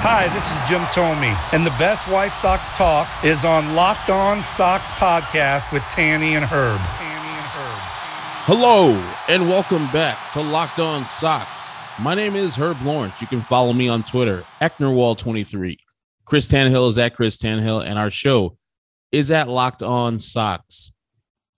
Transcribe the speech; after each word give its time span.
Hi, 0.00 0.28
this 0.32 0.52
is 0.52 0.68
Jim 0.68 0.82
Thome, 0.92 1.36
and 1.52 1.66
the 1.66 1.70
best 1.70 2.06
White 2.06 2.32
Sox 2.32 2.66
talk 2.78 3.08
is 3.24 3.44
on 3.44 3.74
Locked 3.74 4.10
On 4.10 4.40
Sox 4.40 4.92
podcast 4.92 5.72
with 5.72 5.82
Tanny 5.90 6.36
and 6.36 6.44
Herb. 6.44 6.78
Tanny 6.78 7.28
and 7.28 7.46
Herb. 7.46 7.80
Hello, 8.46 8.92
and 9.26 9.48
welcome 9.48 9.90
back 9.90 10.30
to 10.34 10.40
Locked 10.40 10.78
On 10.78 11.04
Sox. 11.08 11.72
My 11.98 12.14
name 12.14 12.36
is 12.36 12.54
Herb 12.54 12.80
Lawrence. 12.82 13.20
You 13.20 13.26
can 13.26 13.40
follow 13.40 13.72
me 13.72 13.88
on 13.88 14.04
Twitter, 14.04 14.44
Ecknerwall23. 14.62 15.78
Chris 16.24 16.46
Tannehill 16.46 16.90
is 16.90 16.98
at 16.98 17.16
Chris 17.16 17.36
Tannehill, 17.36 17.84
and 17.84 17.98
our 17.98 18.10
show 18.10 18.56
is 19.10 19.32
at 19.32 19.48
Locked 19.48 19.82
On 19.82 20.20
Sox 20.20 20.92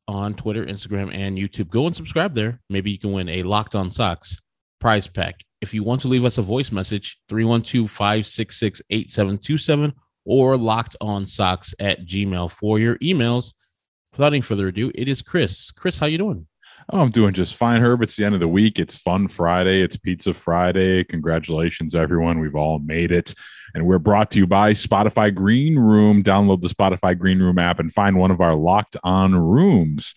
on 0.09 0.33
Twitter, 0.33 0.65
Instagram, 0.65 1.15
and 1.15 1.37
YouTube. 1.37 1.69
Go 1.69 1.87
and 1.87 1.95
subscribe 1.95 2.33
there. 2.33 2.59
Maybe 2.71 2.91
you 2.91 2.99
can 2.99 3.13
win 3.13 3.29
a 3.29 3.43
Locked 3.43 3.75
On 3.75 3.91
Sox 3.91 4.39
prize 4.81 5.07
pack. 5.07 5.45
If 5.61 5.75
you 5.75 5.85
want 5.85 6.01
to 6.03 6.09
leave 6.09 6.25
us 6.25 6.39
a 6.39 6.43
voice 6.43 6.73
message, 6.73 7.19
312 7.29 7.91
566 7.91 8.83
8727 8.89 9.93
or 10.25 10.57
locked 10.57 10.97
on 11.01 11.27
socks 11.27 11.75
at 11.79 12.07
gmail 12.07 12.51
for 12.51 12.79
your 12.79 12.97
emails. 12.99 13.53
Without 14.13 14.33
any 14.33 14.41
further 14.41 14.69
ado, 14.69 14.91
it 14.95 15.09
is 15.09 15.23
Chris. 15.23 15.71
Chris, 15.71 15.99
how 15.99 16.07
you 16.07 16.19
doing? 16.19 16.47
Oh, 16.93 17.01
I'm 17.01 17.11
doing 17.11 17.35
just 17.35 17.55
fine, 17.55 17.83
Herb. 17.83 18.03
It's 18.03 18.17
the 18.17 18.25
end 18.25 18.35
of 18.35 18.41
the 18.41 18.49
week. 18.49 18.79
It's 18.79 18.97
Fun 18.97 19.29
Friday. 19.29 19.83
It's 19.83 19.97
Pizza 19.97 20.35
Friday. 20.35 21.05
Congratulations, 21.05 21.95
everyone. 21.95 22.41
We've 22.41 22.57
all 22.57 22.79
made 22.79 23.13
it. 23.13 23.35
And 23.75 23.87
we're 23.87 23.99
brought 23.99 24.31
to 24.33 24.39
you 24.39 24.47
by 24.47 24.73
Spotify 24.73 25.33
Green 25.33 25.79
Room. 25.79 26.23
Download 26.23 26.61
the 26.61 26.69
Spotify 26.69 27.17
Green 27.17 27.39
Room 27.39 27.59
app 27.59 27.79
and 27.79 27.93
find 27.93 28.19
one 28.19 28.31
of 28.31 28.41
our 28.41 28.57
locked 28.57 28.97
on 29.05 29.35
rooms. 29.35 30.15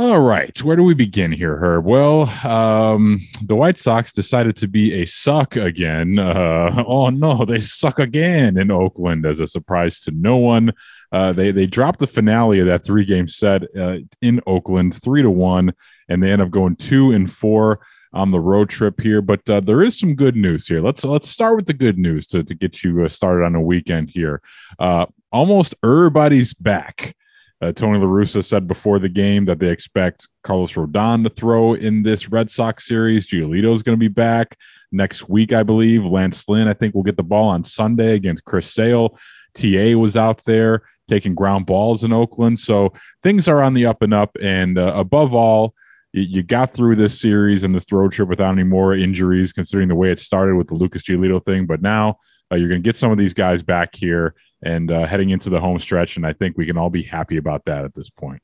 All 0.00 0.20
right, 0.20 0.56
where 0.62 0.76
do 0.76 0.84
we 0.84 0.94
begin 0.94 1.32
here, 1.32 1.56
Herb? 1.56 1.84
Well, 1.84 2.28
um, 2.46 3.20
the 3.42 3.56
White 3.56 3.76
Sox 3.76 4.12
decided 4.12 4.54
to 4.58 4.68
be 4.68 5.02
a 5.02 5.04
suck 5.06 5.56
again. 5.56 6.20
Uh, 6.20 6.84
oh 6.86 7.10
no, 7.10 7.44
they 7.44 7.58
suck 7.58 7.98
again 7.98 8.56
in 8.56 8.70
Oakland 8.70 9.26
as 9.26 9.40
a 9.40 9.48
surprise 9.48 9.98
to 10.02 10.12
no 10.12 10.36
one. 10.36 10.72
Uh, 11.10 11.32
they 11.32 11.50
they 11.50 11.66
dropped 11.66 11.98
the 11.98 12.06
finale 12.06 12.60
of 12.60 12.66
that 12.66 12.84
three 12.84 13.04
game 13.04 13.26
set 13.26 13.64
uh, 13.76 13.96
in 14.22 14.40
Oakland, 14.46 14.94
three 14.94 15.20
to 15.20 15.32
one, 15.32 15.74
and 16.08 16.22
they 16.22 16.30
end 16.30 16.42
up 16.42 16.50
going 16.50 16.76
two 16.76 17.10
and 17.10 17.32
four 17.32 17.80
on 18.12 18.30
the 18.30 18.38
road 18.38 18.70
trip 18.70 19.00
here. 19.00 19.20
But 19.20 19.50
uh, 19.50 19.58
there 19.58 19.82
is 19.82 19.98
some 19.98 20.14
good 20.14 20.36
news 20.36 20.68
here. 20.68 20.80
Let's 20.80 21.02
let's 21.02 21.28
start 21.28 21.56
with 21.56 21.66
the 21.66 21.74
good 21.74 21.98
news 21.98 22.28
to 22.28 22.44
to 22.44 22.54
get 22.54 22.84
you 22.84 23.02
uh, 23.02 23.08
started 23.08 23.44
on 23.44 23.56
a 23.56 23.60
weekend 23.60 24.10
here. 24.10 24.42
Uh, 24.78 25.06
almost 25.32 25.74
everybody's 25.82 26.54
back. 26.54 27.16
Uh, 27.60 27.72
Tony 27.72 27.98
La 27.98 28.06
Russa 28.06 28.44
said 28.44 28.68
before 28.68 28.98
the 28.98 29.08
game 29.08 29.44
that 29.46 29.58
they 29.58 29.68
expect 29.68 30.28
Carlos 30.44 30.74
Rodon 30.74 31.24
to 31.24 31.30
throw 31.30 31.74
in 31.74 32.02
this 32.02 32.28
Red 32.28 32.50
Sox 32.50 32.86
series. 32.86 33.26
Giolito 33.26 33.74
is 33.74 33.82
going 33.82 33.96
to 33.96 34.00
be 34.00 34.08
back 34.08 34.56
next 34.92 35.28
week, 35.28 35.52
I 35.52 35.64
believe. 35.64 36.04
Lance 36.04 36.48
Lynn, 36.48 36.68
I 36.68 36.74
think, 36.74 36.94
will 36.94 37.02
get 37.02 37.16
the 37.16 37.24
ball 37.24 37.48
on 37.48 37.64
Sunday 37.64 38.14
against 38.14 38.44
Chris 38.44 38.72
Sale. 38.72 39.18
TA 39.54 39.96
was 39.96 40.16
out 40.16 40.44
there 40.44 40.82
taking 41.08 41.34
ground 41.34 41.66
balls 41.66 42.04
in 42.04 42.12
Oakland. 42.12 42.60
So 42.60 42.92
things 43.22 43.48
are 43.48 43.62
on 43.62 43.74
the 43.74 43.86
up 43.86 44.02
and 44.02 44.14
up. 44.14 44.36
And 44.40 44.78
uh, 44.78 44.92
above 44.94 45.34
all, 45.34 45.74
you, 46.12 46.22
you 46.22 46.42
got 46.44 46.74
through 46.74 46.96
this 46.96 47.20
series 47.20 47.64
and 47.64 47.74
this 47.74 47.90
road 47.90 48.12
trip 48.12 48.28
without 48.28 48.52
any 48.52 48.62
more 48.62 48.94
injuries, 48.94 49.52
considering 49.52 49.88
the 49.88 49.96
way 49.96 50.12
it 50.12 50.20
started 50.20 50.54
with 50.54 50.68
the 50.68 50.74
Lucas 50.74 51.02
Giolito 51.02 51.44
thing. 51.44 51.66
But 51.66 51.82
now 51.82 52.18
uh, 52.52 52.56
you're 52.56 52.68
going 52.68 52.82
to 52.82 52.88
get 52.88 52.96
some 52.96 53.10
of 53.10 53.18
these 53.18 53.34
guys 53.34 53.62
back 53.62 53.96
here 53.96 54.34
and 54.62 54.90
uh, 54.90 55.06
heading 55.06 55.30
into 55.30 55.50
the 55.50 55.60
home 55.60 55.78
stretch. 55.78 56.16
And 56.16 56.26
I 56.26 56.32
think 56.32 56.56
we 56.56 56.66
can 56.66 56.76
all 56.76 56.90
be 56.90 57.02
happy 57.02 57.36
about 57.36 57.64
that 57.66 57.84
at 57.84 57.94
this 57.94 58.10
point. 58.10 58.42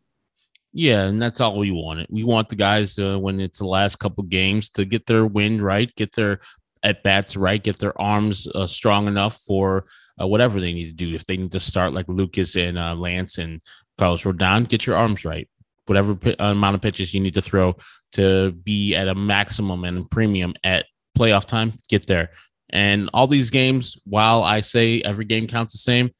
Yeah, 0.72 1.04
and 1.04 1.22
that's 1.22 1.40
all 1.40 1.58
we 1.58 1.70
wanted. 1.70 2.08
We 2.10 2.24
want 2.24 2.48
the 2.48 2.56
guys 2.56 2.98
uh, 2.98 3.16
when 3.16 3.38
it's 3.38 3.60
the 3.60 3.66
last 3.66 4.00
couple 4.00 4.24
games 4.24 4.70
to 4.70 4.84
get 4.84 5.06
their 5.06 5.24
wind 5.24 5.62
right, 5.62 5.94
get 5.94 6.12
their 6.16 6.40
at 6.82 7.02
bats 7.02 7.36
right, 7.36 7.62
get 7.62 7.78
their 7.78 7.98
arms 8.00 8.46
uh, 8.54 8.66
strong 8.66 9.06
enough 9.06 9.36
for 9.38 9.86
uh, 10.20 10.26
whatever 10.26 10.60
they 10.60 10.72
need 10.72 10.86
to 10.86 10.92
do. 10.92 11.14
If 11.14 11.24
they 11.24 11.36
need 11.36 11.52
to 11.52 11.60
start 11.60 11.94
like 11.94 12.06
Lucas 12.08 12.56
and 12.56 12.76
uh, 12.76 12.94
Lance 12.94 13.38
and 13.38 13.60
Carlos 13.98 14.24
Rodon, 14.24 14.68
get 14.68 14.86
your 14.86 14.96
arms 14.96 15.24
right. 15.24 15.48
Whatever 15.86 16.16
p- 16.16 16.36
amount 16.38 16.74
of 16.74 16.82
pitches 16.82 17.14
you 17.14 17.20
need 17.20 17.34
to 17.34 17.42
throw 17.42 17.76
to 18.12 18.52
be 18.52 18.94
at 18.94 19.08
a 19.08 19.14
maximum 19.14 19.84
and 19.84 20.10
premium 20.10 20.54
at 20.64 20.86
playoff 21.16 21.46
time, 21.46 21.72
get 21.88 22.06
there. 22.06 22.30
And 22.70 23.10
all 23.12 23.26
these 23.26 23.50
games, 23.50 23.96
while 24.04 24.42
I 24.42 24.60
say 24.60 25.00
every 25.02 25.24
game 25.24 25.46
counts 25.46 25.72
the 25.72 25.78
same, 25.78 26.10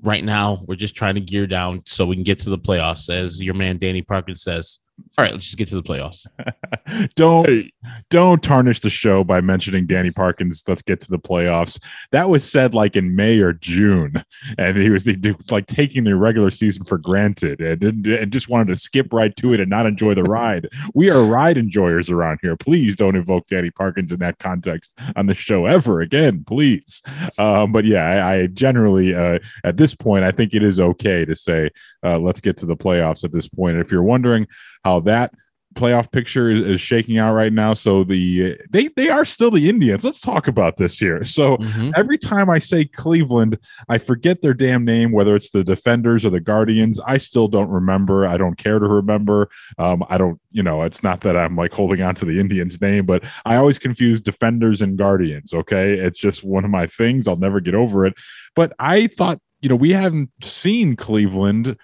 right 0.00 0.24
now 0.24 0.58
we're 0.66 0.74
just 0.74 0.96
trying 0.96 1.14
to 1.14 1.20
gear 1.20 1.46
down 1.46 1.82
so 1.86 2.06
we 2.06 2.16
can 2.16 2.24
get 2.24 2.40
to 2.40 2.50
the 2.50 2.58
playoffs, 2.58 3.08
as 3.08 3.42
your 3.42 3.54
man 3.54 3.78
Danny 3.78 4.02
Parkin 4.02 4.34
says. 4.34 4.78
All 5.18 5.24
right, 5.24 5.32
let's 5.32 5.44
just 5.44 5.58
get 5.58 5.68
to 5.68 5.76
the 5.76 5.82
playoffs. 5.82 6.26
don't 7.14 7.70
don't 8.10 8.42
tarnish 8.42 8.80
the 8.80 8.90
show 8.90 9.22
by 9.24 9.40
mentioning 9.40 9.86
Danny 9.86 10.10
Parkins. 10.10 10.62
Let's 10.66 10.82
get 10.82 11.00
to 11.02 11.10
the 11.10 11.18
playoffs. 11.18 11.80
That 12.12 12.28
was 12.28 12.48
said 12.48 12.74
like 12.74 12.96
in 12.96 13.14
May 13.14 13.38
or 13.40 13.52
June, 13.52 14.14
and 14.58 14.76
he 14.76 14.88
was 14.90 15.06
like 15.50 15.66
taking 15.66 16.04
the 16.04 16.16
regular 16.16 16.50
season 16.50 16.84
for 16.84 16.98
granted 16.98 17.60
and, 17.60 18.06
and 18.06 18.32
just 18.32 18.48
wanted 18.48 18.68
to 18.68 18.76
skip 18.76 19.12
right 19.12 19.34
to 19.36 19.52
it 19.52 19.60
and 19.60 19.68
not 19.68 19.86
enjoy 19.86 20.14
the 20.14 20.22
ride. 20.22 20.68
We 20.94 21.10
are 21.10 21.22
ride 21.22 21.58
enjoyers 21.58 22.08
around 22.08 22.38
here. 22.40 22.56
Please 22.56 22.96
don't 22.96 23.16
invoke 23.16 23.46
Danny 23.46 23.70
Parkins 23.70 24.12
in 24.12 24.20
that 24.20 24.38
context 24.38 24.98
on 25.16 25.26
the 25.26 25.34
show 25.34 25.66
ever 25.66 26.00
again, 26.00 26.44
please. 26.46 27.02
Um, 27.38 27.72
but 27.72 27.84
yeah, 27.84 28.04
I, 28.04 28.34
I 28.34 28.46
generally 28.46 29.14
uh, 29.14 29.38
at 29.64 29.76
this 29.76 29.94
point 29.94 30.24
I 30.24 30.30
think 30.30 30.54
it 30.54 30.62
is 30.62 30.80
okay 30.80 31.24
to 31.24 31.36
say 31.36 31.70
uh, 32.02 32.18
let's 32.18 32.40
get 32.40 32.56
to 32.58 32.66
the 32.66 32.76
playoffs 32.76 33.24
at 33.24 33.32
this 33.32 33.48
point. 33.48 33.76
If 33.76 33.92
you're 33.92 34.02
wondering 34.02 34.46
how 34.84 34.91
that 35.00 35.32
playoff 35.74 36.10
picture 36.12 36.50
is, 36.50 36.62
is, 36.62 36.80
shaking 36.80 37.18
out 37.18 37.34
right 37.34 37.52
now. 37.52 37.74
So 37.74 38.04
the 38.04 38.56
they 38.70 38.88
they 38.88 39.08
are 39.08 39.24
still 39.24 39.50
the 39.50 39.68
Indians. 39.68 40.04
Let's 40.04 40.20
talk 40.20 40.48
about 40.48 40.76
this 40.76 40.98
here. 40.98 41.24
So 41.24 41.56
mm-hmm. 41.56 41.90
every 41.96 42.18
time 42.18 42.50
I 42.50 42.58
say 42.58 42.84
Cleveland, 42.84 43.58
I 43.88 43.98
forget 43.98 44.42
their 44.42 44.54
damn 44.54 44.84
name, 44.84 45.12
whether 45.12 45.34
it's 45.34 45.50
the 45.50 45.64
Defenders 45.64 46.24
or 46.24 46.30
the 46.30 46.40
Guardians. 46.40 47.00
I 47.06 47.18
still 47.18 47.48
don't 47.48 47.68
remember. 47.68 48.26
I 48.26 48.36
don't 48.36 48.56
care 48.56 48.78
to 48.78 48.86
remember. 48.86 49.48
Um, 49.78 50.04
I 50.08 50.18
don't, 50.18 50.40
you 50.50 50.62
know, 50.62 50.82
it's 50.82 51.02
not 51.02 51.20
that 51.22 51.36
I'm 51.36 51.56
like 51.56 51.72
holding 51.72 52.02
on 52.02 52.14
to 52.16 52.24
the 52.24 52.38
Indians 52.38 52.80
name, 52.80 53.06
but 53.06 53.24
I 53.44 53.56
always 53.56 53.78
confuse 53.78 54.20
Defenders 54.20 54.82
and 54.82 54.96
Guardians. 54.96 55.54
Okay, 55.54 55.94
it's 55.94 56.18
just 56.18 56.44
one 56.44 56.64
of 56.64 56.70
my 56.70 56.86
things. 56.86 57.26
I'll 57.26 57.36
never 57.36 57.60
get 57.60 57.74
over 57.74 58.06
it. 58.06 58.14
But 58.54 58.72
I 58.78 59.06
thought, 59.06 59.40
you 59.60 59.68
know, 59.68 59.76
we 59.76 59.92
haven't 59.92 60.30
seen 60.42 60.96
Cleveland 60.96 61.76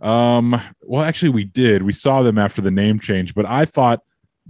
um, 0.00 0.60
well, 0.82 1.02
actually, 1.02 1.30
we 1.30 1.44
did. 1.44 1.82
We 1.82 1.92
saw 1.92 2.22
them 2.22 2.38
after 2.38 2.60
the 2.60 2.70
name 2.70 2.98
change, 3.00 3.34
but 3.34 3.46
I 3.46 3.64
thought 3.64 4.00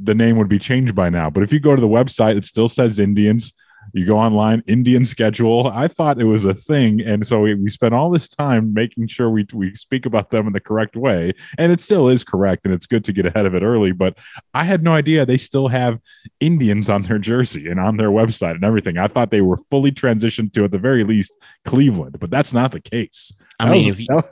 the 0.01 0.15
name 0.15 0.37
would 0.39 0.49
be 0.49 0.59
changed 0.59 0.95
by 0.95 1.11
now. 1.11 1.31
But 1.31 1.43
if 1.43 1.53
you 1.53 1.61
go 1.61 1.75
to 1.75 1.81
the 1.81 1.89
website, 1.89 2.37
it 2.37 2.45
still 2.45 2.69
says 2.69 2.99
Indians. 2.99 3.53
You 3.93 4.07
go 4.07 4.19
online, 4.19 4.63
Indian 4.67 5.05
schedule. 5.05 5.71
I 5.73 5.89
thought 5.89 6.21
it 6.21 6.25
was 6.25 6.45
a 6.45 6.55
thing, 6.55 7.01
and 7.01 7.27
so 7.27 7.41
we, 7.41 7.55
we 7.55 7.71
spent 7.71 7.95
all 7.95 8.11
this 8.11 8.29
time 8.29 8.73
making 8.73 9.09
sure 9.09 9.31
we 9.31 9.47
we 9.53 9.75
speak 9.75 10.07
about 10.07 10.31
them 10.31 10.47
in 10.47 10.53
the 10.53 10.61
correct 10.61 10.97
way, 10.97 11.33
and 11.59 11.71
it 11.71 11.81
still 11.81 12.09
is 12.09 12.25
correct, 12.25 12.65
and 12.65 12.75
it's 12.75 12.87
good 12.87 13.05
to 13.05 13.13
get 13.13 13.27
ahead 13.27 13.47
of 13.47 13.55
it 13.55 13.63
early. 13.63 13.93
But 13.93 14.19
I 14.53 14.65
had 14.65 14.83
no 14.83 14.93
idea 14.93 15.27
they 15.27 15.37
still 15.37 15.69
have 15.69 15.99
Indians 16.41 16.89
on 16.91 17.03
their 17.03 17.19
jersey 17.19 17.69
and 17.69 17.79
on 17.79 17.97
their 17.97 18.11
website 18.11 18.55
and 18.55 18.65
everything. 18.65 18.99
I 18.99 19.09
thought 19.09 19.31
they 19.31 19.41
were 19.41 19.59
fully 19.71 19.93
transitioned 19.93 20.53
to 20.55 20.65
at 20.65 20.71
the 20.71 20.79
very 20.79 21.05
least 21.05 21.37
Cleveland, 21.65 22.19
but 22.19 22.31
that's 22.31 22.53
not 22.53 22.73
the 22.73 22.81
case. 22.81 23.33
I 23.61 23.71
mean, 23.71 23.87
was, 23.87 24.01
if 24.01 24.09
you, 24.09 24.23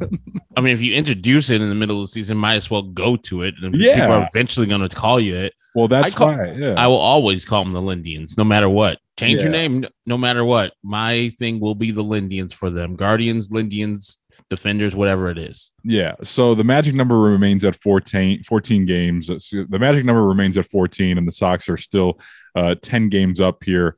I 0.56 0.60
mean, 0.60 0.72
if 0.72 0.80
you 0.80 0.94
introduce 0.94 1.50
it 1.50 1.60
in 1.60 1.68
the 1.68 1.74
middle 1.74 2.00
of 2.00 2.04
the 2.04 2.08
season, 2.08 2.36
might 2.36 2.54
as 2.54 2.70
well 2.70 2.82
go 2.82 3.16
to 3.16 3.42
it. 3.42 3.54
And 3.62 3.76
yeah. 3.76 3.94
people 3.94 4.12
are 4.12 4.28
eventually 4.28 4.66
going 4.66 4.86
to 4.86 4.94
call 4.94 5.20
you 5.20 5.36
it. 5.36 5.54
Well, 5.74 5.88
that's 5.88 6.12
I 6.12 6.16
call, 6.16 6.28
why. 6.28 6.52
Yeah. 6.52 6.74
I 6.76 6.86
will 6.88 6.96
always 6.96 7.44
call 7.44 7.64
them 7.64 7.72
the 7.72 7.80
Lindians, 7.80 8.36
no 8.36 8.44
matter 8.44 8.68
what. 8.68 8.98
Change 9.22 9.38
yeah. 9.38 9.42
your 9.44 9.52
name, 9.52 9.86
no 10.04 10.18
matter 10.18 10.44
what. 10.44 10.72
My 10.82 11.30
thing 11.38 11.60
will 11.60 11.74
be 11.74 11.90
the 11.90 12.02
Lindians 12.02 12.52
for 12.52 12.70
them. 12.70 12.94
Guardians, 12.94 13.48
Lindians, 13.50 14.18
Defenders, 14.50 14.96
whatever 14.96 15.30
it 15.30 15.38
is. 15.38 15.72
Yeah. 15.84 16.14
So 16.24 16.54
the 16.54 16.64
magic 16.64 16.94
number 16.94 17.20
remains 17.20 17.64
at 17.64 17.76
14, 17.76 18.44
14 18.44 18.86
games. 18.86 19.28
The 19.28 19.78
magic 19.78 20.04
number 20.04 20.26
remains 20.26 20.56
at 20.56 20.66
14, 20.66 21.18
and 21.18 21.28
the 21.28 21.32
Sox 21.32 21.68
are 21.68 21.76
still 21.76 22.18
uh, 22.56 22.74
10 22.82 23.08
games 23.08 23.40
up 23.40 23.62
here 23.62 23.96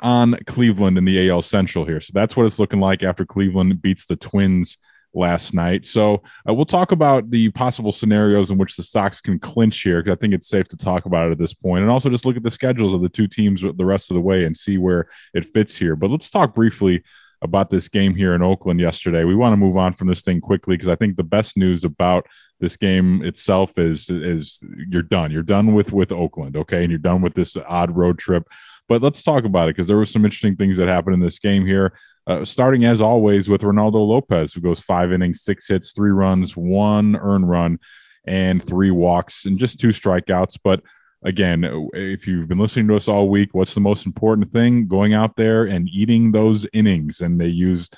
on 0.00 0.36
Cleveland 0.46 0.98
in 0.98 1.04
the 1.04 1.30
AL 1.30 1.42
Central 1.42 1.84
here. 1.84 2.00
So 2.00 2.12
that's 2.14 2.36
what 2.36 2.46
it's 2.46 2.58
looking 2.58 2.80
like 2.80 3.02
after 3.02 3.24
Cleveland 3.24 3.80
beats 3.80 4.06
the 4.06 4.16
Twins 4.16 4.78
last 5.14 5.54
night. 5.54 5.86
So 5.86 6.22
uh, 6.48 6.54
we'll 6.54 6.64
talk 6.64 6.92
about 6.92 7.30
the 7.30 7.50
possible 7.50 7.92
scenarios 7.92 8.50
in 8.50 8.58
which 8.58 8.76
the 8.76 8.82
Sox 8.82 9.20
can 9.20 9.38
clinch 9.38 9.80
here 9.82 10.02
because 10.02 10.16
I 10.16 10.20
think 10.20 10.34
it's 10.34 10.48
safe 10.48 10.68
to 10.68 10.76
talk 10.76 11.06
about 11.06 11.28
it 11.28 11.32
at 11.32 11.38
this 11.38 11.54
point, 11.54 11.82
and 11.82 11.90
also 11.90 12.10
just 12.10 12.24
look 12.24 12.36
at 12.36 12.42
the 12.42 12.50
schedules 12.50 12.92
of 12.92 13.00
the 13.00 13.08
two 13.08 13.26
teams 13.26 13.62
the 13.62 13.84
rest 13.84 14.10
of 14.10 14.14
the 14.14 14.20
way 14.20 14.44
and 14.44 14.56
see 14.56 14.78
where 14.78 15.08
it 15.34 15.44
fits 15.44 15.76
here. 15.76 15.96
But 15.96 16.10
let's 16.10 16.30
talk 16.30 16.54
briefly 16.54 17.02
about 17.42 17.70
this 17.70 17.88
game 17.88 18.14
here 18.14 18.34
in 18.34 18.42
Oakland 18.42 18.80
yesterday. 18.80 19.24
We 19.24 19.36
want 19.36 19.52
to 19.52 19.56
move 19.56 19.76
on 19.76 19.92
from 19.92 20.08
this 20.08 20.22
thing 20.22 20.40
quickly 20.40 20.76
because 20.76 20.88
I 20.88 20.96
think 20.96 21.16
the 21.16 21.22
best 21.22 21.56
news 21.56 21.84
about 21.84 22.26
this 22.60 22.76
game 22.76 23.24
itself 23.24 23.78
is 23.78 24.10
is 24.10 24.62
you're 24.90 25.02
done. 25.02 25.30
You're 25.30 25.42
done 25.42 25.74
with 25.74 25.92
with 25.92 26.12
Oakland, 26.12 26.56
okay, 26.56 26.82
and 26.82 26.90
you're 26.90 26.98
done 26.98 27.22
with 27.22 27.34
this 27.34 27.56
odd 27.56 27.96
road 27.96 28.18
trip. 28.18 28.48
But 28.88 29.02
let's 29.02 29.22
talk 29.22 29.44
about 29.44 29.68
it 29.68 29.76
because 29.76 29.86
there 29.86 29.98
were 29.98 30.06
some 30.06 30.24
interesting 30.24 30.56
things 30.56 30.78
that 30.78 30.88
happened 30.88 31.14
in 31.14 31.20
this 31.20 31.38
game 31.38 31.66
here. 31.66 31.92
Uh, 32.28 32.44
starting 32.44 32.84
as 32.84 33.00
always 33.00 33.48
with 33.48 33.62
Reynaldo 33.62 34.06
Lopez, 34.06 34.52
who 34.52 34.60
goes 34.60 34.78
five 34.78 35.12
innings, 35.12 35.42
six 35.42 35.66
hits, 35.66 35.92
three 35.92 36.10
runs, 36.10 36.54
one 36.54 37.16
earned 37.16 37.48
run, 37.48 37.78
and 38.26 38.62
three 38.62 38.90
walks, 38.90 39.46
and 39.46 39.58
just 39.58 39.80
two 39.80 39.88
strikeouts. 39.88 40.58
But 40.62 40.82
again, 41.24 41.64
if 41.94 42.26
you've 42.26 42.46
been 42.46 42.58
listening 42.58 42.86
to 42.88 42.96
us 42.96 43.08
all 43.08 43.30
week, 43.30 43.54
what's 43.54 43.72
the 43.72 43.80
most 43.80 44.04
important 44.04 44.52
thing? 44.52 44.86
Going 44.86 45.14
out 45.14 45.36
there 45.36 45.64
and 45.64 45.88
eating 45.88 46.32
those 46.32 46.66
innings. 46.74 47.22
And 47.22 47.40
they 47.40 47.46
used 47.46 47.96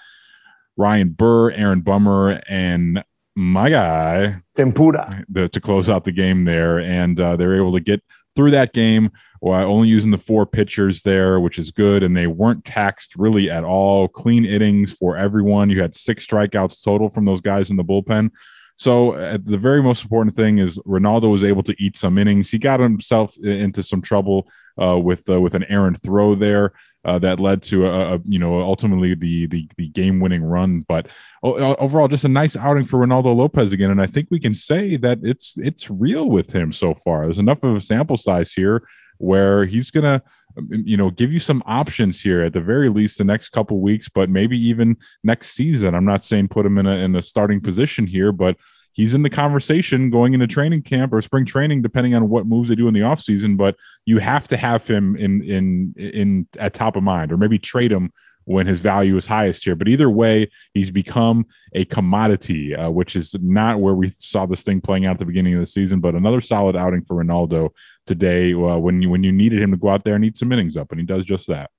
Ryan 0.76 1.09
Burr, 1.11 1.50
Aaron 1.50 1.81
Bummer, 1.81 2.41
and 2.49 3.03
my 3.37 3.71
guy 3.71 4.43
Tepera 4.56 5.25
the, 5.29 5.49
to 5.49 5.61
close 5.61 5.88
out 5.88 6.05
the 6.05 6.12
game 6.12 6.44
there, 6.44 6.79
and 6.79 7.19
uh, 7.19 7.37
they're 7.37 7.56
able 7.56 7.73
to 7.73 7.81
get 7.81 8.03
through 8.37 8.53
that 8.53 8.73
game 8.73 9.11
while 9.41 9.71
only 9.71 9.88
using 9.88 10.11
the 10.11 10.19
four 10.19 10.47
pitchers 10.47 11.03
there, 11.03 11.41
which 11.41 11.59
is 11.59 11.71
good. 11.71 12.03
And 12.03 12.17
they 12.17 12.27
weren't 12.27 12.65
taxed 12.65 13.17
really 13.17 13.50
at 13.50 13.65
all. 13.65 14.06
Clean 14.09 14.44
innings 14.44 14.93
for 14.93 15.17
everyone. 15.17 15.71
You 15.71 15.81
had 15.81 15.94
six 15.94 16.27
strikeouts 16.27 16.85
total 16.85 17.09
from 17.09 17.25
those 17.25 17.41
guys 17.41 17.71
in 17.71 17.77
the 17.77 17.85
bullpen. 17.85 18.31
So 18.77 19.12
uh, 19.12 19.38
the 19.43 19.59
very 19.59 19.82
most 19.82 20.03
important 20.03 20.35
thing 20.35 20.59
is 20.59 20.79
Reynaldo 20.81 21.31
was 21.31 21.44
able 21.44 21.62
to 21.65 21.77
eat 21.79 21.99
some 21.99 22.17
innings. 22.17 22.50
He 22.50 22.59
got 22.59 22.81
himself 22.81 23.37
into 23.37 23.82
some 23.82 24.00
trouble 24.00 24.50
uh, 24.81 24.99
with 24.99 25.29
uh, 25.29 25.38
with 25.38 25.55
an 25.55 25.65
errant 25.65 26.00
throw 26.03 26.35
there 26.35 26.73
uh, 27.05 27.19
that 27.19 27.41
led 27.41 27.62
to 27.62 27.87
a, 27.87 28.14
a, 28.14 28.20
you 28.25 28.38
know 28.38 28.61
ultimately 28.61 29.14
the 29.14 29.47
the, 29.47 29.69
the 29.76 29.88
game 29.88 30.20
winning 30.20 30.43
run. 30.43 30.85
But 30.87 31.08
overall, 31.43 32.08
just 32.08 32.25
a 32.25 32.29
nice 32.29 32.56
outing 32.56 32.85
for 32.85 32.99
Reynaldo 32.99 33.35
Lopez 33.35 33.73
again, 33.73 33.91
and 33.91 34.00
I 34.00 34.06
think 34.06 34.29
we 34.31 34.41
can 34.41 34.55
say 34.55 34.97
that 34.99 35.19
it's 35.23 35.56
it's 35.56 35.91
real 35.91 36.29
with 36.29 36.52
him 36.52 36.73
so 36.73 36.94
far. 36.94 37.25
There's 37.25 37.38
enough 37.38 37.62
of 37.62 37.76
a 37.76 37.81
sample 37.81 38.17
size 38.17 38.52
here 38.52 38.82
where 39.19 39.64
he's 39.64 39.91
gonna 39.91 40.23
um, 40.58 40.69
you 40.70 40.97
know 40.97 41.11
give 41.11 41.32
you 41.32 41.38
some 41.38 41.62
options 41.67 42.20
here 42.20 42.43
at 42.43 42.52
the 42.52 42.61
very 42.61 42.91
least 42.91 43.19
the 43.19 43.25
next 43.25 43.50
couple 43.50 43.81
weeks, 43.81 44.08
but 44.08 44.29
maybe 44.29 44.58
even 44.58 44.97
next 45.25 45.50
season. 45.50 45.94
I'm 45.94 46.05
not 46.05 46.23
saying 46.23 46.49
put 46.49 46.67
him 46.67 46.79
in 46.79 46.87
a 46.87 46.97
in 46.97 47.17
a 47.17 47.23
starting 47.23 47.61
position 47.61 48.06
here, 48.06 48.32
but 48.32 48.56
he's 48.93 49.15
in 49.15 49.23
the 49.23 49.31
conversation 49.31 50.11
going 50.11 50.35
into 50.35 50.47
training 50.47 50.83
camp 50.83 51.13
or 51.13 51.23
spring 51.23 51.45
training, 51.45 51.83
depending 51.83 52.15
on 52.15 52.29
what 52.29 52.47
moves 52.47 52.69
they 52.69 52.75
do 52.75 52.89
in 52.89 52.95
the 52.95 53.01
offseason. 53.01 53.57
But 53.57 53.77
you 54.05 54.19
have 54.19 54.49
to 54.49 54.57
have 54.57 54.87
him 54.87 55.17
in 55.17 55.43
in 55.43 55.95
in 55.97 56.47
at 56.59 56.75
top 56.75 56.97
of 56.97 57.03
mind, 57.03 57.33
or 57.33 57.37
maybe 57.37 57.59
trade 57.59 57.93
him 57.93 58.13
when 58.45 58.67
his 58.67 58.81
value 58.81 59.17
is 59.17 59.27
highest 59.27 59.65
here. 59.65 59.77
But 59.77 59.89
either 59.89 60.11
way, 60.11 60.51
he's 60.75 60.91
become 60.91 61.47
a 61.75 61.85
commodity, 61.85 62.75
uh, 62.75 62.91
which 62.91 63.15
is 63.15 63.35
not 63.41 63.81
where 63.81 63.95
we 63.95 64.09
saw 64.19 64.47
this 64.47 64.63
thing 64.63 64.81
playing 64.81 65.07
out 65.07 65.13
at 65.13 65.19
the 65.19 65.27
beginning 65.27 65.55
of 65.55 65.61
the 65.61 65.67
season. 65.67 66.01
But 66.01 66.15
another 66.15 66.41
solid 66.41 66.75
outing 66.75 67.05
for 67.05 67.23
Reynaldo 67.23 67.71
today 68.07 68.53
uh, 68.53 68.79
when 68.79 69.03
you 69.03 69.11
when 69.11 69.23
you 69.23 69.33
needed 69.33 69.63
him 69.63 69.71
to 69.71 69.77
go 69.77 69.89
out 69.89 70.05
there 70.05 70.17
and 70.17 70.25
eat 70.25 70.37
some 70.37 70.53
innings 70.53 70.77
up, 70.77 70.91
and 70.91 71.01
he 71.01 71.07
does 71.07 71.25
just 71.25 71.47
that. 71.49 71.71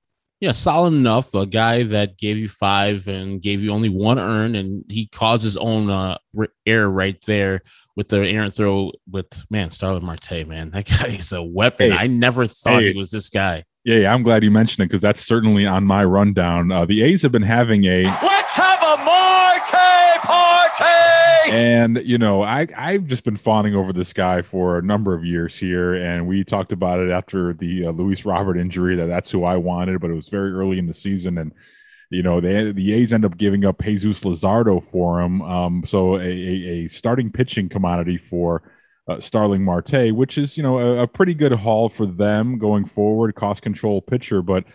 Yeah, 0.42 0.54
solid 0.54 0.94
enough. 0.94 1.36
A 1.36 1.46
guy 1.46 1.84
that 1.84 2.18
gave 2.18 2.36
you 2.36 2.50
five 2.50 3.08
and 3.08 3.40
gave 3.40 3.62
you 3.62 3.72
only 3.72 3.90
one 3.90 4.18
earn, 4.18 4.56
and 4.56 4.84
he 4.90 5.06
caused 5.06 5.44
his 5.44 5.56
own 5.56 5.92
uh, 5.92 6.18
error 6.66 6.90
right 6.90 7.24
there 7.28 7.62
with 7.96 8.10
the 8.10 8.28
errant 8.28 8.56
throw 8.56 8.92
with 9.10 9.28
man 9.52 9.70
Starling 9.70 10.04
Marte. 10.04 10.48
Man, 10.48 10.72
that 10.72 10.86
guy 11.00 11.10
is 11.10 11.32
a 11.32 11.44
weapon. 11.44 11.92
Hey, 11.92 11.98
I 11.98 12.08
never 12.08 12.48
thought 12.48 12.82
hey. 12.82 12.92
he 12.92 12.98
was 12.98 13.12
this 13.12 13.30
guy. 13.30 13.64
Yeah, 13.84 13.98
yeah, 13.98 14.14
I'm 14.14 14.24
glad 14.24 14.44
you 14.44 14.50
mentioned 14.50 14.84
it 14.84 14.90
because 14.90 15.02
that's 15.02 15.24
certainly 15.24 15.68
on 15.68 15.86
my 15.86 16.04
rundown. 16.04 16.72
Uh, 16.72 16.86
the 16.86 17.04
A's 17.04 17.22
have 17.22 17.32
been 17.32 17.42
having 17.44 17.86
a 17.86 18.04
let's 18.04 18.56
have 18.56 18.82
a 18.82 19.04
Marte 19.04 19.91
party, 19.91 19.91
and 21.52 22.02
you 22.04 22.18
know, 22.18 22.44
I 22.44 22.68
I've 22.76 23.08
just 23.08 23.24
been 23.24 23.38
fawning 23.38 23.76
over 23.76 23.94
this 23.94 24.14
guy 24.14 24.42
for 24.42 24.78
a 24.78 24.82
number 24.82 25.14
of 25.14 25.26
years 25.26 25.58
here, 25.58 25.96
and 25.96 26.28
we 26.28 26.44
talked 26.44 26.72
about 26.72 27.00
it 27.00 27.12
after 27.12 27.54
the 27.54 27.88
uh, 27.88 27.92
Luis 27.92 28.26
Robert 28.26 28.58
injury 28.58 28.96
that 28.96 29.08
that's 29.08 29.32
who 29.32 29.44
I 29.44 29.58
wanted, 29.58 30.00
but 30.00 30.12
it 30.12 30.16
was 30.16 30.30
very 30.30 30.52
early 30.52 30.80
in 30.80 30.88
the 30.88 30.94
season, 30.94 31.38
and 31.38 31.54
you 32.10 32.24
know, 32.24 32.42
they 32.42 32.72
the 32.72 32.94
A's 32.94 33.14
end 33.14 33.26
up 33.26 33.38
giving 33.38 33.66
up 33.66 33.82
Jesus 33.82 34.22
Luzardo 34.22 34.84
for 34.84 35.22
him, 35.22 35.42
um, 35.42 35.84
so 35.86 36.16
a, 36.16 36.20
a, 36.20 36.86
a 36.86 36.88
starting 36.88 37.32
pitching 37.32 37.70
commodity 37.70 38.18
for 38.18 38.64
uh, 39.08 39.20
Starling 39.20 39.64
Marte, 39.64 40.14
which 40.14 40.38
is 40.38 40.58
you 40.58 40.64
know 40.64 40.80
a, 40.80 41.04
a, 41.04 41.08
pretty 41.08 41.34
good 41.34 41.52
haul 41.52 41.90
for 41.90 42.06
them 42.06 42.58
going 42.58 42.86
forward, 42.86 43.36
cost 43.36 43.62
control 43.62 44.02
pitcher. 44.02 44.42
But 44.42 44.66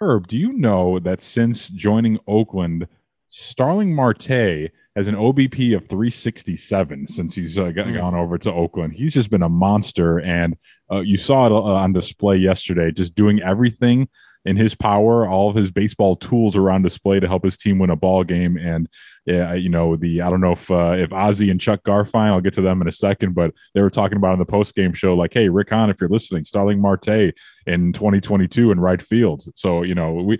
Herb, 0.00 0.28
do 0.28 0.36
you 0.36 0.52
know 0.52 0.98
that 0.98 1.20
since 1.20 1.68
joining 1.68 2.18
Oakland, 2.26 2.86
Starling 3.28 3.94
Marte 3.94 4.70
has 4.96 5.08
an 5.08 5.14
OBP 5.14 5.76
of 5.76 5.88
367 5.88 7.08
since 7.08 7.34
he's 7.34 7.58
uh, 7.58 7.64
mm. 7.64 7.94
gone 7.94 8.14
over 8.14 8.38
to 8.38 8.52
Oakland. 8.52 8.94
He's 8.94 9.12
just 9.12 9.30
been 9.30 9.42
a 9.42 9.48
monster, 9.48 10.20
and 10.20 10.56
uh, 10.90 11.00
you 11.00 11.16
saw 11.16 11.46
it 11.46 11.52
uh, 11.52 11.62
on 11.62 11.92
display 11.92 12.36
yesterday, 12.36 12.92
just 12.92 13.14
doing 13.14 13.42
everything 13.42 14.08
in 14.44 14.56
his 14.56 14.74
power, 14.74 15.26
all 15.26 15.48
of 15.48 15.56
his 15.56 15.70
baseball 15.70 16.16
tools 16.16 16.54
are 16.54 16.70
on 16.70 16.82
display 16.82 17.18
to 17.18 17.26
help 17.26 17.44
his 17.44 17.56
team 17.56 17.78
win 17.78 17.90
a 17.90 17.96
ball 17.96 18.24
game. 18.24 18.58
And 18.58 18.88
yeah, 19.24 19.54
you 19.54 19.70
know 19.70 19.96
the 19.96 20.20
I 20.20 20.28
don't 20.28 20.42
know 20.42 20.52
if 20.52 20.70
uh, 20.70 20.94
if 20.98 21.12
Ozzie 21.12 21.50
and 21.50 21.60
Chuck 21.60 21.82
Garfien, 21.82 22.28
I'll 22.28 22.42
get 22.42 22.52
to 22.54 22.60
them 22.60 22.82
in 22.82 22.88
a 22.88 22.92
second, 22.92 23.34
but 23.34 23.54
they 23.74 23.80
were 23.80 23.90
talking 23.90 24.18
about 24.18 24.32
on 24.32 24.38
the 24.38 24.44
post 24.44 24.74
game 24.74 24.92
show 24.92 25.14
like, 25.14 25.32
hey, 25.32 25.48
Rick 25.48 25.70
Hahn, 25.70 25.88
if 25.88 26.00
you're 26.00 26.10
listening, 26.10 26.44
Starling 26.44 26.80
Marte 26.80 27.34
in 27.66 27.92
2022 27.94 28.70
in 28.70 28.80
right 28.80 29.00
field. 29.00 29.44
So 29.56 29.82
you 29.82 29.94
know 29.94 30.12
we. 30.12 30.38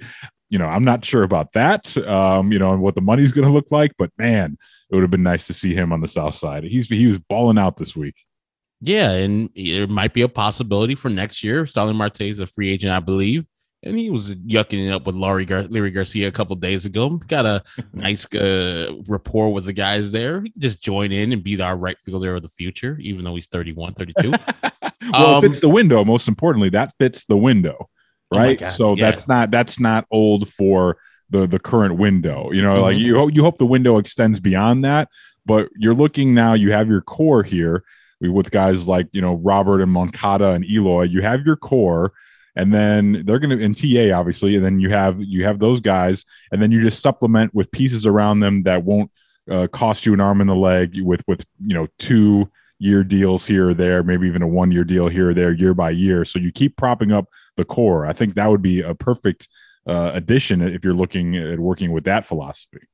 You 0.54 0.58
know, 0.60 0.68
I'm 0.68 0.84
not 0.84 1.04
sure 1.04 1.24
about 1.24 1.52
that. 1.54 1.96
Um, 2.06 2.52
you 2.52 2.60
know, 2.60 2.72
and 2.72 2.80
what 2.80 2.94
the 2.94 3.00
money's 3.00 3.32
going 3.32 3.44
to 3.44 3.52
look 3.52 3.72
like, 3.72 3.90
but 3.98 4.12
man, 4.18 4.56
it 4.88 4.94
would 4.94 5.02
have 5.02 5.10
been 5.10 5.24
nice 5.24 5.48
to 5.48 5.52
see 5.52 5.74
him 5.74 5.92
on 5.92 6.00
the 6.00 6.06
south 6.06 6.36
side. 6.36 6.62
He's 6.62 6.86
he 6.86 7.08
was 7.08 7.18
balling 7.18 7.58
out 7.58 7.76
this 7.76 7.96
week. 7.96 8.14
Yeah, 8.80 9.10
and 9.10 9.50
it 9.56 9.90
might 9.90 10.14
be 10.14 10.22
a 10.22 10.28
possibility 10.28 10.94
for 10.94 11.08
next 11.08 11.42
year. 11.42 11.66
Starling 11.66 11.96
Marte 11.96 12.20
is 12.20 12.38
a 12.38 12.46
free 12.46 12.70
agent, 12.70 12.92
I 12.92 13.00
believe 13.00 13.48
and 13.84 13.98
he 13.98 14.10
was 14.10 14.34
yucking 14.36 14.86
it 14.86 14.90
up 14.90 15.06
with 15.06 15.14
Leury 15.14 15.46
Gar- 15.46 15.64
Leury 15.64 15.92
Garcia 15.92 16.28
a 16.28 16.32
couple 16.32 16.56
days 16.56 16.86
ago. 16.86 17.10
Got 17.10 17.46
a 17.46 17.62
nice 17.92 18.32
uh, 18.34 18.92
rapport 19.06 19.52
with 19.52 19.66
the 19.66 19.72
guys 19.72 20.10
there. 20.10 20.42
He 20.42 20.50
can 20.50 20.60
just 20.60 20.82
join 20.82 21.12
in 21.12 21.32
and 21.32 21.42
be 21.42 21.60
our 21.60 21.76
right 21.76 21.98
fielder 22.00 22.34
of 22.34 22.42
the 22.42 22.48
future, 22.48 22.96
even 23.00 23.24
though 23.24 23.34
he's 23.34 23.46
31, 23.46 23.94
32. 23.94 24.32
well, 25.12 25.34
um, 25.36 25.42
fits 25.42 25.60
the 25.60 25.68
window. 25.68 26.04
Most 26.04 26.28
importantly, 26.28 26.70
that 26.70 26.94
fits 26.98 27.26
the 27.26 27.36
window, 27.36 27.90
right? 28.36 28.62
Oh 28.62 28.68
so 28.68 28.94
yeah. 28.94 29.10
that's 29.10 29.28
not 29.28 29.50
that's 29.50 29.80
not 29.80 30.06
old 30.10 30.48
for 30.48 30.98
the 31.30 31.46
the 31.46 31.58
current 31.58 31.96
window. 31.96 32.50
You 32.52 32.62
know, 32.62 32.74
mm-hmm. 32.74 32.82
like 32.82 32.96
you 32.96 33.30
you 33.30 33.42
hope 33.42 33.58
the 33.58 33.66
window 33.66 33.98
extends 33.98 34.40
beyond 34.40 34.84
that, 34.84 35.08
but 35.46 35.68
you're 35.76 35.94
looking 35.94 36.34
now. 36.34 36.54
You 36.54 36.72
have 36.72 36.88
your 36.88 37.00
core 37.00 37.42
here 37.42 37.84
with 38.20 38.50
guys 38.50 38.88
like 38.88 39.08
you 39.12 39.20
know 39.20 39.34
Robert 39.36 39.80
and 39.80 39.92
Moncada 39.92 40.52
and 40.52 40.64
Eloy. 40.64 41.04
You 41.04 41.22
have 41.22 41.44
your 41.44 41.56
core 41.56 42.12
and 42.56 42.72
then 42.72 43.24
they're 43.26 43.38
going 43.38 43.56
to 43.56 43.62
in 43.62 43.74
TA 43.74 44.16
obviously, 44.16 44.56
and 44.56 44.64
then 44.64 44.80
you 44.80 44.90
have 44.90 45.20
you 45.20 45.44
have 45.44 45.58
those 45.58 45.80
guys, 45.80 46.24
and 46.52 46.62
then 46.62 46.70
you 46.70 46.80
just 46.80 47.00
supplement 47.00 47.54
with 47.54 47.70
pieces 47.70 48.06
around 48.06 48.40
them 48.40 48.62
that 48.62 48.84
won't 48.84 49.10
uh, 49.50 49.66
cost 49.68 50.06
you 50.06 50.14
an 50.14 50.20
arm 50.20 50.40
and 50.40 50.48
the 50.48 50.54
leg 50.54 51.00
with 51.02 51.22
with 51.26 51.44
you 51.64 51.74
know 51.74 51.88
two 51.98 52.50
year 52.78 53.02
deals 53.02 53.46
here 53.46 53.70
or 53.70 53.74
there, 53.74 54.02
maybe 54.02 54.26
even 54.26 54.42
a 54.42 54.48
one 54.48 54.70
year 54.70 54.84
deal 54.84 55.08
here 55.08 55.30
or 55.30 55.34
there, 55.34 55.52
year 55.52 55.74
by 55.74 55.90
year. 55.90 56.24
So 56.24 56.38
you 56.38 56.52
keep 56.52 56.76
propping 56.76 57.12
up 57.12 57.28
the 57.56 57.64
core. 57.64 58.06
I 58.06 58.12
think 58.12 58.34
that 58.34 58.50
would 58.50 58.62
be 58.62 58.80
a 58.80 58.94
perfect 58.94 59.48
uh, 59.86 60.12
addition 60.14 60.60
if 60.62 60.84
you're 60.84 60.94
looking 60.94 61.36
at 61.36 61.58
working 61.58 61.92
with 61.92 62.04
that 62.04 62.24
philosophy. 62.24 62.86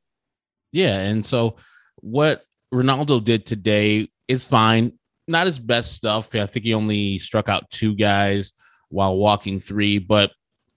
Yeah, 0.72 0.98
and 1.00 1.24
so 1.24 1.56
what 1.96 2.44
Reynaldo 2.72 3.22
did 3.22 3.46
today 3.46 4.08
is 4.28 4.46
fine. 4.46 4.92
Not 5.26 5.46
his 5.46 5.58
best 5.58 5.92
stuff. 5.92 6.34
I 6.34 6.46
think 6.46 6.64
he 6.64 6.74
only 6.74 7.18
struck 7.18 7.48
out 7.48 7.70
two 7.70 7.94
guys 7.94 8.52
while 8.88 9.16
walking 9.16 9.60
three. 9.60 9.98
But 9.98 10.32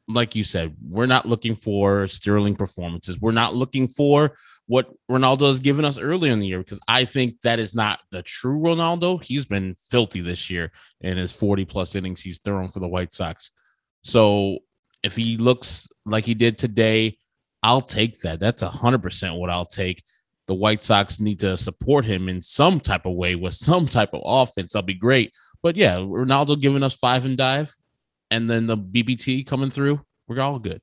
like 0.07 0.35
you 0.35 0.43
said, 0.43 0.75
we're 0.87 1.05
not 1.05 1.27
looking 1.27 1.55
for 1.55 2.07
sterling 2.07 2.55
performances. 2.55 3.19
We're 3.19 3.31
not 3.31 3.55
looking 3.55 3.87
for 3.87 4.35
what 4.67 4.89
Reynaldo 5.09 5.47
has 5.47 5.59
given 5.59 5.85
us 5.85 5.97
early 5.97 6.29
in 6.29 6.39
the 6.39 6.47
year 6.47 6.59
because 6.59 6.79
I 6.87 7.05
think 7.05 7.41
that 7.41 7.59
is 7.59 7.75
not 7.75 7.99
the 8.11 8.21
true 8.21 8.59
Reynaldo. 8.59 9.23
He's 9.23 9.45
been 9.45 9.75
filthy 9.89 10.21
this 10.21 10.49
year 10.49 10.71
in 11.01 11.17
his 11.17 11.33
40 11.33 11.65
plus 11.65 11.95
innings 11.95 12.21
he's 12.21 12.39
thrown 12.39 12.67
for 12.67 12.79
the 12.79 12.87
White 12.87 13.13
Sox. 13.13 13.51
So 14.03 14.59
if 15.03 15.15
he 15.15 15.37
looks 15.37 15.87
like 16.05 16.25
he 16.25 16.33
did 16.33 16.57
today, 16.57 17.17
I'll 17.61 17.81
take 17.81 18.19
that. 18.21 18.39
That's 18.39 18.63
100% 18.63 19.39
what 19.39 19.49
I'll 19.49 19.65
take. 19.65 20.03
The 20.47 20.53
White 20.53 20.83
Sox 20.83 21.19
need 21.19 21.39
to 21.39 21.57
support 21.57 22.03
him 22.03 22.27
in 22.27 22.41
some 22.41 22.79
type 22.79 23.05
of 23.05 23.13
way 23.13 23.35
with 23.35 23.53
some 23.55 23.87
type 23.87 24.13
of 24.13 24.21
offense. 24.25 24.73
That'll 24.73 24.85
be 24.85 24.93
great. 24.93 25.33
But 25.61 25.77
yeah, 25.77 25.97
Reynaldo 25.97 26.59
giving 26.59 26.83
us 26.83 26.93
five 26.93 27.25
and 27.25 27.37
dive 27.37 27.73
and 28.33 28.49
then 28.49 28.65
the 28.65 28.77
BBT 28.77 29.45
coming 29.45 29.69
through, 29.69 30.01
we're 30.27 30.41
all 30.41 30.57
good. 30.57 30.81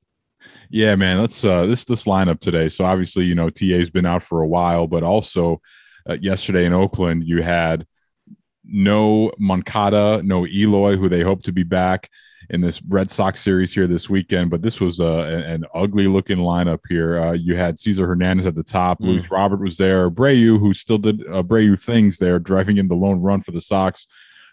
Yeah, 0.69 0.95
man. 0.95 1.19
Let's 1.19 1.43
uh 1.43 1.65
this 1.65 1.83
this 1.83 2.05
lineup 2.05 2.39
today. 2.39 2.69
So 2.69 2.85
obviously, 2.85 3.25
you 3.25 3.35
know, 3.35 3.49
TA's 3.49 3.89
been 3.89 4.05
out 4.05 4.23
for 4.23 4.41
a 4.41 4.47
while, 4.47 4.87
but 4.87 5.03
also 5.03 5.61
uh, 6.09 6.17
yesterday 6.19 6.65
in 6.65 6.73
Oakland, 6.73 7.25
you 7.25 7.43
had 7.43 7.85
no 8.63 9.31
Moncada, 9.37 10.21
no 10.23 10.47
Eloy, 10.47 10.95
who 10.95 11.09
they 11.09 11.21
hope 11.21 11.43
to 11.43 11.51
be 11.51 11.63
back 11.63 12.09
in 12.49 12.61
this 12.61 12.81
Red 12.83 13.11
Sox 13.11 13.39
series 13.39 13.73
here 13.73 13.87
this 13.87 14.09
weekend. 14.09 14.49
But 14.49 14.61
this 14.61 14.79
was 14.79 14.99
uh, 14.99 15.19
an, 15.21 15.41
an 15.41 15.65
ugly 15.73 16.07
looking 16.07 16.37
lineup 16.37 16.79
here. 16.89 17.19
Uh, 17.19 17.31
you 17.33 17.55
had 17.55 17.79
Cesar 17.79 18.07
Hernandez 18.07 18.45
at 18.45 18.55
the 18.55 18.63
top, 18.63 18.99
Mm. 18.99 19.05
Luis 19.05 19.31
Robert 19.31 19.61
was 19.61 19.77
there, 19.77 20.09
Abreu, 20.09 20.59
who 20.59 20.73
still 20.73 20.97
did 20.97 21.21
uh, 21.27 21.43
Abreu 21.43 21.79
things 21.79 22.17
there, 22.17 22.39
driving 22.39 22.77
in 22.77 22.87
the 22.87 22.95
lone 22.95 23.21
run 23.21 23.41
for 23.41 23.51
the 23.51 23.61
Sox. 23.61 24.07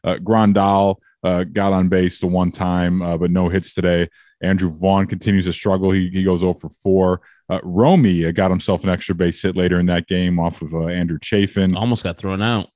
Uh, 0.05 0.17
Grandal 0.17 0.97
uh, 1.25 1.45
got 1.45 1.73
on 1.73 1.89
base 1.89 2.21
the 2.21 2.27
one 2.27 2.53
time, 2.53 3.03
uh, 3.03 3.17
but 3.17 3.31
no 3.31 3.49
hits 3.49 3.75
today. 3.75 4.09
Andrew 4.41 4.71
Vaughn 4.71 5.07
continues 5.07 5.47
to 5.47 5.53
struggle. 5.53 5.91
He, 5.91 6.09
he 6.11 6.23
goes 6.23 6.41
0 6.41 6.55
for 6.55 6.71
4. 6.71 7.21
Uh, 7.51 7.61
Romy 7.65 8.25
uh, 8.27 8.31
got 8.31 8.51
himself 8.51 8.85
an 8.85 8.91
extra 8.91 9.15
base 9.15 9.43
hit 9.43 9.57
later 9.57 9.81
in 9.81 9.87
that 9.87 10.07
game 10.07 10.39
off 10.39 10.63
of 10.63 10.73
uh, 10.75 10.87
Andrew 10.87 11.19
Chafin. 11.19 11.75
Almost 11.77 12.05
got 12.05 12.19
thrown 12.19 12.41
out. 12.43 12.69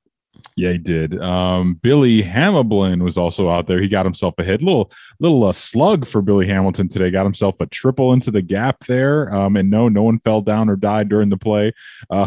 Yeah, 0.56 0.72
he 0.72 0.78
did. 0.78 1.20
Um, 1.20 1.74
Billy 1.74 2.22
Hamilton 2.22 3.02
was 3.02 3.16
also 3.16 3.50
out 3.50 3.66
there. 3.66 3.80
He 3.80 3.88
got 3.88 4.04
himself 4.04 4.34
a 4.38 4.44
hit. 4.44 4.62
Little 4.62 4.92
little 5.18 5.44
uh, 5.44 5.52
slug 5.52 6.06
for 6.06 6.20
Billy 6.20 6.46
Hamilton 6.46 6.88
today. 6.88 7.10
Got 7.10 7.24
himself 7.24 7.60
a 7.60 7.66
triple 7.66 8.12
into 8.12 8.30
the 8.30 8.42
gap 8.42 8.84
there. 8.84 9.32
Um, 9.34 9.56
and 9.56 9.70
no, 9.70 9.88
no 9.88 10.02
one 10.02 10.18
fell 10.18 10.42
down 10.42 10.68
or 10.68 10.76
died 10.76 11.08
during 11.08 11.28
the 11.28 11.36
play. 11.36 11.72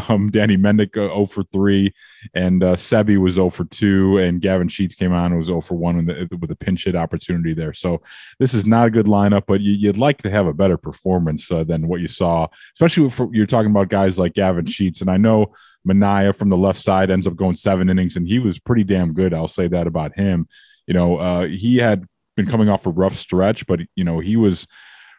Um, 0.07 0.29
Danny 0.29 0.57
Mendick 0.57 0.98
uh, 0.98 1.07
0 1.07 1.25
for 1.25 1.43
3, 1.43 1.93
and 2.34 2.63
uh, 2.63 2.75
Sebi 2.75 3.17
was 3.17 3.36
0 3.36 3.50
for 3.50 3.65
2, 3.65 4.17
and 4.17 4.41
Gavin 4.41 4.67
Sheets 4.67 4.93
came 4.93 5.13
on 5.13 5.31
and 5.31 5.38
was 5.38 5.48
0 5.48 5.62
for 5.62 5.75
1 5.75 6.05
with, 6.05 6.29
the, 6.29 6.38
with 6.38 6.51
a 6.51 6.55
pinch 6.55 6.84
hit 6.84 6.95
opportunity 6.95 7.53
there. 7.53 7.74
So 7.74 8.01
this 8.39 8.53
is 8.53 8.65
not 8.65 8.88
a 8.88 8.91
good 8.91 9.05
lineup, 9.05 9.43
but 9.48 9.62
you, 9.62 9.74
you'd 9.74 9.98
like 9.98 10.22
to 10.24 10.29
have 10.29 10.48
a 10.48 10.53
better 10.53 10.77
performance 10.77 11.51
uh, 11.51 11.63
than 11.63 11.88
what 11.88 12.01
you 12.01 12.07
saw, 12.07 12.48
especially 12.74 13.07
if 13.07 13.22
you're 13.31 13.45
talking 13.45 13.72
about 13.72 13.89
guys 13.89 14.19
like 14.19 14.34
Gavin 14.34 14.65
Sheets. 14.65 15.01
And 15.01 15.10
I 15.10 15.17
know 15.17 15.53
Manaea 15.85 16.35
from 16.35 16.49
the 16.49 16.57
left 16.57 16.81
side 16.81 17.09
ends 17.09 17.27
up 17.27 17.35
going 17.35 17.55
seven 17.55 17.89
innings, 17.89 18.15
and 18.15 18.27
he 18.27 18.39
was 18.39 18.59
pretty 18.59 18.83
damn 18.83 19.13
good. 19.13 19.33
I'll 19.33 19.47
say 19.47 19.67
that 19.67 19.87
about 19.87 20.15
him. 20.15 20.47
You 20.87 20.93
know, 20.93 21.17
uh, 21.17 21.47
he 21.47 21.77
had 21.77 22.05
been 22.35 22.45
coming 22.45 22.69
off 22.69 22.85
a 22.85 22.91
rough 22.91 23.15
stretch, 23.15 23.65
but 23.67 23.81
you 23.95 24.03
know 24.03 24.19
he 24.19 24.35
was 24.35 24.67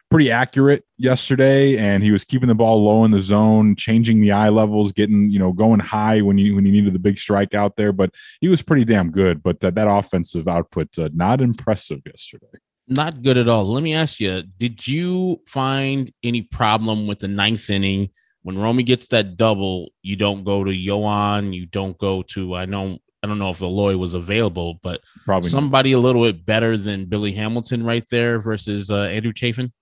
pretty 0.09 0.31
accurate 0.31 0.85
yesterday, 0.97 1.77
and 1.77 2.03
he 2.03 2.11
was 2.11 2.23
keeping 2.23 2.47
the 2.47 2.55
ball 2.55 2.83
low 2.83 3.03
in 3.03 3.11
the 3.11 3.21
zone, 3.21 3.75
changing 3.75 4.21
the 4.21 4.31
eye 4.31 4.49
levels, 4.49 4.91
getting 4.91 5.29
you 5.29 5.39
know 5.39 5.51
going 5.51 5.79
high 5.79 6.21
when 6.21 6.37
you 6.37 6.55
when 6.55 6.65
you 6.65 6.71
needed 6.71 6.93
the 6.93 6.99
big 6.99 7.17
strike 7.17 7.53
out 7.53 7.75
there. 7.75 7.91
But 7.91 8.11
he 8.41 8.47
was 8.47 8.61
pretty 8.61 8.85
damn 8.85 9.11
good. 9.11 9.43
But 9.43 9.63
uh, 9.63 9.71
that 9.71 9.89
offensive 9.89 10.47
output 10.47 10.97
uh, 10.97 11.09
not 11.13 11.41
impressive 11.41 12.01
yesterday. 12.05 12.45
Not 12.87 13.21
good 13.21 13.37
at 13.37 13.49
all. 13.49 13.65
Let 13.65 13.83
me 13.83 13.93
ask 13.93 14.19
you: 14.19 14.43
Did 14.57 14.87
you 14.87 15.41
find 15.47 16.11
any 16.23 16.43
problem 16.43 17.07
with 17.07 17.19
the 17.19 17.27
ninth 17.27 17.69
inning 17.69 18.09
when 18.47 18.57
Romy 18.57 18.83
gets 18.83 19.09
that 19.09 19.35
double? 19.35 19.89
You 20.03 20.15
don't 20.15 20.45
go 20.45 20.63
to 20.63 20.71
Yohan. 20.71 21.53
You 21.53 21.65
don't 21.65 21.97
go 21.97 22.21
to. 22.29 22.55
I 22.55 22.63
know. 22.63 22.97
I 23.21 23.27
don't 23.27 23.39
know 23.39 23.49
if 23.49 23.59
Eloy 23.59 23.97
was 23.97 24.13
available, 24.13 24.79
but 24.81 25.01
Probably 25.25 25.47
not. 25.47 25.51
somebody 25.51 25.91
a 25.91 25.99
little 25.99 26.23
bit 26.23 26.45
better 26.45 26.77
than 26.77 27.07
Billy 27.07 27.33
Hamilton 27.33 27.85
right 27.85 28.05
there 28.09 28.39
versus 28.39 28.89
uh, 28.89 29.01
Andrew 29.01 29.33
Chafin. 29.33 29.73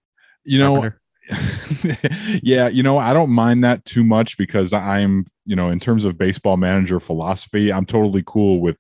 you 0.46 0.58
know. 0.58 0.92
Yeah, 2.42 2.68
you 2.68 2.82
know, 2.82 2.98
I 2.98 3.14
don't 3.14 3.30
mind 3.30 3.64
that 3.64 3.86
too 3.86 4.04
much 4.04 4.36
because 4.38 4.74
I'm, 4.74 5.26
you 5.46 5.56
know, 5.56 5.70
in 5.70 5.80
terms 5.80 6.04
of 6.04 6.18
baseball 6.18 6.58
manager 6.58 7.00
philosophy, 7.00 7.72
I'm 7.72 7.86
totally 7.86 8.24
cool 8.26 8.62
with 8.62 8.78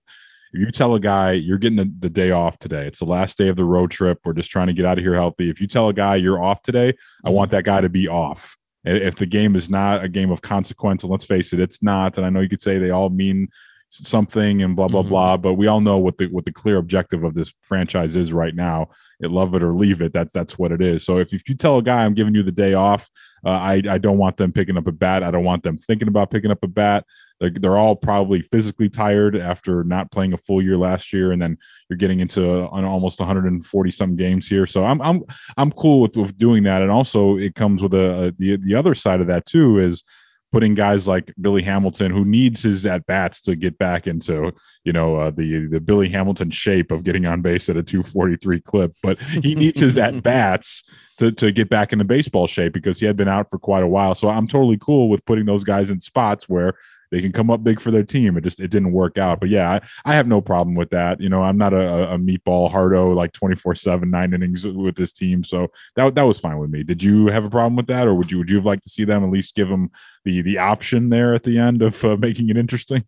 if 0.53 0.59
you 0.59 0.71
tell 0.71 0.95
a 0.95 0.99
guy 0.99 1.33
you're 1.33 1.57
getting 1.59 1.77
the, 1.77 1.91
the 1.99 2.09
day 2.09 2.31
off 2.31 2.57
today, 2.57 2.87
it's 2.87 2.99
the 2.99 3.05
last 3.05 3.37
day 3.37 3.49
of 3.49 3.55
the 3.55 3.65
road 3.65 3.91
trip, 3.91 4.19
we're 4.25 4.33
just 4.33 4.49
trying 4.49 4.67
to 4.67 4.73
get 4.73 4.85
out 4.85 4.97
of 4.97 5.03
here 5.03 5.13
healthy. 5.15 5.49
If 5.49 5.61
you 5.61 5.67
tell 5.67 5.89
a 5.89 5.93
guy 5.93 6.15
you're 6.15 6.41
off 6.41 6.63
today, 6.63 6.93
I 7.23 7.29
want 7.29 7.51
that 7.51 7.65
guy 7.65 7.81
to 7.81 7.89
be 7.89 8.07
off. 8.07 8.57
If 8.85 9.15
the 9.15 9.25
game 9.25 9.55
is 9.55 9.69
not 9.69 10.03
a 10.03 10.09
game 10.09 10.31
of 10.31 10.41
consequence, 10.41 11.03
and 11.03 11.11
let's 11.11 11.25
face 11.25 11.53
it, 11.53 11.59
it's 11.59 11.81
not. 11.81 12.17
And 12.17 12.25
I 12.25 12.29
know 12.29 12.39
you 12.41 12.49
could 12.49 12.61
say 12.61 12.77
they 12.77 12.91
all 12.91 13.09
mean 13.09 13.47
something 13.89 14.61
and 14.61 14.75
blah 14.75 14.87
blah 14.87 15.03
Mhm. 15.03 15.09
blah, 15.09 15.37
but 15.37 15.53
we 15.53 15.67
all 15.67 15.79
know 15.81 15.97
what 15.97 16.17
the 16.17 16.27
what 16.27 16.45
the 16.45 16.51
clear 16.51 16.77
objective 16.77 17.23
of 17.23 17.33
this 17.33 17.53
franchise 17.61 18.15
is 18.15 18.33
right 18.33 18.55
now. 18.55 18.89
It 19.21 19.31
love 19.31 19.55
it 19.55 19.63
or 19.63 19.73
leave 19.73 20.01
it. 20.01 20.11
That's 20.13 20.33
that's 20.33 20.57
what 20.57 20.71
it 20.71 20.81
is. 20.81 21.03
So 21.05 21.19
if, 21.19 21.33
if 21.33 21.47
you 21.47 21.55
tell 21.55 21.77
a 21.77 21.83
guy 21.83 22.03
I'm 22.03 22.13
giving 22.13 22.35
you 22.35 22.43
the 22.43 22.51
day 22.51 22.73
off, 22.73 23.09
uh, 23.45 23.49
I 23.49 23.81
I 23.87 23.97
don't 23.97 24.17
want 24.17 24.37
them 24.37 24.51
picking 24.51 24.77
up 24.77 24.87
a 24.87 24.91
bat. 24.91 25.23
I 25.23 25.31
don't 25.31 25.43
want 25.45 25.63
them 25.63 25.77
thinking 25.77 26.07
about 26.07 26.31
picking 26.31 26.51
up 26.51 26.63
a 26.63 26.67
bat. 26.67 27.05
They're, 27.39 27.51
they're 27.51 27.77
all 27.77 27.95
probably 27.95 28.41
physically 28.41 28.89
tired 28.89 29.35
after 29.35 29.83
not 29.83 30.11
playing 30.11 30.33
a 30.33 30.37
full 30.37 30.61
year 30.61 30.77
last 30.77 31.11
year, 31.11 31.31
and 31.31 31.41
then 31.41 31.57
you're 31.89 31.97
getting 31.97 32.19
into 32.19 32.67
an 32.71 32.85
almost 32.85 33.19
140 33.19 33.91
some 33.91 34.15
games 34.15 34.47
here. 34.47 34.65
So 34.65 34.85
I'm 34.85 35.01
I'm 35.01 35.23
I'm 35.57 35.71
cool 35.71 36.01
with, 36.01 36.15
with 36.15 36.37
doing 36.37 36.63
that, 36.63 36.81
and 36.81 36.91
also 36.91 37.37
it 37.37 37.55
comes 37.55 37.83
with 37.83 37.93
a, 37.93 38.27
a 38.27 38.31
the 38.37 38.57
the 38.57 38.75
other 38.75 38.95
side 38.95 39.21
of 39.21 39.27
that 39.27 39.45
too 39.45 39.79
is 39.79 40.03
putting 40.51 40.73
guys 40.73 41.05
like 41.05 41.33
Billy 41.41 41.61
Hamilton, 41.61 42.11
who 42.11 42.23
needs 42.23 42.63
his 42.63 42.85
at 42.85 43.05
bats 43.05 43.41
to 43.41 43.57
get 43.57 43.77
back 43.77 44.07
into 44.07 44.53
you 44.85 44.93
know 44.93 45.17
uh, 45.17 45.31
the 45.31 45.67
the 45.67 45.81
Billy 45.81 46.07
Hamilton 46.07 46.51
shape 46.51 46.91
of 46.91 47.03
getting 47.03 47.25
on 47.25 47.41
base 47.41 47.67
at 47.67 47.75
a 47.75 47.83
243 47.83 48.61
clip, 48.61 48.95
but 49.03 49.19
he 49.19 49.55
needs 49.55 49.81
his 49.81 49.97
at 50.05 50.23
bats 50.23 50.83
to 51.17 51.33
to 51.33 51.51
get 51.51 51.69
back 51.69 51.91
into 51.91 52.05
baseball 52.05 52.47
shape 52.47 52.71
because 52.71 52.99
he 52.99 53.05
had 53.05 53.17
been 53.17 53.27
out 53.27 53.49
for 53.51 53.59
quite 53.59 53.83
a 53.83 53.87
while. 53.87 54.15
So 54.15 54.29
I'm 54.29 54.47
totally 54.47 54.77
cool 54.77 55.09
with 55.09 55.25
putting 55.25 55.45
those 55.45 55.65
guys 55.65 55.89
in 55.89 55.99
spots 55.99 56.47
where 56.47 56.75
they 57.15 57.21
can 57.21 57.31
come 57.31 57.49
up 57.49 57.63
big 57.63 57.79
for 57.79 57.91
their 57.91 58.03
team. 58.03 58.35
It 58.35 58.43
just 58.43 58.59
it 58.59 58.71
didn't 58.71 58.91
work 58.91 59.17
out. 59.17 59.39
But 59.39 59.47
yeah, 59.47 59.71
I, 59.71 59.81
I 60.03 60.15
have 60.15 60.27
no 60.27 60.41
problem 60.41 60.75
with 60.75 60.89
that. 60.89 61.21
You 61.21 61.29
know, 61.29 61.41
I'm 61.41 61.57
not 61.57 61.71
a, 61.71 62.11
a 62.11 62.17
meatball 62.17 62.69
hardo 62.69 63.13
like 63.13 63.31
24 63.31 63.73
7 63.73 64.09
nine 64.09 64.33
innings 64.33 64.67
with 64.67 64.97
this 64.97 65.13
team. 65.13 65.41
So 65.41 65.71
that 65.95 66.13
that 66.15 66.23
was 66.23 66.41
fine 66.41 66.57
with 66.57 66.69
me. 66.69 66.83
Did 66.83 67.01
you 67.01 67.27
have 67.27 67.45
a 67.45 67.49
problem 67.49 67.77
with 67.77 67.87
that, 67.87 68.05
or 68.05 68.15
would 68.15 68.29
you 68.29 68.39
would 68.39 68.49
you 68.49 68.57
have 68.57 68.65
liked 68.65 68.83
to 68.83 68.89
see 68.89 69.05
them 69.05 69.23
at 69.23 69.29
least 69.29 69.55
give 69.55 69.69
them 69.69 69.91
the 70.25 70.41
the 70.41 70.57
option 70.57 71.07
there 71.07 71.33
at 71.33 71.43
the 71.43 71.57
end 71.57 71.81
of 71.81 72.03
uh, 72.03 72.17
making 72.17 72.49
it 72.49 72.57
interesting? 72.57 73.05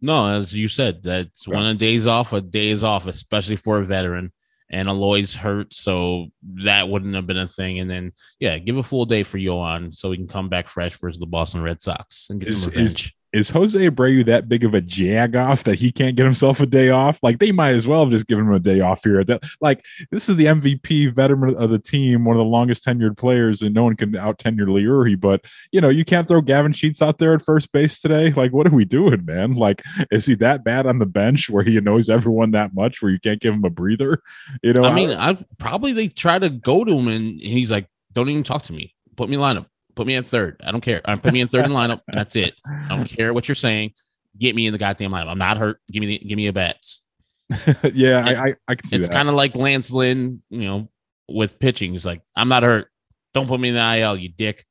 No, 0.00 0.28
as 0.28 0.54
you 0.54 0.66
said, 0.66 1.02
that's 1.02 1.46
when 1.46 1.62
a 1.62 1.74
day's 1.74 2.06
off, 2.06 2.32
a 2.32 2.40
day 2.40 2.70
is 2.70 2.82
off, 2.82 3.06
especially 3.06 3.56
for 3.56 3.78
a 3.78 3.84
veteran. 3.84 4.32
And 4.70 4.88
Eloy's 4.88 5.34
hurt, 5.34 5.74
so 5.74 6.28
that 6.64 6.88
wouldn't 6.88 7.14
have 7.14 7.26
been 7.26 7.36
a 7.36 7.46
thing. 7.46 7.78
And 7.78 7.90
then, 7.90 8.12
yeah, 8.40 8.58
give 8.58 8.78
a 8.78 8.82
full 8.82 9.04
day 9.04 9.22
for 9.22 9.36
Yohan 9.36 9.94
so 9.94 10.10
he 10.10 10.16
can 10.16 10.26
come 10.26 10.48
back 10.48 10.66
fresh 10.66 10.98
versus 10.98 11.20
the 11.20 11.26
Boston 11.26 11.62
Red 11.62 11.82
Sox 11.82 12.30
and 12.30 12.40
get 12.40 12.48
Is- 12.48 12.62
some 12.62 12.70
revenge. 12.70 13.04
Is 13.04 13.12
Jose 13.50 13.78
Abreu 13.78 14.24
that 14.26 14.48
big 14.48 14.64
of 14.64 14.74
a 14.74 14.80
jag 14.80 15.34
off 15.34 15.64
that 15.64 15.76
he 15.76 15.90
can't 15.90 16.16
get 16.16 16.24
himself 16.24 16.60
a 16.60 16.66
day 16.66 16.90
off? 16.90 17.18
Like 17.22 17.38
they 17.38 17.50
might 17.50 17.74
as 17.74 17.86
well 17.86 18.00
have 18.00 18.10
just 18.10 18.26
given 18.26 18.46
him 18.46 18.52
a 18.52 18.58
day 18.58 18.80
off 18.80 19.02
here. 19.04 19.24
That 19.24 19.42
like 19.60 19.84
this 20.10 20.28
is 20.28 20.36
the 20.36 20.46
MVP 20.46 21.14
veteran 21.14 21.56
of 21.56 21.70
the 21.70 21.78
team, 21.78 22.24
one 22.24 22.36
of 22.36 22.38
the 22.38 22.44
longest 22.44 22.84
tenured 22.84 23.16
players, 23.16 23.62
and 23.62 23.74
no 23.74 23.84
one 23.84 23.96
can 23.96 24.14
out 24.16 24.38
tenure 24.38 24.66
Leury. 24.66 25.18
But 25.18 25.44
you 25.70 25.80
know, 25.80 25.88
you 25.88 26.04
can't 26.04 26.28
throw 26.28 26.40
Gavin 26.42 26.72
Sheets 26.72 27.00
out 27.00 27.18
there 27.18 27.34
at 27.34 27.42
first 27.42 27.72
base 27.72 28.00
today. 28.00 28.32
Like, 28.32 28.52
what 28.52 28.66
are 28.66 28.74
we 28.74 28.84
doing, 28.84 29.24
man? 29.24 29.54
Like, 29.54 29.82
is 30.10 30.26
he 30.26 30.34
that 30.36 30.64
bad 30.64 30.86
on 30.86 30.98
the 30.98 31.06
bench 31.06 31.48
where 31.48 31.64
he 31.64 31.76
annoys 31.76 32.08
everyone 32.08 32.50
that 32.50 32.74
much 32.74 33.00
where 33.00 33.10
you 33.10 33.20
can't 33.20 33.40
give 33.40 33.54
him 33.54 33.64
a 33.64 33.70
breather? 33.70 34.22
You 34.62 34.74
know, 34.74 34.84
I 34.84 34.92
mean, 34.92 35.10
I 35.10 35.38
probably 35.58 35.92
they 35.92 36.08
try 36.08 36.38
to 36.38 36.50
go 36.50 36.84
to 36.84 36.92
him 36.92 37.08
and, 37.08 37.32
and 37.32 37.40
he's 37.40 37.70
like, 37.70 37.86
"Don't 38.12 38.28
even 38.28 38.42
talk 38.42 38.62
to 38.64 38.72
me. 38.72 38.94
Put 39.16 39.28
me 39.28 39.36
in 39.36 39.40
lineup. 39.40 39.66
Put 39.94 40.06
me 40.06 40.14
in 40.14 40.24
third. 40.24 40.60
I 40.64 40.70
don't 40.72 40.80
care. 40.80 41.00
I 41.04 41.14
put 41.16 41.32
me 41.32 41.40
in 41.40 41.48
third 41.48 41.66
in 41.66 41.72
lineup, 41.72 42.00
and 42.08 42.16
that's 42.18 42.36
it. 42.36 42.54
I 42.66 42.88
don't 42.88 43.08
care 43.08 43.32
what 43.34 43.48
you're 43.48 43.54
saying. 43.54 43.92
Get 44.38 44.54
me 44.56 44.66
in 44.66 44.72
the 44.72 44.78
goddamn 44.78 45.10
lineup. 45.12 45.28
I'm 45.28 45.38
not 45.38 45.58
hurt. 45.58 45.78
Give 45.90 46.00
me 46.00 46.06
the, 46.06 46.18
give 46.26 46.36
me 46.36 46.46
a 46.46 46.52
bats. 46.52 47.02
yeah, 47.92 48.24
I, 48.26 48.48
I 48.48 48.54
I 48.68 48.74
can 48.74 48.88
see 48.88 48.96
It's 48.96 49.08
kind 49.10 49.28
of 49.28 49.34
like 49.34 49.54
Lance 49.54 49.90
Lynn, 49.90 50.42
you 50.48 50.60
know, 50.66 50.88
with 51.28 51.58
pitching. 51.58 51.92
He's 51.92 52.06
like, 52.06 52.22
I'm 52.34 52.48
not 52.48 52.62
hurt. 52.62 52.88
Don't 53.34 53.46
put 53.46 53.60
me 53.60 53.68
in 53.68 53.74
the 53.74 53.96
IL, 53.98 54.16
you 54.16 54.30
dick. 54.30 54.64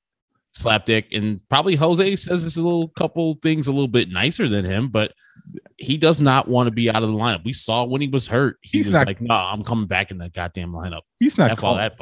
Slap 0.54 0.86
dick. 0.86 1.08
And 1.14 1.40
probably 1.48 1.76
Jose 1.76 2.16
says 2.18 2.44
this 2.44 2.58
a 2.58 2.62
little 2.62 2.90
couple 2.90 3.36
things 3.42 3.68
a 3.68 3.72
little 3.72 3.88
bit 3.88 4.10
nicer 4.10 4.50
than 4.50 4.66
him, 4.66 4.90
but 4.90 5.14
he 5.78 5.98
does 5.98 6.20
not 6.20 6.48
want 6.48 6.68
to 6.68 6.72
be 6.72 6.90
out 6.90 7.04
of 7.04 7.10
the 7.10 7.16
lineup. 7.16 7.46
We 7.46 7.54
saw 7.54 7.86
when 7.86 8.02
he 8.02 8.08
was 8.08 8.28
hurt, 8.28 8.58
he 8.62 8.80
He's 8.80 8.88
was 8.88 8.94
not- 8.94 9.08
like, 9.08 9.22
No, 9.22 9.36
I'm 9.36 9.64
coming 9.64 9.86
back 9.88 10.12
in 10.12 10.18
the 10.18 10.30
goddamn 10.30 10.72
lineup. 10.74 11.02
He's 11.22 11.38
not 11.38 11.52
F 11.52 11.64
all 11.64 11.76
call- 11.76 11.76
that. 11.76 11.98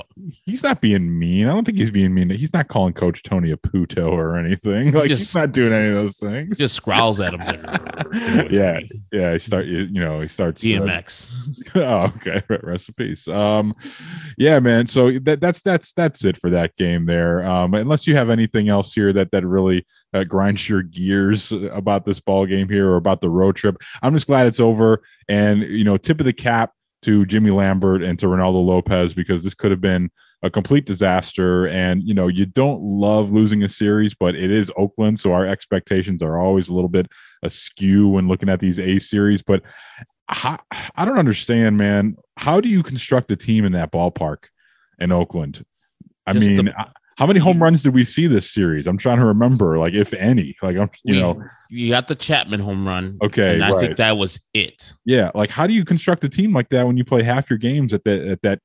he's 0.45 0.63
not 0.63 0.79
being 0.81 1.19
mean. 1.19 1.47
I 1.47 1.53
don't 1.53 1.65
think 1.65 1.77
he's 1.77 1.91
being 1.91 2.13
mean. 2.13 2.29
He's 2.29 2.53
not 2.53 2.69
calling 2.69 2.93
Coach 2.93 3.21
Tony 3.21 3.51
a 3.51 3.57
puto 3.57 4.09
or 4.09 4.37
anything. 4.37 4.93
Like 4.93 5.09
he's 5.09 5.35
not 5.35 5.51
doing 5.51 5.73
any 5.73 5.89
of 5.89 5.95
those 5.95 6.17
things. 6.17 6.57
Just 6.57 6.75
scrawls 6.75 7.19
at 7.19 7.33
him. 7.33 7.41
Like, 7.41 7.61
"Get 7.61 8.05
away 8.05 8.45
from 8.45 8.53
yeah, 8.53 8.73
me." 8.79 8.91
yeah. 9.11 9.33
He 9.33 9.39
start, 9.39 9.65
you, 9.65 9.79
you 9.91 9.99
know, 9.99 10.21
he 10.21 10.27
starts. 10.27 10.63
uh, 10.63 10.65
DMX. 10.65 11.65
oh, 11.75 12.13
okay. 12.15 12.41
Recipes. 12.63 13.27
Um, 13.27 13.75
yeah, 14.37 14.59
man. 14.59 14.87
So 14.87 15.11
that 15.19 15.41
that's 15.41 15.61
that's 15.61 15.93
that's 15.93 16.23
it 16.23 16.37
for 16.37 16.49
that 16.49 16.75
game 16.77 17.05
there. 17.05 17.45
Um, 17.45 17.73
unless 17.73 18.07
you 18.07 18.15
have 18.15 18.29
anything 18.29 18.69
else 18.69 18.93
here 18.93 19.11
that 19.13 19.31
that 19.31 19.45
really 19.45 19.85
uh, 20.13 20.23
grinds 20.23 20.67
your 20.69 20.81
gears 20.81 21.51
about 21.51 22.05
this 22.05 22.19
ball 22.19 22.45
game 22.45 22.69
here 22.69 22.89
or 22.89 22.95
about 22.95 23.21
the 23.21 23.29
road 23.29 23.55
trip. 23.57 23.77
I'm 24.01 24.13
just 24.13 24.27
glad 24.27 24.47
it's 24.47 24.59
over. 24.59 25.01
And 25.27 25.61
you 25.61 25.83
know, 25.83 25.97
tip 25.97 26.19
of 26.19 26.25
the 26.25 26.33
cap 26.33 26.71
to 27.03 27.25
Jimmy 27.25 27.51
Lambert 27.51 28.03
and 28.03 28.19
to 28.19 28.27
Reynaldo 28.27 28.63
Lopez 28.63 29.13
because 29.13 29.43
this 29.43 29.53
could 29.53 29.71
have 29.71 29.81
been 29.81 30.09
a 30.43 30.49
complete 30.49 30.85
disaster. 30.85 31.67
And 31.67 32.03
you 32.03 32.13
know, 32.13 32.27
you 32.27 32.45
don't 32.45 32.81
love 32.81 33.31
losing 33.31 33.63
a 33.63 33.69
series, 33.69 34.13
but 34.13 34.35
it 34.35 34.51
is 34.51 34.71
Oakland, 34.77 35.19
so 35.19 35.33
our 35.33 35.45
expectations 35.45 36.21
are 36.21 36.39
always 36.39 36.69
a 36.69 36.73
little 36.73 36.89
bit 36.89 37.07
askew 37.43 38.07
when 38.09 38.27
looking 38.27 38.49
at 38.49 38.59
these 38.59 38.79
A 38.79 38.99
series. 38.99 39.41
But 39.41 39.63
how, 40.27 40.59
I 40.95 41.05
don't 41.05 41.17
understand, 41.17 41.77
man. 41.77 42.15
How 42.37 42.61
do 42.61 42.69
you 42.69 42.83
construct 42.83 43.31
a 43.31 43.35
team 43.35 43.65
in 43.65 43.71
that 43.73 43.91
ballpark 43.91 44.45
in 44.99 45.11
Oakland? 45.11 45.65
I 46.25 46.33
Just 46.33 46.47
mean, 46.47 46.65
the- 46.65 46.79
uh, 46.79 46.85
how 47.19 47.27
many 47.27 47.41
home 47.41 47.61
runs 47.61 47.83
did 47.83 47.93
we 47.93 48.05
see 48.05 48.27
this 48.27 48.49
series? 48.49 48.87
I'm 48.87 48.97
trying 48.97 49.17
to 49.17 49.25
remember, 49.25 49.77
like 49.77 49.93
if 49.93 50.13
any. 50.13 50.55
Like 50.61 50.77
I'm, 50.77 50.89
you 51.03 51.15
we- 51.15 51.19
know, 51.19 51.43
you 51.69 51.89
got 51.89 52.07
the 52.07 52.15
Chapman 52.15 52.61
home 52.61 52.87
run. 52.87 53.19
Okay, 53.21 53.55
and 53.55 53.63
I 53.63 53.71
right. 53.71 53.79
think 53.81 53.97
that 53.97 54.17
was 54.17 54.39
it. 54.53 54.93
yeah. 55.03 55.29
Like 55.35 55.49
how 55.49 55.67
do 55.67 55.73
you 55.73 55.83
construct 55.83 56.23
a 56.23 56.29
team 56.29 56.53
like 56.53 56.69
that 56.69 56.87
when 56.87 56.95
you 56.95 57.03
play 57.03 57.21
half 57.21 57.49
your 57.49 57.59
games 57.59 57.93
at 57.93 58.05
that 58.05 58.21
at 58.25 58.41
that 58.43 58.61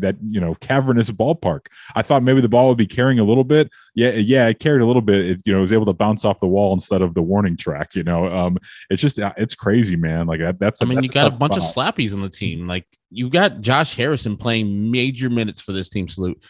that 0.00 0.16
you 0.28 0.38
know 0.38 0.54
cavernous 0.56 1.10
ballpark? 1.10 1.60
I 1.94 2.02
thought 2.02 2.22
maybe 2.22 2.42
the 2.42 2.48
ball 2.48 2.68
would 2.68 2.76
be 2.76 2.86
carrying 2.86 3.20
a 3.20 3.24
little 3.24 3.42
bit. 3.42 3.70
Yeah, 3.94 4.10
yeah, 4.10 4.48
it 4.48 4.58
carried 4.58 4.82
a 4.82 4.86
little 4.86 5.00
bit. 5.00 5.24
It, 5.24 5.40
you 5.46 5.54
know, 5.54 5.60
it 5.60 5.62
was 5.62 5.72
able 5.72 5.86
to 5.86 5.94
bounce 5.94 6.26
off 6.26 6.40
the 6.40 6.46
wall 6.46 6.74
instead 6.74 7.00
of 7.00 7.14
the 7.14 7.22
warning 7.22 7.56
track. 7.56 7.94
You 7.94 8.02
know, 8.02 8.30
um, 8.30 8.58
it's 8.90 9.00
just 9.00 9.18
uh, 9.18 9.32
it's 9.38 9.54
crazy, 9.54 9.96
man. 9.96 10.26
Like 10.26 10.40
that, 10.40 10.58
that's. 10.58 10.82
I 10.82 10.84
mean, 10.84 10.96
that's 10.96 11.06
you 11.06 11.10
got 11.10 11.28
a 11.32 11.36
bunch 11.36 11.56
of 11.56 11.62
slappies 11.62 12.12
on 12.12 12.20
the 12.20 12.28
team. 12.28 12.66
Like 12.66 12.86
you 13.08 13.30
got 13.30 13.62
Josh 13.62 13.96
Harrison 13.96 14.36
playing 14.36 14.90
major 14.90 15.30
minutes 15.30 15.62
for 15.62 15.72
this 15.72 15.88
team. 15.88 16.06
Salute, 16.06 16.44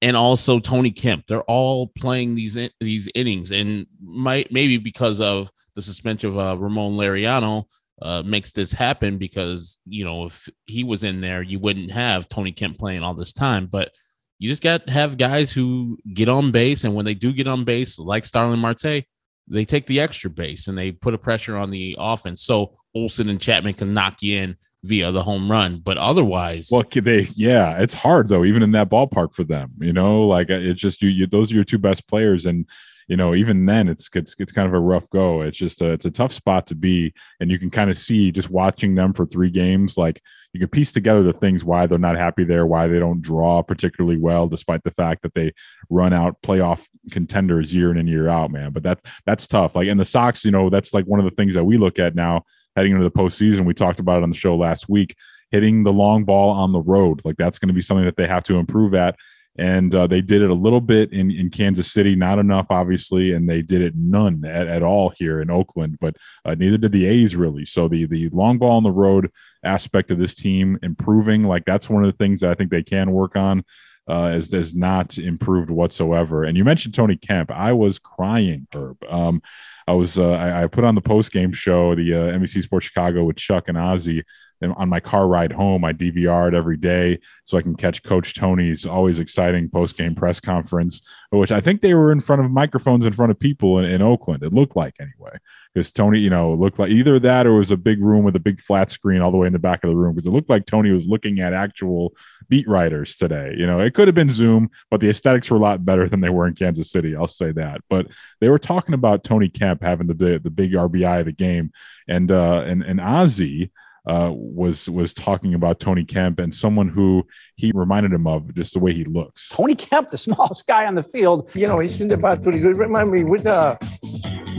and 0.00 0.16
also 0.16 0.58
Tony 0.58 0.90
Kemp. 0.90 1.26
They're 1.26 1.42
all 1.42 1.88
playing 1.88 2.34
these 2.34 2.56
in, 2.56 2.70
these 2.80 3.08
innings, 3.14 3.50
and 3.50 3.86
might 4.00 4.52
maybe 4.52 4.78
because 4.78 5.20
of 5.20 5.50
the 5.74 5.82
suspension 5.82 6.30
of 6.30 6.38
uh, 6.38 6.56
Ramon 6.56 6.94
Laureano 6.94 7.64
uh, 8.00 8.22
makes 8.24 8.52
this 8.52 8.72
happen. 8.72 9.18
Because 9.18 9.78
you 9.86 10.04
know 10.04 10.26
if 10.26 10.48
he 10.66 10.84
was 10.84 11.04
in 11.04 11.20
there, 11.20 11.42
you 11.42 11.58
wouldn't 11.58 11.92
have 11.92 12.28
Tony 12.28 12.52
Kemp 12.52 12.78
playing 12.78 13.02
all 13.02 13.14
this 13.14 13.32
time. 13.32 13.66
But 13.66 13.92
you 14.38 14.48
just 14.48 14.62
got 14.62 14.86
to 14.86 14.92
have 14.92 15.18
guys 15.18 15.52
who 15.52 15.98
get 16.14 16.28
on 16.28 16.52
base, 16.52 16.84
and 16.84 16.94
when 16.94 17.04
they 17.04 17.14
do 17.14 17.32
get 17.32 17.48
on 17.48 17.64
base, 17.64 17.98
like 17.98 18.24
Starling 18.24 18.60
Marte, 18.60 19.04
they 19.50 19.64
take 19.64 19.86
the 19.86 20.00
extra 20.00 20.30
base 20.30 20.68
and 20.68 20.76
they 20.76 20.92
put 20.92 21.14
a 21.14 21.18
pressure 21.18 21.56
on 21.56 21.70
the 21.70 21.96
offense. 21.98 22.42
So 22.42 22.74
Olson 22.94 23.28
and 23.28 23.40
Chapman 23.40 23.74
can 23.74 23.94
knock 23.94 24.22
you 24.22 24.38
in 24.38 24.56
via 24.84 25.12
the 25.12 25.22
home 25.22 25.50
run. 25.50 25.78
But 25.78 25.98
otherwise, 25.98 26.68
Well, 26.70 26.84
they, 26.94 27.28
yeah, 27.34 27.80
it's 27.80 27.94
hard 27.94 28.28
though, 28.28 28.44
even 28.44 28.62
in 28.62 28.72
that 28.72 28.90
ballpark 28.90 29.34
for 29.34 29.44
them. 29.44 29.72
You 29.80 29.92
know, 29.92 30.24
like 30.24 30.50
uh, 30.50 30.54
it's 30.54 30.80
just 30.80 31.02
you, 31.02 31.08
you. 31.08 31.26
Those 31.26 31.52
are 31.52 31.56
your 31.56 31.64
two 31.64 31.78
best 31.78 32.06
players, 32.08 32.46
and 32.46 32.66
you 33.08 33.16
know, 33.16 33.34
even 33.34 33.66
then, 33.66 33.88
it's 33.88 34.08
it's 34.14 34.36
it's 34.38 34.52
kind 34.52 34.68
of 34.68 34.74
a 34.74 34.80
rough 34.80 35.08
go. 35.10 35.42
It's 35.42 35.56
just 35.56 35.80
a, 35.80 35.90
it's 35.90 36.04
a 36.04 36.10
tough 36.10 36.32
spot 36.32 36.66
to 36.68 36.74
be, 36.74 37.12
and 37.40 37.50
you 37.50 37.58
can 37.58 37.70
kind 37.70 37.90
of 37.90 37.96
see 37.96 38.30
just 38.30 38.50
watching 38.50 38.94
them 38.94 39.12
for 39.12 39.26
three 39.26 39.50
games, 39.50 39.96
like 39.96 40.20
you 40.52 40.60
can 40.60 40.68
piece 40.68 40.92
together 40.92 41.22
the 41.22 41.32
things 41.32 41.64
why 41.64 41.86
they're 41.86 41.98
not 41.98 42.16
happy 42.16 42.44
there, 42.44 42.66
why 42.66 42.86
they 42.86 42.98
don't 42.98 43.20
draw 43.20 43.62
particularly 43.62 44.16
well, 44.16 44.48
despite 44.48 44.82
the 44.82 44.90
fact 44.90 45.22
that 45.22 45.34
they 45.34 45.52
run 45.90 46.12
out 46.12 46.40
playoff 46.42 46.86
contenders 47.10 47.74
year 47.74 47.90
in 47.90 47.98
and 47.98 48.08
year 48.08 48.28
out, 48.28 48.50
man. 48.50 48.72
But 48.72 48.82
that's 48.82 49.02
that's 49.26 49.46
tough. 49.46 49.74
Like, 49.74 49.88
and 49.88 50.00
the 50.00 50.04
Sox, 50.04 50.44
you 50.44 50.50
know, 50.50 50.70
that's 50.70 50.94
like 50.94 51.04
one 51.06 51.20
of 51.20 51.24
the 51.24 51.34
things 51.34 51.54
that 51.54 51.64
we 51.64 51.78
look 51.78 51.98
at 51.98 52.14
now 52.14 52.44
heading 52.78 52.92
into 52.92 53.04
the 53.04 53.10
postseason. 53.10 53.64
We 53.64 53.74
talked 53.74 53.98
about 53.98 54.18
it 54.18 54.22
on 54.22 54.30
the 54.30 54.36
show 54.36 54.56
last 54.56 54.88
week 54.88 55.16
hitting 55.50 55.82
the 55.82 55.92
long 55.92 56.24
ball 56.24 56.50
on 56.50 56.72
the 56.72 56.80
road. 56.80 57.20
Like 57.24 57.36
that's 57.36 57.58
going 57.58 57.68
to 57.68 57.74
be 57.74 57.82
something 57.82 58.04
that 58.04 58.16
they 58.16 58.26
have 58.26 58.44
to 58.44 58.56
improve 58.56 58.94
at. 58.94 59.16
And 59.56 59.92
uh, 59.92 60.06
they 60.06 60.20
did 60.20 60.40
it 60.40 60.50
a 60.50 60.54
little 60.54 60.80
bit 60.80 61.12
in, 61.12 61.32
in 61.32 61.50
Kansas 61.50 61.90
City, 61.90 62.14
not 62.14 62.38
enough, 62.38 62.66
obviously, 62.70 63.32
and 63.32 63.50
they 63.50 63.60
did 63.60 63.80
it 63.80 63.94
none 63.96 64.44
at, 64.44 64.68
at 64.68 64.84
all 64.84 65.12
here 65.16 65.40
in 65.40 65.50
Oakland. 65.50 65.98
But 66.00 66.14
uh, 66.44 66.54
neither 66.54 66.78
did 66.78 66.92
the 66.92 67.06
A's 67.06 67.34
really. 67.34 67.64
So 67.64 67.88
the 67.88 68.06
the 68.06 68.28
long 68.28 68.58
ball 68.58 68.76
on 68.76 68.84
the 68.84 68.92
road 68.92 69.32
aspect 69.64 70.12
of 70.12 70.18
this 70.20 70.36
team 70.36 70.78
improving, 70.84 71.42
like 71.42 71.64
that's 71.64 71.90
one 71.90 72.04
of 72.04 72.12
the 72.12 72.16
things 72.16 72.40
that 72.40 72.50
I 72.50 72.54
think 72.54 72.70
they 72.70 72.84
can 72.84 73.10
work 73.10 73.34
on. 73.34 73.64
Uh, 74.08 74.32
is 74.34 74.50
has 74.52 74.74
not 74.74 75.18
improved 75.18 75.70
whatsoever. 75.70 76.44
And 76.44 76.56
you 76.56 76.64
mentioned 76.64 76.94
Tony 76.94 77.16
Kemp. 77.16 77.50
I 77.50 77.72
was 77.72 77.98
crying, 77.98 78.66
Herb. 78.74 78.96
Um, 79.08 79.42
I 79.86 79.92
was 79.92 80.18
uh, 80.18 80.32
I, 80.32 80.64
I 80.64 80.66
put 80.66 80.84
on 80.84 80.94
the 80.94 81.00
post 81.00 81.32
game 81.32 81.52
show, 81.52 81.94
the 81.94 82.14
uh, 82.14 82.38
NBC 82.38 82.62
Sports 82.62 82.86
Chicago 82.86 83.24
with 83.24 83.36
Chuck 83.36 83.68
and 83.68 83.76
Ozzie, 83.76 84.24
and 84.60 84.72
on 84.74 84.88
my 84.88 85.00
car 85.00 85.28
ride 85.28 85.52
home, 85.52 85.84
I 85.84 85.92
DVR 85.92 86.48
it 86.48 86.54
every 86.54 86.76
day 86.76 87.20
so 87.44 87.58
I 87.58 87.62
can 87.62 87.74
catch 87.74 88.02
Coach 88.02 88.34
Tony's 88.34 88.84
always 88.84 89.18
exciting 89.18 89.68
post 89.68 89.96
game 89.96 90.14
press 90.14 90.40
conference, 90.40 91.02
which 91.30 91.52
I 91.52 91.60
think 91.60 91.80
they 91.80 91.94
were 91.94 92.12
in 92.12 92.20
front 92.20 92.44
of 92.44 92.50
microphones 92.50 93.06
in 93.06 93.12
front 93.12 93.30
of 93.30 93.38
people 93.38 93.78
in, 93.78 93.84
in 93.84 94.02
Oakland. 94.02 94.42
It 94.42 94.52
looked 94.52 94.76
like 94.76 94.94
anyway, 95.00 95.36
because 95.72 95.92
Tony, 95.92 96.18
you 96.18 96.30
know, 96.30 96.54
looked 96.54 96.78
like 96.78 96.90
either 96.90 97.18
that 97.20 97.46
or 97.46 97.54
it 97.54 97.58
was 97.58 97.70
a 97.70 97.76
big 97.76 98.02
room 98.02 98.24
with 98.24 98.36
a 98.36 98.40
big 98.40 98.60
flat 98.60 98.90
screen 98.90 99.20
all 99.20 99.30
the 99.30 99.36
way 99.36 99.46
in 99.46 99.52
the 99.52 99.58
back 99.58 99.84
of 99.84 99.90
the 99.90 99.96
room 99.96 100.14
because 100.14 100.26
it 100.26 100.32
looked 100.32 100.50
like 100.50 100.66
Tony 100.66 100.90
was 100.90 101.06
looking 101.06 101.40
at 101.40 101.52
actual 101.52 102.14
beat 102.48 102.68
writers 102.68 103.16
today. 103.16 103.54
You 103.56 103.66
know, 103.66 103.80
it 103.80 103.94
could 103.94 104.08
have 104.08 104.14
been 104.14 104.30
Zoom, 104.30 104.70
but 104.90 105.00
the 105.00 105.08
aesthetics 105.08 105.50
were 105.50 105.56
a 105.56 105.60
lot 105.60 105.84
better 105.84 106.08
than 106.08 106.20
they 106.20 106.30
were 106.30 106.46
in 106.46 106.54
Kansas 106.54 106.90
City. 106.90 107.14
I'll 107.14 107.26
say 107.26 107.52
that. 107.52 107.80
But 107.88 108.08
they 108.40 108.48
were 108.48 108.58
talking 108.58 108.94
about 108.94 109.24
Tony 109.24 109.48
Kemp 109.48 109.82
having 109.82 110.06
the 110.06 110.14
the, 110.14 110.40
the 110.42 110.50
big 110.50 110.72
RBI 110.72 111.20
of 111.20 111.26
the 111.26 111.32
game, 111.32 111.72
and 112.08 112.30
uh, 112.30 112.64
and 112.66 112.82
and 112.82 113.00
Ozzie 113.00 113.70
uh, 114.08 114.30
was 114.32 114.88
was 114.88 115.12
talking 115.12 115.52
about 115.54 115.80
Tony 115.80 116.04
Kemp 116.04 116.38
and 116.38 116.54
someone 116.54 116.88
who 116.88 117.26
he 117.56 117.72
reminded 117.74 118.12
him 118.12 118.26
of 118.26 118.54
just 118.54 118.72
the 118.72 118.80
way 118.80 118.94
he 118.94 119.04
looks. 119.04 119.48
Tony 119.50 119.74
Kemp, 119.74 120.08
the 120.08 120.18
smallest 120.26 120.66
guy 120.66 120.86
on 120.86 120.94
the 120.94 121.02
field. 121.02 121.50
You 121.54 121.66
know, 121.66 121.78
he's 121.78 122.00
in 122.00 122.08
the 122.08 122.16
bat 122.16 122.42
pretty 122.42 122.58
good. 122.58 122.78
Remind 122.78 123.10
me, 123.10 123.22
who's 123.22 123.46
uh, 123.46 123.76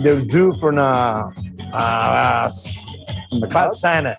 the 0.04 0.26
dude 0.30 0.56
from 0.60 0.78
uh, 0.78 1.32
uh, 1.74 2.50
From 3.30 3.40
the 3.40 3.48
Bad 3.48 3.52
Cubs. 3.52 3.82
Santa? 3.82 4.16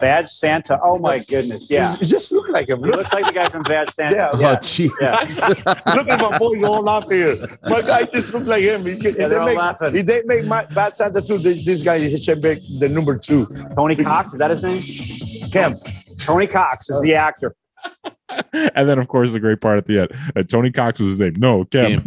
Bad 0.00 0.28
Santa. 0.28 0.78
Oh 0.82 0.98
my 0.98 1.18
goodness. 1.18 1.70
Yeah. 1.70 1.94
He 1.96 2.06
just 2.06 2.32
look 2.32 2.48
like 2.48 2.68
him. 2.68 2.82
He 2.82 2.90
looks 2.90 3.12
like 3.12 3.26
the 3.26 3.32
guy 3.32 3.48
from 3.48 3.62
Bad 3.62 3.92
Santa. 3.92 4.14
Yeah, 4.14 4.38
yeah. 4.38 4.60
gee. 4.62 4.90
yeah. 5.00 5.20
Look 5.94 6.08
at 6.08 6.20
my 6.20 6.38
boy 6.38 6.58
going 6.60 6.88
off 6.88 7.10
here. 7.10 7.36
My 7.64 7.82
guy 7.82 8.04
just 8.04 8.32
look 8.32 8.46
like 8.46 8.62
him. 8.62 8.84
He, 8.84 8.92
Yeah, 8.92 9.10
if 9.10 9.16
they're 9.16 9.40
all 9.40 9.46
make, 9.46 9.58
laughing. 9.58 9.96
if 9.96 10.06
they 10.06 10.22
make 10.24 10.46
my 10.46 10.64
Bad 10.66 10.94
Santa 10.94 11.20
too, 11.20 11.38
this, 11.38 11.64
this 11.64 11.82
guy 11.82 11.98
he 11.98 12.16
should 12.18 12.42
make 12.42 12.60
the 12.78 12.88
number 12.88 13.18
two. 13.18 13.46
Tony 13.74 13.96
Cox. 13.96 14.32
Is 14.32 14.38
that 14.38 14.50
his 14.50 14.62
name? 14.62 15.50
Kemp. 15.50 15.78
Tony 16.18 16.46
Cox 16.46 16.88
is 16.90 17.00
the 17.02 17.14
actor. 17.14 17.54
and 18.52 18.88
then, 18.88 18.98
of 18.98 19.08
course, 19.08 19.32
the 19.32 19.40
great 19.40 19.60
part 19.60 19.78
at 19.78 19.86
the 19.86 20.00
end, 20.00 20.08
uh, 20.36 20.42
Tony 20.42 20.70
Cox 20.70 21.00
was 21.00 21.10
his 21.10 21.20
name. 21.20 21.34
No, 21.38 21.64
Kemp. 21.64 22.06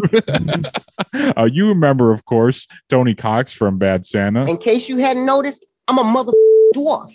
uh, 1.38 1.50
you 1.52 1.68
remember, 1.68 2.12
of 2.12 2.26
course, 2.26 2.68
Tony 2.90 3.16
Cox 3.16 3.52
from 3.52 3.78
Bad 3.78 4.06
Santa. 4.06 4.46
In 4.46 4.58
case 4.58 4.88
you 4.90 4.98
hadn't 4.98 5.26
noticed, 5.26 5.66
I'm 5.88 5.98
a 5.98 6.04
mother 6.04 6.32
dwarf. 6.74 7.14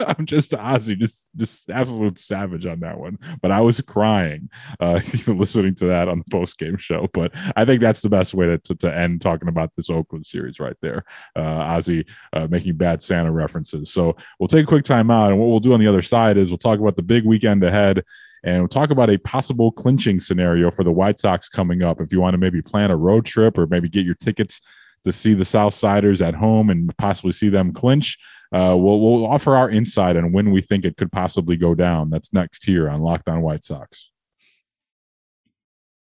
I'm 0.00 0.26
just 0.26 0.52
Ozzie, 0.54 0.96
just 0.96 1.30
just 1.36 1.70
absolute 1.70 2.18
savage 2.18 2.66
on 2.66 2.80
that 2.80 2.98
one. 2.98 3.18
But 3.40 3.50
I 3.50 3.60
was 3.60 3.80
crying 3.80 4.50
uh, 4.80 5.00
listening 5.26 5.74
to 5.76 5.86
that 5.86 6.08
on 6.08 6.18
the 6.18 6.30
post 6.30 6.58
game 6.58 6.76
show. 6.76 7.08
But 7.12 7.32
I 7.56 7.64
think 7.64 7.80
that's 7.80 8.02
the 8.02 8.10
best 8.10 8.34
way 8.34 8.46
to, 8.46 8.58
to, 8.58 8.74
to 8.76 8.96
end 8.96 9.20
talking 9.20 9.48
about 9.48 9.70
this 9.76 9.90
Oakland 9.90 10.26
series 10.26 10.60
right 10.60 10.76
there. 10.82 11.04
Uh, 11.36 11.42
Ozzie 11.42 12.06
uh, 12.32 12.46
making 12.48 12.76
bad 12.76 13.02
Santa 13.02 13.32
references. 13.32 13.92
So 13.92 14.16
we'll 14.38 14.48
take 14.48 14.64
a 14.64 14.68
quick 14.68 14.84
time 14.84 15.10
out, 15.10 15.30
and 15.30 15.38
what 15.38 15.48
we'll 15.48 15.60
do 15.60 15.72
on 15.72 15.80
the 15.80 15.88
other 15.88 16.02
side 16.02 16.36
is 16.36 16.50
we'll 16.50 16.58
talk 16.58 16.80
about 16.80 16.96
the 16.96 17.02
big 17.02 17.24
weekend 17.24 17.62
ahead. 17.64 18.04
And 18.44 18.58
we'll 18.58 18.68
talk 18.68 18.90
about 18.90 19.08
a 19.08 19.16
possible 19.18 19.72
clinching 19.72 20.20
scenario 20.20 20.70
for 20.70 20.84
the 20.84 20.92
White 20.92 21.18
Sox 21.18 21.48
coming 21.48 21.82
up. 21.82 21.98
If 22.02 22.12
you 22.12 22.20
want 22.20 22.34
to 22.34 22.38
maybe 22.38 22.60
plan 22.60 22.90
a 22.90 22.96
road 22.96 23.24
trip 23.24 23.56
or 23.56 23.66
maybe 23.66 23.88
get 23.88 24.04
your 24.04 24.16
tickets 24.16 24.60
to 25.04 25.12
see 25.12 25.34
the 25.34 25.44
Southsiders 25.44 26.26
at 26.26 26.34
home 26.34 26.70
and 26.70 26.96
possibly 26.96 27.32
see 27.32 27.48
them 27.48 27.72
clinch, 27.72 28.18
uh, 28.52 28.76
we'll, 28.76 29.00
we'll 29.00 29.26
offer 29.26 29.56
our 29.56 29.70
insight 29.70 30.16
on 30.16 30.32
when 30.32 30.50
we 30.50 30.60
think 30.60 30.84
it 30.84 30.96
could 30.96 31.12
possibly 31.12 31.56
go 31.56 31.74
down. 31.74 32.10
That's 32.10 32.32
next 32.32 32.64
here 32.64 32.88
on 32.88 33.00
Locked 33.00 33.28
On 33.28 33.42
White 33.42 33.64
Sox. 33.64 34.10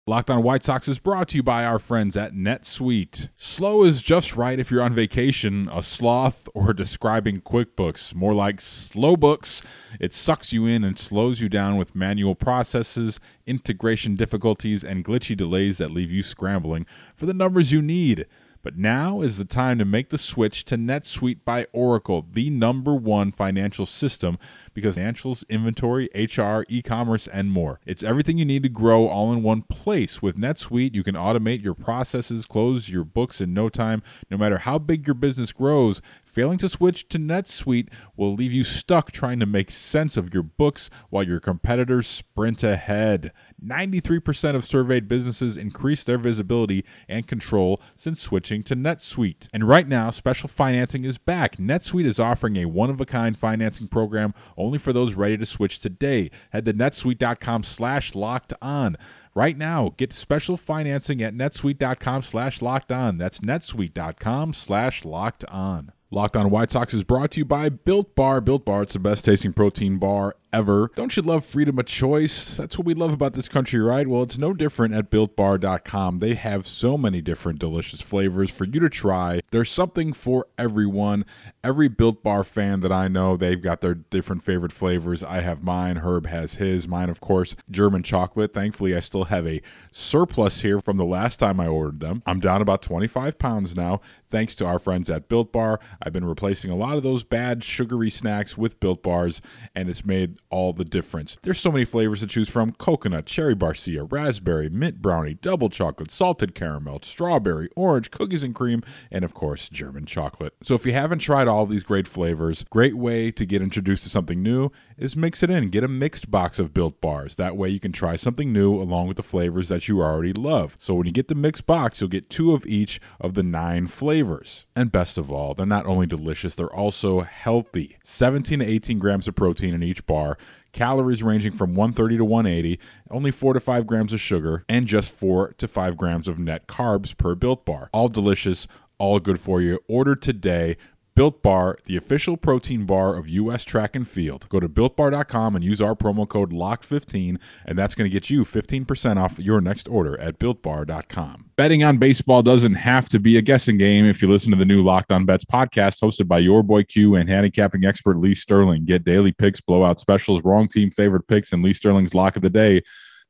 Locked 0.10 0.30
on 0.30 0.42
White 0.42 0.64
Sox 0.64 0.88
is 0.88 1.00
brought 1.00 1.28
to 1.28 1.36
you 1.36 1.44
by 1.44 1.66
our 1.66 1.80
friends 1.80 2.16
at 2.16 2.32
NetSuite. 2.32 3.28
Slow 3.36 3.84
is 3.84 4.02
just 4.02 4.38
right 4.38 4.58
if 4.58 4.72
you're 4.72 4.82
on 4.82 4.94
vacation, 4.94 5.68
a 5.70 5.84
sloth, 5.84 6.48
or 6.54 6.74
describing 6.74 7.42
QuickBooks. 7.42 8.16
More 8.16 8.34
like 8.34 8.62
slow 8.62 9.18
books. 9.18 9.62
It 10.00 10.14
sucks 10.14 10.54
you 10.54 10.66
in 10.66 10.86
and 10.86 10.98
slows 10.98 11.42
you 11.42 11.50
down 11.50 11.76
with 11.76 11.94
manual 11.94 12.36
processes, 12.36 13.20
integration 13.46 14.16
difficulties, 14.16 14.82
and 14.82 15.04
glitchy 15.04 15.36
delays 15.36 15.78
that 15.80 15.92
leave 15.92 16.10
you 16.10 16.24
scrambling 16.24 16.86
for 17.14 17.26
the 17.26 17.34
numbers 17.34 17.74
you 17.74 17.82
need. 17.82 18.26
But 18.68 18.78
now 18.78 19.22
is 19.22 19.38
the 19.38 19.46
time 19.46 19.80
to 19.80 19.86
make 19.86 20.10
the 20.10 20.18
switch 20.18 20.66
to 20.66 20.76
NetSuite 20.76 21.46
by 21.46 21.68
Oracle, 21.72 22.28
the 22.30 22.50
number 22.50 22.94
one 22.94 23.32
financial 23.32 23.86
system 23.86 24.38
because 24.74 24.98
financials, 24.98 25.44
inventory, 25.50 26.10
HR, 26.14 26.64
e-commerce, 26.70 27.28
and 27.28 27.50
more. 27.50 27.80
It's 27.86 28.04
everything 28.04 28.38
you 28.38 28.46
need 28.46 28.62
to 28.64 28.70
grow 28.70 29.08
all 29.08 29.32
in 29.32 29.42
one 29.42 29.64
place. 29.64 30.22
With 30.22 30.38
NetSuite, 30.38 30.94
you 30.94 31.02
can 31.02 31.16
automate 31.16 31.64
your 31.64 31.74
processes, 31.74 32.46
close 32.46 32.90
your 32.90 33.04
books 33.04 33.42
in 33.42 33.54
no 33.54 33.70
time, 33.70 34.04
no 34.30 34.38
matter 34.38 34.60
how 34.60 34.78
big 34.78 35.08
your 35.08 35.16
business 35.16 35.52
grows. 35.54 36.02
Failing 36.26 36.60
to 36.60 36.70
switch 36.70 37.10
to 37.10 37.18
NetSuite 37.18 37.88
will 38.16 38.36
leave 38.36 38.54
you 38.54 38.64
stuck 38.64 39.12
trying 39.12 39.40
to 39.40 39.48
make 39.48 39.72
sense 39.72 40.16
of 40.16 40.32
your 40.32 40.44
books 40.44 40.92
while 41.10 41.24
your 41.24 41.40
competitors 41.40 42.06
sprint 42.06 42.62
ahead. 42.62 43.32
93% 43.64 44.56
of 44.56 44.66
surveyed 44.66 45.08
businesses 45.08 45.58
increase 45.58 46.04
their 46.04 46.18
visibility 46.18 46.86
and 47.10 47.28
control 47.28 47.82
since 47.96 48.22
switching 48.22 48.64
to 48.64 48.76
NetSuite. 48.76 49.48
And 49.52 49.68
right 49.68 49.88
now, 49.88 50.12
special 50.12 50.48
financing 50.48 51.06
is 51.06 51.18
back. 51.18 51.58
NetSuite 51.58 52.06
is 52.06 52.20
offering 52.20 52.56
a 52.58 52.66
one-of-a-kind 52.66 53.38
financing 53.38 53.88
program 53.88 54.34
only 54.58 54.78
for 54.78 54.94
those 54.94 55.16
ready 55.16 55.38
to 55.38 55.46
switch 55.46 55.80
today. 55.80 56.30
Head 56.52 56.66
to 56.66 56.74
netsuite.com 56.74 57.64
slash 57.64 58.14
locked 58.14 58.54
on. 58.62 58.96
Right 59.34 59.58
now, 59.58 59.94
get 59.98 60.14
special 60.14 60.58
financing 60.58 61.22
at 61.22 61.36
netsuite.com 61.36 62.24
slash 62.24 62.62
locked 62.62 62.92
on. 62.92 63.18
That's 63.18 63.40
netsuite.com 63.40 64.54
slash 64.54 65.06
locked 65.06 65.46
on. 65.46 65.92
Locked 66.10 66.38
on 66.38 66.50
White 66.50 66.72
Sox 66.72 66.94
is 66.94 67.04
brought 67.04 67.32
to 67.32 67.40
you 67.40 67.46
by 67.46 67.70
Built 67.70 68.16
Bar. 68.16 68.40
Built 68.40 68.64
Bar, 68.64 68.84
it's 68.84 68.94
the 68.94 69.00
best 69.00 69.26
tasting 69.26 69.52
protein 69.52 69.98
bar 69.98 70.38
ever. 70.58 70.90
Don't 70.96 71.16
you 71.16 71.22
love 71.22 71.46
freedom 71.46 71.78
of 71.78 71.86
choice? 71.86 72.58
That's 72.58 72.78
what 72.80 72.88
we 72.88 72.96
love 72.96 73.14
about 73.14 73.34
this 73.34 73.48
country, 73.48 73.80
right? 73.80 74.08
Well, 74.08 74.24
it's 74.24 74.40
no 74.40 74.54
different 74.54 74.96
at 74.96 75.12
builtbar.com. 75.12 76.18
They 76.18 76.34
have 76.34 76.66
so 76.66 76.98
many 76.98 77.22
different 77.22 77.60
delicious 77.60 78.02
flavors 78.02 78.50
for 78.50 78.66
you 78.66 78.80
to 78.80 78.90
try. 78.90 79.42
There's 79.52 79.70
something 79.70 80.14
for 80.14 80.48
everyone. 80.58 81.26
Every 81.64 81.88
Built 81.88 82.24
Bar 82.24 82.44
fan 82.44 82.80
that 82.80 82.92
I 82.92 83.08
know, 83.08 83.38
they've 83.38 83.62
got 83.62 83.82
their 83.82 83.94
different 83.94 84.44
favorite 84.44 84.72
flavors. 84.72 85.24
I 85.24 85.42
have 85.42 85.62
mine, 85.64 85.98
Herb 85.98 86.26
has 86.26 86.56
his, 86.56 86.88
mine, 86.88 87.10
of 87.10 87.22
course, 87.22 87.56
German 87.70 88.02
chocolate. 88.02 88.54
Thankfully, 88.54 88.96
I 88.96 89.00
still 89.00 89.26
have 89.26 89.46
a 89.46 89.62
surplus 89.92 90.62
here 90.62 90.82
from 90.82 90.98
the 90.98 91.06
last 91.06 91.38
time 91.38 91.60
I 91.60 91.68
ordered 91.68 92.00
them. 92.00 92.24
I'm 92.26 92.40
down 92.40 92.64
about 92.64 92.82
25 92.82 93.38
pounds 93.38 93.76
now 93.76 94.02
thanks 94.30 94.56
to 94.56 94.66
our 94.66 94.80
friends 94.80 95.10
at 95.10 95.30
Built 95.30 95.52
Bar. 95.52 95.80
I've 96.02 96.14
been 96.14 96.26
replacing 96.26 96.72
a 96.72 96.76
lot 96.76 96.98
of 96.98 97.04
those 97.04 97.24
bad 97.24 97.64
sugary 97.64 98.10
snacks 98.10 98.58
with 98.58 98.80
Built 98.80 99.04
Bars, 99.04 99.42
and 99.76 99.90
it's 99.90 100.06
made 100.06 100.40
all 100.50 100.74
the 100.74 100.86
difference. 100.86 101.38
There's 101.44 101.60
so 101.60 101.72
many 101.72 101.86
flavors 101.86 102.20
to 102.22 102.28
choose 102.28 102.50
from 102.50 102.74
coconut, 102.74 103.26
cherry 103.26 103.56
barcia, 103.56 104.10
raspberry, 104.12 104.70
mint 104.70 105.02
brownie, 105.02 105.36
double 105.36 105.70
chocolate, 105.70 106.12
salted 106.12 106.56
caramel, 106.56 107.00
strawberry, 107.04 107.70
orange, 107.76 108.12
cookies 108.12 108.44
and 108.44 108.56
cream, 108.56 108.84
and 109.12 109.24
of 109.24 109.34
course, 109.34 109.70
German 109.70 110.06
chocolate. 110.06 110.54
So 110.64 110.76
if 110.76 110.86
you 110.86 110.94
haven't 110.94 111.20
tried 111.20 111.48
all 111.48 111.66
these 111.66 111.84
great 111.84 112.08
flavors, 112.08 112.64
great 112.70 112.96
way 112.96 113.32
to 113.32 113.46
get 113.46 113.62
introduced 113.62 114.04
to 114.04 114.10
something 114.10 114.42
new 114.42 114.72
is 114.98 115.16
mix 115.16 115.44
it 115.44 115.50
in. 115.50 115.70
Get 115.70 115.84
a 115.84 115.88
mixed 115.88 116.32
box 116.32 116.60
of 116.60 116.74
Built 116.74 117.00
Bars. 117.02 117.36
That 117.36 117.56
way 117.56 117.70
you 117.70 117.80
can 117.80 117.92
try 117.92 118.16
something 118.16 118.52
new 118.52 118.74
along 118.74 119.08
with 119.08 119.18
the 119.18 119.24
flavors 119.24 119.70
that 119.70 119.88
you 119.88 120.02
already 120.02 120.34
love. 120.34 120.76
So 120.80 120.96
when 120.96 121.06
you 121.06 121.12
get 121.12 121.28
the 121.28 121.36
mixed 121.36 121.66
box, 121.66 122.02
you'll 122.02 122.10
get 122.10 122.30
two 122.30 122.54
of 122.54 122.66
each 122.66 123.00
of 123.20 123.34
the 123.34 123.44
nine 123.44 123.88
flavors. 123.88 124.66
And 124.76 124.92
best 124.92 125.18
of 125.18 125.32
all, 125.32 125.54
they're 125.54 125.66
not 125.66 125.86
only 125.86 126.08
delicious, 126.08 126.56
they're 126.56 126.74
also 126.74 127.22
healthy. 127.22 127.98
17 128.04 128.60
to 128.60 128.66
18 128.66 129.00
grams 129.00 129.28
of 129.28 129.36
protein 129.36 129.74
in 129.74 129.84
each 129.84 130.06
bar 130.06 130.38
calories 130.74 131.24
ranging 131.24 131.52
from 131.52 131.74
130 131.74 132.18
to 132.18 132.26
180, 132.26 132.80
only 133.10 133.32
4 133.32 133.54
to 133.54 133.60
5 133.60 133.88
grams 133.88 134.14
of 134.14 134.22
sugar, 134.22 134.64
and 134.70 134.86
just 134.86 135.12
4 135.12 135.54
to 135.58 135.68
5 135.68 135.98
grams 135.98 136.28
of 136.28 136.38
net 136.38 136.68
carbs 136.68 137.18
per 137.18 137.34
built 137.34 137.66
bar. 137.66 137.90
All 137.92 138.10
delicious, 138.10 138.68
all 139.00 139.20
good 139.20 139.40
for 139.40 139.60
you. 139.62 139.80
Order 139.88 140.16
today. 140.16 140.78
Built 141.18 141.42
Bar, 141.42 141.80
the 141.86 141.98
official 141.98 142.38
protein 142.38 142.86
bar 142.86 143.16
of 143.16 143.28
U.S. 143.28 143.64
track 143.64 143.96
and 143.96 144.08
field. 144.08 144.48
Go 144.50 144.60
to 144.60 144.70
builtbar.com 144.70 145.56
and 145.56 145.66
use 145.66 145.82
our 145.82 145.96
promo 145.96 146.30
code 146.30 146.52
LOCKED15, 146.52 147.40
and 147.66 147.76
that's 147.76 147.96
going 147.96 148.08
to 148.08 148.14
get 148.14 148.30
you 148.30 148.46
15% 148.46 149.18
off 149.18 149.40
your 149.40 149.60
next 149.60 149.88
order 149.88 150.16
at 150.20 150.38
builtbar.com. 150.38 151.46
Betting 151.56 151.84
on 151.84 151.98
baseball 151.98 152.44
doesn't 152.44 152.76
have 152.76 153.10
to 153.10 153.18
be 153.18 153.36
a 153.36 153.42
guessing 153.42 153.80
game 153.80 154.06
if 154.06 154.22
you 154.22 154.30
listen 154.30 154.52
to 154.52 154.58
the 154.58 154.64
new 154.64 154.84
Locked 154.84 155.12
On 155.12 155.26
Bets 155.26 155.46
podcast 155.46 156.04
hosted 156.04 156.28
by 156.28 156.38
your 156.38 156.62
boy 156.62 156.84
Q 156.84 157.16
and 157.16 157.28
handicapping 157.28 157.84
expert 157.84 158.20
Lee 158.20 158.36
Sterling. 158.36 158.86
Get 158.86 159.04
daily 159.04 159.32
picks, 159.32 159.60
blowout 159.60 160.00
specials, 160.00 160.44
wrong 160.44 160.68
team 160.68 160.92
favorite 160.92 161.28
picks, 161.28 161.52
and 161.52 161.64
Lee 161.64 161.74
Sterling's 161.74 162.14
lock 162.14 162.36
of 162.36 162.44
the 162.44 162.50
day. 162.52 162.84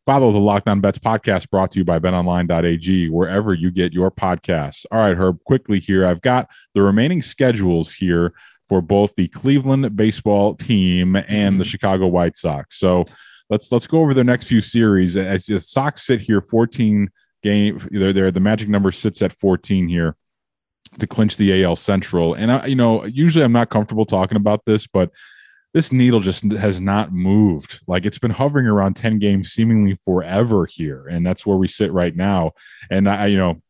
Follow 0.07 0.31
the 0.31 0.39
Locked 0.39 0.69
On 0.69 0.79
Bets 0.79 0.99
podcast 0.99 1.49
brought 1.49 1.69
to 1.71 1.79
you 1.79 1.83
by 1.83 1.99
betonline.ag, 1.99 3.09
wherever 3.09 3.53
you 3.53 3.69
get 3.69 3.91
your 3.91 4.09
podcasts. 4.09 4.85
All 4.89 4.99
right, 4.99 5.17
Herb, 5.17 5.43
quickly 5.43 5.79
here. 5.79 6.05
I've 6.05 6.21
got 6.21 6.49
the 6.73 6.81
remaining 6.81 7.21
schedules 7.21 7.91
here 7.91 8.33
for 8.69 8.81
both 8.81 9.13
the 9.17 9.27
Cleveland 9.27 9.97
baseball 9.97 10.55
team 10.55 11.17
and 11.17 11.59
the 11.59 11.65
mm-hmm. 11.65 11.69
Chicago 11.69 12.07
White 12.07 12.37
Sox. 12.37 12.79
So 12.79 13.03
let's 13.49 13.69
let's 13.69 13.85
go 13.85 13.99
over 13.99 14.13
the 14.13 14.23
next 14.23 14.45
few 14.45 14.61
series. 14.61 15.17
As 15.17 15.45
the 15.45 15.59
Sox 15.59 16.05
sit 16.05 16.21
here, 16.21 16.39
14 16.39 17.09
game, 17.43 17.85
they're 17.91 18.13
there. 18.13 18.31
The 18.31 18.39
magic 18.39 18.69
number 18.69 18.93
sits 18.93 19.21
at 19.21 19.33
14 19.33 19.89
here 19.89 20.15
to 20.99 21.05
clinch 21.05 21.35
the 21.35 21.65
AL 21.65 21.75
Central. 21.75 22.33
And 22.33 22.49
I, 22.49 22.67
you 22.67 22.75
know, 22.75 23.03
usually 23.03 23.43
I'm 23.43 23.51
not 23.51 23.69
comfortable 23.69 24.05
talking 24.05 24.37
about 24.37 24.63
this, 24.63 24.87
but 24.87 25.11
this 25.77 25.91
needle 25.91 26.19
just 26.19 26.43
has 26.53 26.79
not 26.79 27.13
moved. 27.13 27.81
Like 27.85 28.03
it's 28.03 28.17
been 28.17 28.31
hovering 28.31 28.65
around 28.65 28.95
10 28.95 29.19
games 29.19 29.51
seemingly 29.51 29.95
forever 30.03 30.65
here. 30.65 31.05
And 31.05 31.23
that's 31.23 31.45
where 31.45 31.55
we 31.55 31.67
sit 31.67 31.93
right 31.93 32.15
now. 32.15 32.53
And 32.89 33.07
I, 33.07 33.27
you 33.27 33.37
know, 33.37 33.61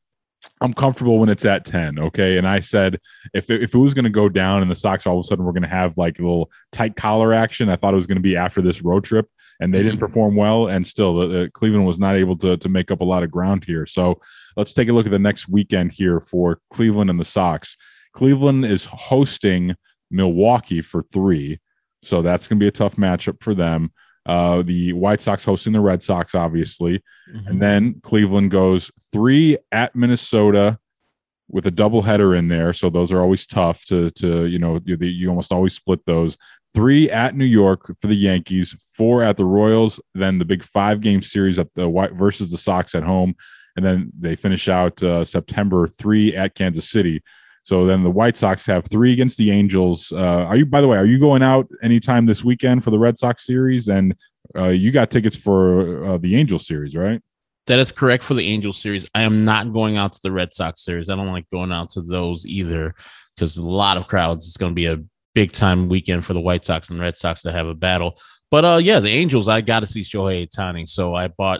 I'm 0.61 0.73
comfortable 0.73 1.19
when 1.19 1.27
it's 1.27 1.43
at 1.43 1.65
10. 1.65 1.99
Okay. 1.99 2.37
And 2.37 2.47
I 2.47 2.61
said, 2.61 3.01
if 3.33 3.49
it, 3.49 3.61
if 3.61 3.75
it 3.75 3.77
was 3.77 3.93
going 3.93 4.05
to 4.05 4.09
go 4.09 4.29
down 4.29 4.61
and 4.61 4.71
the 4.71 4.75
Sox 4.75 5.05
all 5.05 5.19
of 5.19 5.25
a 5.25 5.27
sudden 5.27 5.43
were 5.43 5.51
going 5.51 5.63
to 5.63 5.67
have 5.67 5.97
like 5.97 6.17
a 6.17 6.21
little 6.21 6.49
tight 6.71 6.95
collar 6.95 7.33
action, 7.33 7.67
I 7.67 7.75
thought 7.75 7.93
it 7.93 7.97
was 7.97 8.07
going 8.07 8.19
to 8.19 8.21
be 8.21 8.37
after 8.37 8.61
this 8.61 8.81
road 8.81 9.03
trip 9.03 9.27
and 9.59 9.73
they 9.73 9.79
didn't 9.79 9.95
mm-hmm. 9.95 10.05
perform 10.05 10.37
well. 10.37 10.67
And 10.67 10.87
still, 10.87 11.13
the, 11.13 11.27
the 11.27 11.51
Cleveland 11.55 11.85
was 11.85 11.99
not 11.99 12.15
able 12.15 12.37
to, 12.37 12.55
to 12.55 12.69
make 12.69 12.89
up 12.89 13.01
a 13.01 13.05
lot 13.05 13.23
of 13.23 13.31
ground 13.31 13.65
here. 13.65 13.85
So 13.85 14.21
let's 14.55 14.71
take 14.71 14.87
a 14.87 14.93
look 14.93 15.07
at 15.07 15.11
the 15.11 15.19
next 15.19 15.49
weekend 15.49 15.91
here 15.91 16.21
for 16.21 16.61
Cleveland 16.71 17.09
and 17.09 17.19
the 17.19 17.25
Sox. 17.25 17.75
Cleveland 18.13 18.63
is 18.63 18.85
hosting 18.85 19.75
Milwaukee 20.09 20.81
for 20.81 21.03
three. 21.11 21.59
So 22.03 22.21
that's 22.21 22.47
going 22.47 22.59
to 22.59 22.63
be 22.63 22.67
a 22.67 22.71
tough 22.71 22.95
matchup 22.95 23.41
for 23.41 23.53
them. 23.53 23.91
Uh, 24.25 24.61
the 24.61 24.93
White 24.93 25.21
Sox 25.21 25.43
hosting 25.43 25.73
the 25.73 25.79
Red 25.79 26.03
Sox, 26.03 26.35
obviously. 26.35 27.01
Mm-hmm. 27.33 27.47
And 27.47 27.61
then 27.61 28.01
Cleveland 28.01 28.51
goes 28.51 28.91
three 29.11 29.57
at 29.71 29.95
Minnesota 29.95 30.77
with 31.49 31.65
a 31.65 31.71
doubleheader 31.71 32.37
in 32.37 32.49
there. 32.49 32.73
So 32.73 32.89
those 32.89 33.11
are 33.11 33.21
always 33.21 33.47
tough 33.47 33.85
to, 33.85 34.11
to 34.11 34.45
you 34.45 34.59
know, 34.59 34.81
you, 34.83 34.97
you 34.97 35.29
almost 35.29 35.53
always 35.53 35.73
split 35.73 36.05
those. 36.05 36.37
Three 36.73 37.09
at 37.09 37.35
New 37.35 37.45
York 37.45 37.87
for 38.01 38.07
the 38.07 38.15
Yankees, 38.15 38.75
four 38.95 39.23
at 39.23 39.37
the 39.37 39.45
Royals, 39.45 40.01
then 40.13 40.37
the 40.37 40.45
big 40.45 40.63
five 40.63 40.99
game 40.99 41.23
series 41.23 41.57
at 41.57 41.73
the 41.73 41.87
White 41.87 42.11
versus 42.11 42.51
the 42.51 42.57
Sox 42.57 42.93
at 42.95 43.03
home. 43.03 43.33
And 43.77 43.85
then 43.85 44.11
they 44.19 44.35
finish 44.35 44.67
out 44.67 45.01
uh, 45.01 45.23
September 45.23 45.87
three 45.87 46.35
at 46.35 46.53
Kansas 46.53 46.89
City. 46.89 47.23
So 47.67 47.85
then 47.85 48.01
the 48.01 48.09
White 48.09 48.37
Sox 48.37 48.65
have 48.67 48.85
three 48.85 49.11
against 49.11 49.37
the 49.37 49.51
Angels. 49.51 50.13
Uh, 50.13 50.45
are 50.45 50.55
you, 50.55 50.65
by 50.65 50.79
the 50.79 50.87
way, 50.87 50.97
are 50.97 51.05
you 51.05 51.19
going 51.19 51.43
out 51.43 51.67
anytime 51.83 52.25
this 52.25 52.41
weekend 52.41 52.81
for 52.81 52.91
the 52.91 52.97
Red 52.97 53.17
Sox 53.17 53.45
series? 53.45 53.89
And 53.89 54.15
uh, 54.57 54.69
you 54.69 54.89
got 54.89 55.11
tickets 55.11 55.35
for 55.35 56.05
uh, 56.05 56.17
the 56.17 56.37
Angel 56.37 56.59
series, 56.59 56.95
right? 56.95 57.21
That 57.65 57.79
is 57.79 57.91
correct 57.91 58.23
for 58.23 58.35
the 58.35 58.47
Angel 58.47 58.71
series. 58.71 59.05
I 59.13 59.23
am 59.23 59.43
not 59.43 59.73
going 59.73 59.97
out 59.97 60.13
to 60.13 60.21
the 60.23 60.31
Red 60.31 60.53
Sox 60.53 60.85
series. 60.85 61.09
I 61.09 61.17
don't 61.17 61.27
like 61.27 61.43
going 61.51 61.73
out 61.73 61.89
to 61.89 62.01
those 62.01 62.45
either 62.45 62.95
because 63.35 63.57
a 63.57 63.69
lot 63.69 63.97
of 63.97 64.07
crowds. 64.07 64.47
It's 64.47 64.55
going 64.55 64.71
to 64.71 64.73
be 64.73 64.85
a 64.85 65.03
big 65.35 65.51
time 65.51 65.89
weekend 65.89 66.23
for 66.23 66.33
the 66.33 66.39
White 66.39 66.63
Sox 66.63 66.89
and 66.89 67.01
Red 67.01 67.17
Sox 67.17 67.41
to 67.41 67.51
have 67.51 67.67
a 67.67 67.75
battle. 67.75 68.17
But 68.49 68.63
uh, 68.63 68.79
yeah, 68.81 69.01
the 69.01 69.09
Angels, 69.09 69.49
I 69.49 69.59
got 69.59 69.81
to 69.81 69.87
see 69.87 70.03
Shohei 70.03 70.47
Ohtani. 70.47 70.87
So 70.87 71.15
I 71.15 71.27
bought 71.27 71.59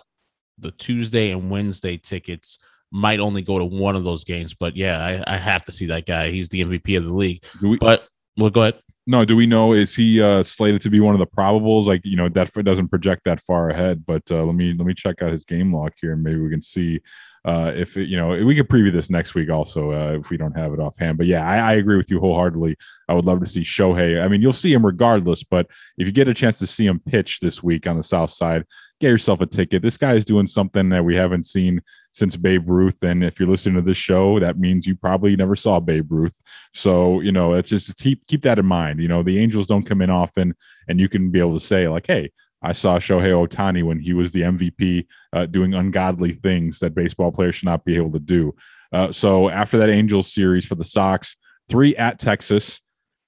the 0.58 0.72
Tuesday 0.72 1.32
and 1.32 1.50
Wednesday 1.52 1.98
tickets 1.98 2.60
might 2.92 3.20
only 3.20 3.42
go 3.42 3.60
to 3.60 3.66
one 3.66 3.96
of 3.96 4.04
those 4.04 4.24
games. 4.24 4.54
But 4.54 4.76
yeah, 4.76 5.04
I, 5.04 5.36
I 5.36 5.38
have 5.38 5.66
to 5.66 5.72
see 5.72 5.88
that 5.88 6.06
guy. 6.06 6.30
He's 6.30 6.50
the 6.50 6.62
MVP 6.64 6.98
of 6.98 7.06
the 7.06 7.14
league. 7.14 7.44
We, 7.62 7.78
but 7.78 8.08
well, 8.38 8.50
go 8.50 8.62
ahead. 8.62 8.82
No, 9.10 9.24
do 9.24 9.38
we 9.38 9.48
know 9.48 9.72
is 9.72 9.96
he 9.96 10.22
uh, 10.22 10.44
slated 10.44 10.82
to 10.82 10.90
be 10.90 11.00
one 11.00 11.14
of 11.14 11.20
the 11.20 11.28
probables? 11.28 11.86
Like 11.86 12.06
you 12.06 12.18
know 12.18 12.28
that 12.30 12.52
doesn't 12.54 12.90
project 12.90 13.24
that 13.26 13.40
far 13.42 13.70
ahead. 13.70 14.06
But 14.06 14.24
uh, 14.30 14.44
let 14.44 14.56
me 14.56 14.74
let 14.74 14.86
me 14.86 14.94
check 14.94 15.22
out 15.22 15.32
his 15.32 15.46
game 15.46 15.74
log 15.74 15.94
here, 16.00 16.14
and 16.14 16.24
maybe 16.24 16.40
we 16.40 16.50
can 16.50 16.62
see 16.62 17.00
uh, 17.46 17.72
if 17.74 17.96
it, 17.96 18.10
you 18.10 18.18
know 18.18 18.30
we 18.46 18.54
could 18.54 18.68
preview 18.68 18.92
this 18.92 19.10
next 19.10 19.34
week 19.34 19.50
also 19.50 19.94
uh, 19.94 20.20
if 20.20 20.30
we 20.30 20.36
don't 20.36 20.58
have 20.58 20.74
it 20.74 20.82
offhand. 20.82 21.18
But 21.18 21.28
yeah, 21.28 21.48
I, 21.48 21.58
I, 21.58 21.74
agree 21.76 21.96
with 21.96 22.12
you 22.12 22.20
wholeheartedly. 22.20 22.76
I 23.08 23.14
would 23.14 23.24
love 23.24 23.40
to 23.40 23.46
see 23.46 23.62
Shohei. 23.62 24.22
I 24.22 24.28
mean, 24.28 24.42
you'll 24.42 24.52
see 24.52 24.74
him 24.74 24.86
regardless, 24.86 25.44
but 25.44 25.68
if 25.98 26.06
you 26.06 26.12
get 26.12 26.28
a 26.28 26.34
chance 26.34 26.60
to 26.60 26.68
see 26.68 26.86
him 26.86 27.00
pitch 27.00 27.40
this 27.40 27.64
week 27.64 27.88
on 27.88 27.96
the 27.96 28.04
South 28.04 28.32
Side, 28.32 28.66
get 29.00 29.10
yourself 29.10 29.40
a 29.40 29.46
ticket. 29.46 29.82
This 29.82 29.96
guy 29.96 30.16
is 30.16 30.26
doing 30.26 30.48
something 30.48 30.90
that 30.90 31.06
we 31.06 31.16
haven't 31.16 31.46
seen 31.46 31.82
since 32.18 32.36
Babe 32.36 32.68
Ruth. 32.68 33.04
And 33.04 33.24
if 33.24 33.40
you're 33.40 33.48
listening 33.48 33.76
to 33.76 33.82
this 33.82 33.98
show, 33.98 34.40
that 34.40 34.58
means 34.58 34.88
you 34.88 34.96
probably 34.96 35.36
never 35.36 35.56
saw 35.56 35.80
Babe 35.80 36.12
Ruth. 36.12 36.42
So, 36.74 37.22
you 37.22 37.32
know, 37.32 37.54
it's 37.54 37.70
just 37.70 37.96
keep 37.98 38.26
keep 38.26 38.42
that 38.42 38.58
in 38.58 38.66
mind. 38.66 39.00
You 39.00 39.08
know, 39.08 39.22
the 39.22 39.38
Angels 39.38 39.68
don't 39.68 39.86
come 39.86 40.02
in 40.02 40.10
often, 40.10 40.56
and 40.88 41.00
you 41.00 41.10
can 41.10 41.30
be 41.30 41.40
able 41.40 41.54
to 41.54 41.64
say, 41.64 41.88
like, 41.88 42.08
hey, 42.08 42.32
I 42.64 42.74
saw 42.74 42.98
Shohei 42.98 43.48
Ohtani 43.48 43.84
when 43.84 44.00
he 44.00 44.14
was 44.14 44.32
the 44.32 44.42
MVP 44.42 45.06
uh, 45.32 45.46
doing 45.46 45.76
ungodly 45.76 46.34
things 46.34 46.80
that 46.80 46.96
baseball 46.96 47.32
players 47.32 47.56
should 47.56 47.68
not 47.68 47.86
be 47.86 47.96
able 47.96 48.12
to 48.14 48.20
do. 48.20 48.56
Uh, 48.92 49.12
so 49.12 49.50
after 49.50 49.78
that 49.78 49.90
Angels 49.90 50.34
series 50.34 50.66
for 50.66 50.74
the 50.74 50.86
Sox, 50.86 51.38
three 51.70 51.96
at 51.98 52.18
Texas, 52.18 52.82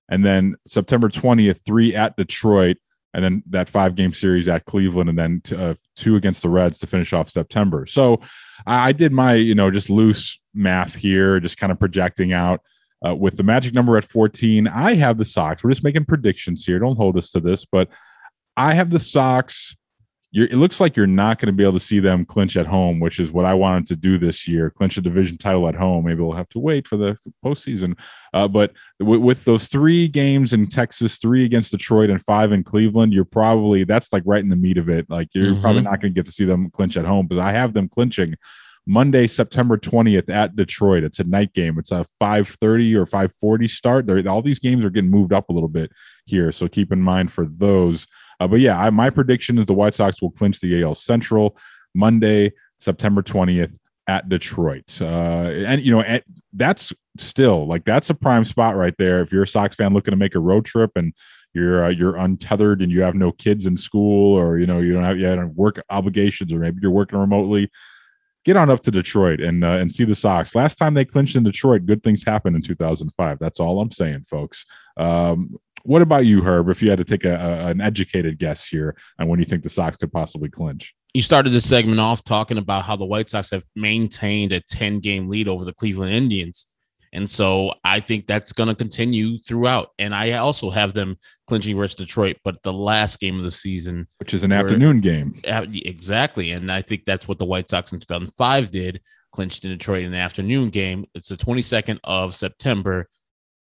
and 0.09 0.25
then 0.25 0.55
September 0.67 1.09
20th, 1.09 1.63
three 1.63 1.95
at 1.95 2.17
Detroit, 2.17 2.77
and 3.13 3.23
then 3.23 3.43
that 3.51 3.69
five 3.69 3.93
game 3.93 4.13
series 4.13 4.47
at 4.47 4.65
Cleveland, 4.65 5.09
and 5.09 5.19
then 5.19 5.41
t- 5.43 5.55
uh, 5.55 5.75
two 5.95 6.15
against 6.15 6.41
the 6.41 6.49
Reds 6.49 6.79
to 6.79 6.87
finish 6.87 7.13
off 7.13 7.29
September. 7.29 7.85
So 7.85 8.21
I, 8.65 8.89
I, 8.89 8.91
did 8.91 9.11
my 9.11 9.35
you 9.35 9.55
know 9.55 9.71
just 9.71 9.89
loose 9.89 10.39
math 10.53 10.95
here, 10.95 11.39
just 11.39 11.57
kind 11.57 11.71
of 11.71 11.79
projecting 11.79 12.33
out. 12.33 12.61
Uh, 13.05 13.15
with 13.15 13.37
the 13.37 13.43
magic 13.43 13.73
number 13.73 13.95
at 13.95 14.03
14, 14.03 14.67
I 14.67 14.93
have 14.95 15.17
the 15.17 15.23
Sox. 15.23 15.63
We're 15.63 15.69
just 15.69 15.85
making 15.85 16.03
predictions 16.03 16.65
here. 16.65 16.79
Don't 16.79 16.97
hold 16.97 17.15
us 17.15 17.31
to 17.31 17.39
this, 17.39 17.63
but 17.63 17.87
I 18.57 18.73
have 18.73 18.89
the 18.89 18.99
Sox 18.99 19.77
you're, 20.31 20.47
it 20.47 20.55
looks 20.55 20.79
like 20.79 20.95
you're 20.95 21.07
not 21.07 21.39
going 21.39 21.47
to 21.47 21.53
be 21.53 21.63
able 21.63 21.73
to 21.73 21.79
see 21.79 21.99
them 21.99 22.23
clinch 22.23 22.55
at 22.55 22.67
home, 22.67 22.99
which 22.99 23.19
is 23.19 23.31
what 23.31 23.45
I 23.45 23.53
wanted 23.53 23.87
to 23.87 23.95
do 23.95 24.17
this 24.17 24.47
year, 24.47 24.69
clinch 24.69 24.97
a 24.97 25.01
division 25.01 25.37
title 25.37 25.67
at 25.67 25.75
home. 25.75 26.05
Maybe 26.05 26.21
we'll 26.21 26.33
have 26.33 26.49
to 26.49 26.59
wait 26.59 26.87
for 26.87 26.97
the 26.97 27.17
postseason. 27.43 27.97
Uh, 28.33 28.47
but 28.47 28.73
w- 28.99 29.19
with 29.19 29.43
those 29.45 29.67
three 29.67 30.07
games 30.07 30.53
in 30.53 30.67
Texas, 30.67 31.17
three 31.17 31.45
against 31.45 31.71
Detroit 31.71 32.09
and 32.09 32.23
five 32.23 32.51
in 32.51 32.63
Cleveland, 32.63 33.13
you're 33.13 33.25
probably 33.25 33.83
that's 33.83 34.13
like 34.13 34.23
right 34.25 34.43
in 34.43 34.49
the 34.49 34.55
meat 34.55 34.77
of 34.77 34.87
it. 34.87 35.09
Like 35.09 35.29
you're 35.33 35.47
mm-hmm. 35.47 35.61
probably 35.61 35.81
not 35.81 35.99
going 36.01 36.13
to 36.13 36.19
get 36.19 36.27
to 36.27 36.31
see 36.31 36.45
them 36.45 36.69
clinch 36.69 36.95
at 36.95 37.05
home, 37.05 37.25
but 37.25 37.39
I 37.39 37.51
have 37.51 37.73
them 37.73 37.89
clinching 37.89 38.35
Monday, 38.89 39.27
September 39.27 39.77
20th 39.77 40.29
at 40.29 40.55
Detroit. 40.55 41.03
It's 41.03 41.19
a 41.19 41.23
night 41.23 41.53
game. 41.53 41.77
It's 41.77 41.91
a 41.91 42.05
5:30 42.21 42.95
or 42.95 43.05
5:40 43.05 43.69
start. 43.69 44.07
They're, 44.07 44.27
all 44.27 44.41
these 44.41 44.59
games 44.59 44.83
are 44.83 44.89
getting 44.89 45.11
moved 45.11 45.31
up 45.33 45.49
a 45.49 45.53
little 45.53 45.69
bit 45.69 45.91
here, 46.25 46.51
so 46.51 46.67
keep 46.67 46.91
in 46.91 47.01
mind 47.01 47.31
for 47.31 47.45
those. 47.45 48.07
Uh, 48.39 48.47
but 48.47 48.59
yeah, 48.59 48.79
I, 48.79 48.89
my 48.89 49.09
prediction 49.09 49.57
is 49.57 49.65
the 49.65 49.73
White 49.73 49.93
Sox 49.93 50.21
will 50.21 50.31
clinch 50.31 50.59
the 50.59 50.81
AL 50.83 50.95
Central 50.95 51.57
Monday, 51.93 52.51
September 52.79 53.21
20th 53.21 53.77
at 54.07 54.29
Detroit. 54.29 54.99
Uh, 55.01 55.05
and, 55.65 55.81
you 55.81 55.91
know, 55.91 56.01
at, 56.01 56.23
that's 56.53 56.93
still 57.17 57.67
like 57.67 57.83
that's 57.83 58.09
a 58.09 58.15
prime 58.15 58.45
spot 58.45 58.75
right 58.75 58.95
there. 58.97 59.21
If 59.21 59.31
you're 59.31 59.43
a 59.43 59.47
Sox 59.47 59.75
fan 59.75 59.93
looking 59.93 60.11
to 60.11 60.17
make 60.17 60.35
a 60.35 60.39
road 60.39 60.65
trip 60.65 60.91
and 60.95 61.13
you're 61.53 61.85
uh, 61.85 61.89
you're 61.89 62.15
untethered 62.15 62.81
and 62.81 62.91
you 62.91 63.01
have 63.01 63.15
no 63.15 63.31
kids 63.31 63.65
in 63.65 63.75
school 63.75 64.37
or 64.37 64.59
you 64.59 64.65
know 64.65 64.79
you 64.79 64.93
don't 64.93 65.03
have 65.03 65.17
you 65.17 65.51
work 65.55 65.81
obligations 65.89 66.53
or 66.53 66.59
maybe 66.59 66.79
you're 66.81 66.91
working 66.91 67.19
remotely 67.19 67.69
get 68.45 68.57
on 68.57 68.69
up 68.69 68.81
to 68.83 68.91
Detroit 68.91 69.41
and 69.41 69.63
uh, 69.63 69.77
and 69.79 69.93
see 69.93 70.05
the 70.05 70.15
Sox. 70.15 70.55
Last 70.55 70.75
time 70.75 70.93
they 70.93 71.05
clinched 71.05 71.35
in 71.35 71.43
Detroit, 71.43 71.85
good 71.85 72.03
things 72.03 72.23
happened 72.23 72.55
in 72.55 72.61
2005. 72.61 73.37
That's 73.39 73.59
all 73.59 73.79
I'm 73.79 73.91
saying, 73.91 74.23
folks. 74.23 74.65
Um, 74.97 75.57
what 75.89 76.03
about 76.03 76.27
you, 76.27 76.43
Herb? 76.43 76.69
If 76.69 76.83
you 76.83 76.89
had 76.91 76.99
to 76.99 77.03
take 77.03 77.25
a, 77.25 77.33
a, 77.33 77.67
an 77.69 77.81
educated 77.81 78.37
guess 78.37 78.67
here 78.67 78.95
on 79.17 79.27
when 79.27 79.39
you 79.39 79.45
think 79.45 79.63
the 79.63 79.71
Sox 79.71 79.97
could 79.97 80.13
possibly 80.13 80.47
clinch, 80.47 80.93
you 81.15 81.23
started 81.23 81.49
this 81.49 81.67
segment 81.67 81.99
off 81.99 82.23
talking 82.23 82.59
about 82.59 82.83
how 82.83 82.95
the 82.95 83.05
White 83.05 83.31
Sox 83.31 83.49
have 83.49 83.65
maintained 83.75 84.51
a 84.51 84.59
10 84.59 84.99
game 84.99 85.27
lead 85.29 85.47
over 85.47 85.65
the 85.65 85.73
Cleveland 85.73 86.13
Indians. 86.13 86.67
And 87.11 87.27
so 87.27 87.73
I 87.83 88.01
think 88.01 88.27
that's 88.27 88.53
going 88.53 88.69
to 88.69 88.75
continue 88.75 89.39
throughout. 89.39 89.89
And 89.97 90.13
I 90.13 90.33
also 90.33 90.69
have 90.69 90.93
them 90.93 91.17
clinching 91.47 91.75
versus 91.75 91.95
Detroit, 91.95 92.37
but 92.43 92.61
the 92.61 92.71
last 92.71 93.19
game 93.19 93.39
of 93.39 93.43
the 93.43 93.49
season, 93.49 94.07
which 94.19 94.35
is 94.35 94.43
an 94.43 94.51
afternoon 94.51 95.01
game. 95.01 95.41
Exactly. 95.43 96.51
And 96.51 96.71
I 96.71 96.83
think 96.83 97.05
that's 97.05 97.27
what 97.27 97.39
the 97.39 97.45
White 97.45 97.67
Sox 97.67 97.93
in 97.93 97.99
2005 97.99 98.69
did, 98.69 99.01
clinched 99.31 99.65
in 99.65 99.71
Detroit 99.71 100.03
in 100.03 100.11
the 100.11 100.19
afternoon 100.19 100.69
game. 100.69 101.05
It's 101.15 101.29
the 101.29 101.37
22nd 101.37 101.97
of 102.03 102.35
September, 102.35 103.09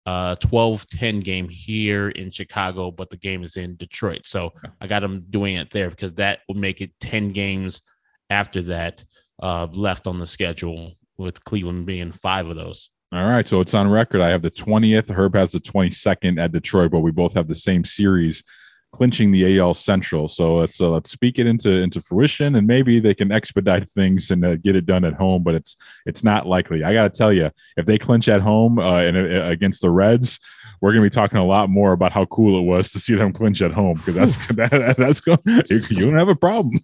uh, 0.08 0.36
12 0.36 0.88
10 0.88 1.20
game 1.20 1.50
here 1.50 2.10
in 2.10 2.32
Chicago, 2.32 2.90
but 2.92 3.10
the 3.10 3.18
game 3.18 3.44
is 3.44 3.58
in 3.58 3.76
Detroit. 3.76 4.22
So 4.24 4.54
I 4.80 4.88
got 4.88 5.02
them 5.02 5.26
doing 5.30 5.56
it 5.56 5.70
there 5.70 5.90
because 5.90 6.14
that 6.14 6.40
would 6.48 6.58
make 6.58 6.80
it 6.80 6.92
10 7.02 7.34
games 7.34 7.82
after 8.30 8.62
that 8.64 9.04
uh, 9.44 9.68
left 9.74 10.08
on 10.08 10.18
the 10.18 10.26
schedule, 10.26 10.94
with 11.18 11.44
Cleveland 11.44 11.86
being 11.86 12.12
five 12.12 12.48
of 12.48 12.56
those. 12.56 12.90
All 13.12 13.26
right, 13.26 13.46
so 13.46 13.60
it's 13.60 13.74
on 13.74 13.90
record. 13.90 14.22
I 14.22 14.30
have 14.30 14.42
the 14.42 14.52
20th. 14.52 15.10
Herb 15.10 15.36
has 15.36 15.52
the 15.52 15.60
22nd 15.60 16.40
at 16.40 16.52
Detroit, 16.52 16.92
but 16.92 17.00
we 17.00 17.12
both 17.12 17.34
have 17.34 17.48
the 17.48 17.56
same 17.56 17.84
series 17.84 18.44
clinching 18.94 19.32
the 19.32 19.60
AL 19.60 19.74
Central. 19.74 20.28
So 20.28 20.56
let's 20.56 20.82
uh, 20.82 20.90
let's 20.90 21.12
speak 21.12 21.40
it 21.40 21.48
into 21.48 21.70
into 21.70 22.02
fruition, 22.02 22.56
and 22.56 22.66
maybe 22.66 23.00
they 23.00 23.14
can 23.14 23.32
expedite 23.32 23.90
things 23.98 24.32
and 24.32 24.44
uh, 24.46 24.56
get 24.56 24.76
it 24.76 24.86
done 24.86 25.06
at 25.06 25.14
home. 25.14 25.44
But 25.44 25.56
it's 25.56 25.78
it's 26.06 26.24
not 26.24 26.48
likely. 26.48 26.84
I 26.84 26.94
got 26.94 27.12
to 27.12 27.18
tell 27.18 27.34
you, 27.34 27.52
if 27.76 27.86
they 27.86 27.98
clinch 27.98 28.28
at 28.28 28.42
home 28.42 28.80
uh, 28.80 29.02
and 29.02 29.18
uh, 29.18 29.46
against 29.46 29.82
the 29.82 29.90
Reds, 29.90 30.40
we're 30.82 30.92
going 30.92 31.04
to 31.04 31.10
be 31.10 31.14
talking 31.14 31.38
a 31.38 31.46
lot 31.46 31.70
more 31.70 31.92
about 31.92 32.12
how 32.12 32.26
cool 32.26 32.60
it 32.60 32.64
was 32.64 32.92
to 32.92 33.00
see 33.00 33.16
them 33.16 33.34
clinch 33.34 33.62
at 33.62 33.72
home 33.72 34.02
because 34.06 34.38
that's 34.48 34.48
that, 34.70 34.96
that's 34.98 35.20
going 35.20 35.40
you, 35.46 35.82
you 35.90 36.06
don't 36.06 36.18
have 36.18 36.30
a 36.30 36.36
problem. 36.36 36.80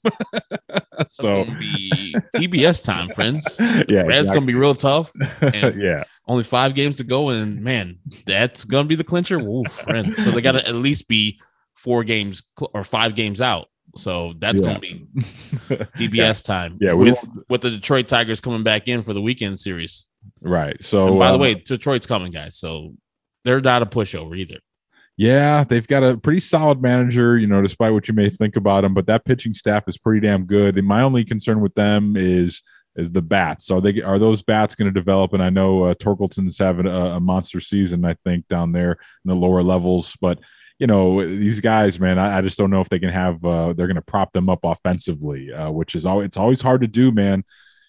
so 1.07 1.45
be 1.45 2.15
TBS 2.35 2.83
time, 2.83 3.09
friends. 3.09 3.57
Yeah, 3.59 4.03
Red's 4.03 4.21
exactly. 4.21 4.33
gonna 4.33 4.45
be 4.45 4.55
real 4.55 4.75
tough. 4.75 5.11
And 5.41 5.81
yeah, 5.81 6.03
only 6.27 6.43
five 6.43 6.75
games 6.75 6.97
to 6.97 7.03
go, 7.03 7.29
and 7.29 7.61
man, 7.61 7.99
that's 8.25 8.63
gonna 8.63 8.87
be 8.87 8.95
the 8.95 9.03
clincher. 9.03 9.39
Ooh, 9.39 9.63
friends. 9.63 10.23
So 10.23 10.31
they 10.31 10.41
got 10.41 10.53
to 10.53 10.67
at 10.67 10.75
least 10.75 11.07
be 11.07 11.39
four 11.83 12.03
games 12.03 12.41
cl- 12.57 12.71
or 12.73 12.83
five 12.83 13.15
games 13.15 13.41
out. 13.41 13.67
So 13.95 14.33
that's 14.39 14.61
Yeah. 14.61 14.67
gonna 14.67 14.79
be 14.79 15.05
TBS 15.97 16.43
time. 16.43 16.77
Yeah, 16.81 16.93
with 16.93 17.17
with 17.49 17.61
the 17.61 17.69
Detroit 17.71 18.07
Tigers 18.07 18.41
coming 18.41 18.63
back 18.63 18.87
in 18.87 19.01
for 19.01 19.13
the 19.13 19.21
weekend 19.21 19.59
series. 19.59 20.07
right. 20.41 20.77
So 20.83 21.07
And 21.09 21.19
by 21.19 21.29
the 21.31 21.37
uh, 21.37 21.41
way, 21.41 21.53
Detroit's 21.55 22.07
coming, 22.07 22.31
guys. 22.31 22.57
So 22.57 22.93
they're 23.45 23.61
not 23.61 23.81
a 23.81 23.85
pushover 23.85 24.35
either. 24.37 24.57
Yeah, 25.15 25.63
they've 25.63 25.85
got 25.85 26.01
a 26.01 26.17
pretty 26.17 26.39
solid 26.39 26.81
manager, 26.81 27.37
you 27.37 27.45
know, 27.45 27.61
despite 27.61 27.93
what 27.93 28.07
you 28.07 28.15
may 28.15 28.29
think 28.31 28.55
about 28.55 28.81
them, 28.81 28.95
but 28.95 29.05
that 29.05 29.25
pitching 29.25 29.53
staff 29.53 29.83
is 29.87 29.97
pretty 29.97 30.25
damn 30.25 30.45
good. 30.45 30.75
And 30.77 30.87
my 30.87 31.03
only 31.03 31.23
concern 31.23 31.59
with 31.61 31.75
them 31.75 32.15
is 32.17 32.63
is 32.95 33.11
the 33.11 33.21
bats. 33.23 33.65
So 33.65 33.79
they 33.79 34.01
are 34.01 34.17
those 34.19 34.41
bats 34.43 34.75
going 34.75 34.91
to 34.91 34.99
develop? 34.99 35.33
And 35.33 35.41
I 35.43 35.49
know 35.49 35.83
uh, 35.85 35.93
Torkelson's 35.95 36.57
having 36.59 36.85
a, 36.87 37.15
a 37.15 37.19
monster 37.19 37.59
season, 37.59 38.05
I 38.05 38.15
think, 38.23 38.47
down 38.47 38.71
there 38.71 38.91
in 38.93 39.29
the 39.29 39.35
lower 39.35 39.63
levels. 39.63 40.15
But 40.21 40.39
you 40.83 40.87
know, 40.87 41.25
these 41.25 41.61
guys, 41.61 41.97
man, 41.97 42.19
I, 42.19 42.39
I 42.39 42.41
just 42.41 42.57
don't 42.57 42.69
know 42.69 42.81
if 42.81 42.89
they 42.89 42.99
can 42.99 43.07
have. 43.07 43.45
Uh, 43.45 43.71
they're 43.71 43.87
going 43.87 43.95
to 43.95 44.01
prop 44.01 44.33
them 44.33 44.49
up 44.49 44.59
offensively, 44.65 45.49
uh, 45.49 45.71
which 45.71 45.95
is 45.95 46.05
always 46.05 46.25
it's 46.25 46.35
always 46.35 46.61
hard 46.61 46.81
to 46.81 46.87
do, 46.87 47.09
man. 47.09 47.45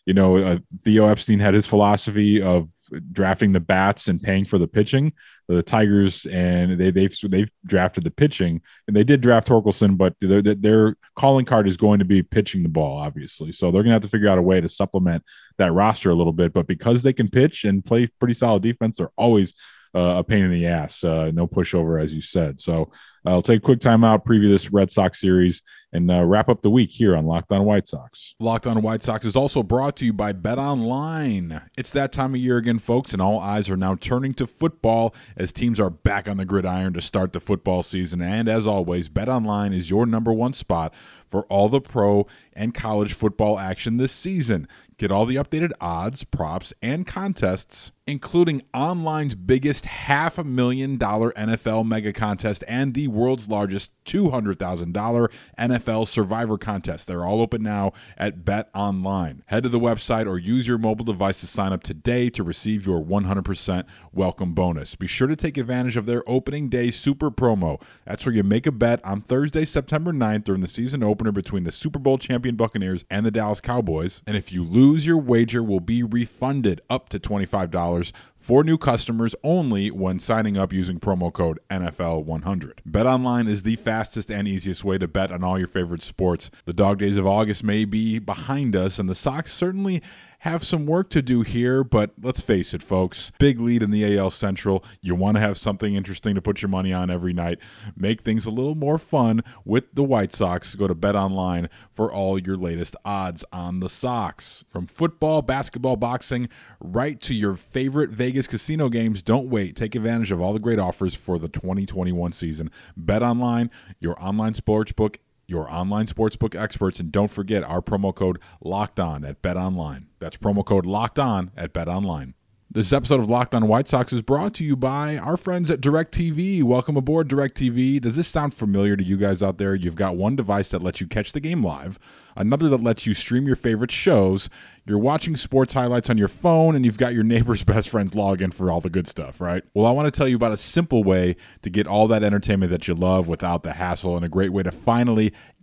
You 0.06 0.14
know, 0.14 0.36
uh, 0.36 0.58
Theo 0.84 1.08
Epstein 1.08 1.40
had 1.40 1.54
his 1.54 1.66
philosophy 1.66 2.40
of 2.40 2.70
drafting 3.10 3.52
the 3.52 3.58
bats 3.58 4.06
and 4.06 4.22
paying 4.22 4.44
for 4.44 4.58
the 4.58 4.68
pitching. 4.68 5.12
The 5.48 5.60
Tigers 5.60 6.24
and 6.26 6.78
they 6.78 6.92
they've 6.92 7.12
they've 7.28 7.50
drafted 7.66 8.04
the 8.04 8.12
pitching 8.12 8.62
and 8.86 8.94
they 8.96 9.02
did 9.02 9.20
draft 9.20 9.48
Torkelson, 9.48 9.98
but 9.98 10.14
their 10.20 10.40
their 10.40 10.96
calling 11.16 11.46
card 11.46 11.66
is 11.66 11.76
going 11.76 11.98
to 11.98 12.04
be 12.04 12.22
pitching 12.22 12.62
the 12.62 12.68
ball, 12.68 12.96
obviously. 12.96 13.50
So 13.50 13.72
they're 13.72 13.82
going 13.82 13.90
to 13.90 13.94
have 13.94 14.02
to 14.02 14.08
figure 14.08 14.28
out 14.28 14.38
a 14.38 14.42
way 14.42 14.60
to 14.60 14.68
supplement 14.68 15.24
that 15.58 15.72
roster 15.72 16.10
a 16.10 16.14
little 16.14 16.32
bit. 16.32 16.52
But 16.52 16.68
because 16.68 17.02
they 17.02 17.12
can 17.12 17.28
pitch 17.28 17.64
and 17.64 17.84
play 17.84 18.06
pretty 18.20 18.34
solid 18.34 18.62
defense, 18.62 18.98
they're 18.98 19.10
always 19.16 19.52
a 19.94 20.24
pain 20.24 20.42
in 20.42 20.50
the 20.50 20.66
ass. 20.66 21.04
Uh, 21.04 21.30
no 21.32 21.46
pushover, 21.46 22.02
as 22.02 22.12
you 22.12 22.20
said. 22.20 22.60
So 22.60 22.90
I'll 23.24 23.42
take 23.42 23.58
a 23.58 23.62
quick 23.62 23.80
time 23.80 24.04
out, 24.04 24.26
preview 24.26 24.48
this 24.48 24.72
Red 24.72 24.90
Sox 24.90 25.20
series, 25.20 25.62
and 25.94 26.10
uh, 26.10 26.24
wrap 26.24 26.48
up 26.48 26.60
the 26.60 26.70
week 26.70 26.90
here 26.90 27.16
on 27.16 27.24
Locked 27.24 27.52
On 27.52 27.64
White 27.64 27.86
Sox. 27.86 28.34
Locked 28.38 28.66
On 28.66 28.82
White 28.82 29.02
Sox 29.02 29.24
is 29.24 29.36
also 29.36 29.62
brought 29.62 29.96
to 29.96 30.04
you 30.04 30.12
by 30.12 30.32
Bet 30.32 30.58
Online. 30.58 31.62
It's 31.78 31.92
that 31.92 32.12
time 32.12 32.34
of 32.34 32.40
year 32.40 32.58
again, 32.58 32.80
folks, 32.80 33.12
and 33.12 33.22
all 33.22 33.38
eyes 33.38 33.70
are 33.70 33.76
now 33.76 33.94
turning 33.94 34.34
to 34.34 34.46
football 34.46 35.14
as 35.36 35.52
teams 35.52 35.80
are 35.80 35.90
back 35.90 36.28
on 36.28 36.36
the 36.36 36.44
gridiron 36.44 36.92
to 36.94 37.00
start 37.00 37.32
the 37.32 37.40
football 37.40 37.82
season. 37.82 38.20
And 38.20 38.48
as 38.48 38.66
always, 38.66 39.08
Bet 39.08 39.28
Online 39.28 39.72
is 39.72 39.88
your 39.88 40.04
number 40.04 40.32
one 40.32 40.52
spot 40.52 40.92
for 41.30 41.44
all 41.46 41.68
the 41.68 41.80
pro 41.80 42.26
and 42.52 42.74
college 42.74 43.12
football 43.12 43.58
action 43.58 43.96
this 43.96 44.12
season. 44.12 44.68
Get 44.96 45.10
all 45.10 45.26
the 45.26 45.34
updated 45.34 45.72
odds, 45.80 46.22
props, 46.22 46.72
and 46.80 47.04
contests, 47.04 47.90
including 48.06 48.62
online's 48.72 49.34
biggest 49.34 49.86
half 49.86 50.38
a 50.38 50.44
million 50.44 50.96
dollar 50.96 51.32
NFL 51.32 51.86
mega 51.86 52.12
contest 52.12 52.62
and 52.68 52.94
the 52.94 53.08
world's 53.14 53.48
largest 53.48 53.92
$200,000 54.04 55.30
NFL 55.58 56.06
survivor 56.06 56.58
contest. 56.58 57.06
They're 57.06 57.24
all 57.24 57.40
open 57.40 57.62
now 57.62 57.92
at 58.18 58.44
Bet 58.44 58.68
Online. 58.74 59.42
Head 59.46 59.62
to 59.62 59.68
the 59.68 59.80
website 59.80 60.26
or 60.26 60.38
use 60.38 60.68
your 60.68 60.78
mobile 60.78 61.04
device 61.04 61.40
to 61.40 61.46
sign 61.46 61.72
up 61.72 61.82
today 61.82 62.28
to 62.30 62.42
receive 62.42 62.86
your 62.86 63.02
100% 63.02 63.84
welcome 64.12 64.52
bonus. 64.52 64.94
Be 64.94 65.06
sure 65.06 65.28
to 65.28 65.36
take 65.36 65.56
advantage 65.56 65.96
of 65.96 66.06
their 66.06 66.22
opening 66.26 66.68
day 66.68 66.90
super 66.90 67.30
promo. 67.30 67.80
That's 68.04 68.26
where 68.26 68.34
you 68.34 68.42
make 68.42 68.66
a 68.66 68.72
bet 68.72 69.04
on 69.04 69.20
Thursday, 69.20 69.64
September 69.64 70.12
9th 70.12 70.44
during 70.44 70.60
the 70.60 70.68
season 70.68 71.02
opener 71.02 71.32
between 71.32 71.64
the 71.64 71.72
Super 71.72 71.98
Bowl 71.98 72.18
champion 72.18 72.56
Buccaneers 72.56 73.04
and 73.10 73.24
the 73.24 73.30
Dallas 73.30 73.60
Cowboys. 73.60 74.22
And 74.26 74.36
if 74.36 74.52
you 74.52 74.64
lose, 74.64 75.06
your 75.06 75.18
wager 75.18 75.62
will 75.62 75.80
be 75.80 76.02
refunded 76.02 76.80
up 76.90 77.08
to 77.10 77.18
$25 77.18 78.12
for 78.44 78.62
new 78.62 78.76
customers 78.76 79.34
only 79.42 79.90
when 79.90 80.18
signing 80.18 80.58
up 80.58 80.70
using 80.70 81.00
promo 81.00 81.32
code 81.32 81.58
NFL100. 81.70 82.72
BetOnline 82.86 83.48
is 83.48 83.62
the 83.62 83.76
fastest 83.76 84.30
and 84.30 84.46
easiest 84.46 84.84
way 84.84 84.98
to 84.98 85.08
bet 85.08 85.32
on 85.32 85.42
all 85.42 85.58
your 85.58 85.66
favorite 85.66 86.02
sports. 86.02 86.50
The 86.66 86.74
dog 86.74 86.98
days 86.98 87.16
of 87.16 87.26
August 87.26 87.64
may 87.64 87.86
be 87.86 88.18
behind 88.18 88.76
us, 88.76 88.98
and 88.98 89.08
the 89.08 89.14
Sox 89.14 89.50
certainly 89.50 90.02
have 90.44 90.62
some 90.62 90.84
work 90.84 91.08
to 91.08 91.22
do 91.22 91.40
here, 91.40 91.82
but 91.82 92.10
let's 92.22 92.42
face 92.42 92.74
it, 92.74 92.82
folks. 92.82 93.32
Big 93.38 93.58
lead 93.58 93.82
in 93.82 93.90
the 93.90 94.18
AL 94.18 94.28
Central. 94.28 94.84
You 95.00 95.14
want 95.14 95.38
to 95.38 95.40
have 95.40 95.56
something 95.56 95.94
interesting 95.94 96.34
to 96.34 96.42
put 96.42 96.60
your 96.60 96.68
money 96.68 96.92
on 96.92 97.10
every 97.10 97.32
night. 97.32 97.58
Make 97.96 98.20
things 98.20 98.44
a 98.44 98.50
little 98.50 98.74
more 98.74 98.98
fun 98.98 99.42
with 99.64 99.84
the 99.94 100.02
White 100.02 100.34
Sox. 100.34 100.74
Go 100.74 100.86
to 100.86 100.94
Bet 100.94 101.16
Online 101.16 101.70
for 101.94 102.12
all 102.12 102.38
your 102.38 102.56
latest 102.56 102.94
odds 103.06 103.42
on 103.54 103.80
the 103.80 103.88
Sox. 103.88 104.66
From 104.68 104.86
football, 104.86 105.40
basketball, 105.40 105.96
boxing, 105.96 106.50
right 106.78 107.18
to 107.22 107.32
your 107.32 107.56
favorite 107.56 108.10
Vegas 108.10 108.46
casino 108.46 108.90
games, 108.90 109.22
don't 109.22 109.48
wait. 109.48 109.76
Take 109.76 109.94
advantage 109.94 110.30
of 110.30 110.42
all 110.42 110.52
the 110.52 110.58
great 110.58 110.78
offers 110.78 111.14
for 111.14 111.38
the 111.38 111.48
2021 111.48 112.32
season. 112.32 112.70
Bet 112.98 113.22
Online, 113.22 113.70
your 113.98 114.22
online 114.22 114.52
sportsbook 114.52 115.16
your 115.46 115.70
online 115.70 116.06
sportsbook 116.06 116.58
experts 116.58 117.00
and 117.00 117.12
don't 117.12 117.30
forget 117.30 117.62
our 117.64 117.80
promo 117.80 118.14
code 118.14 118.38
locked 118.60 118.98
on 118.98 119.24
at 119.24 119.42
bet 119.42 119.56
online 119.56 120.06
that's 120.18 120.36
promo 120.36 120.64
code 120.64 120.86
locked 120.86 121.18
on 121.18 121.50
at 121.56 121.72
bet 121.72 121.88
online 121.88 122.34
this 122.74 122.92
episode 122.92 123.20
of 123.20 123.28
Locked 123.28 123.54
On 123.54 123.68
White 123.68 123.86
Sox 123.86 124.12
is 124.12 124.20
brought 124.20 124.52
to 124.54 124.64
you 124.64 124.74
by 124.74 125.16
our 125.16 125.36
friends 125.36 125.70
at 125.70 125.80
DirecTV. 125.80 126.64
Welcome 126.64 126.96
aboard, 126.96 127.28
DirecTV. 127.28 128.00
Does 128.00 128.16
this 128.16 128.26
sound 128.26 128.52
familiar 128.52 128.96
to 128.96 129.04
you 129.04 129.16
guys 129.16 129.44
out 129.44 129.58
there? 129.58 129.76
You've 129.76 129.94
got 129.94 130.16
one 130.16 130.34
device 130.34 130.70
that 130.70 130.82
lets 130.82 131.00
you 131.00 131.06
catch 131.06 131.30
the 131.30 131.38
game 131.38 131.62
live, 131.62 132.00
another 132.34 132.68
that 132.70 132.82
lets 132.82 133.06
you 133.06 133.14
stream 133.14 133.46
your 133.46 133.54
favorite 133.54 133.92
shows. 133.92 134.50
You're 134.86 134.98
watching 134.98 135.34
sports 135.34 135.72
highlights 135.72 136.10
on 136.10 136.18
your 136.18 136.28
phone, 136.28 136.76
and 136.76 136.84
you've 136.84 136.98
got 136.98 137.14
your 137.14 137.24
neighbor's 137.24 137.62
best 137.64 137.88
friend's 137.88 138.12
login 138.12 138.52
for 138.52 138.70
all 138.70 138.80
the 138.80 138.90
good 138.90 139.08
stuff, 139.08 139.40
right? 139.40 139.64
Well, 139.72 139.86
I 139.86 139.90
want 139.92 140.12
to 140.12 140.16
tell 140.16 140.28
you 140.28 140.36
about 140.36 140.52
a 140.52 140.58
simple 140.58 141.02
way 141.02 141.36
to 141.62 141.70
get 141.70 141.86
all 141.86 142.06
that 142.08 142.22
entertainment 142.22 142.70
that 142.70 142.86
you 142.86 142.94
love 142.94 143.26
without 143.26 143.62
the 143.62 143.72
hassle, 143.72 144.16
and 144.16 144.24
a 144.24 144.28
great 144.28 144.52
way 144.52 144.62
to 144.62 144.70
finally 144.70 145.32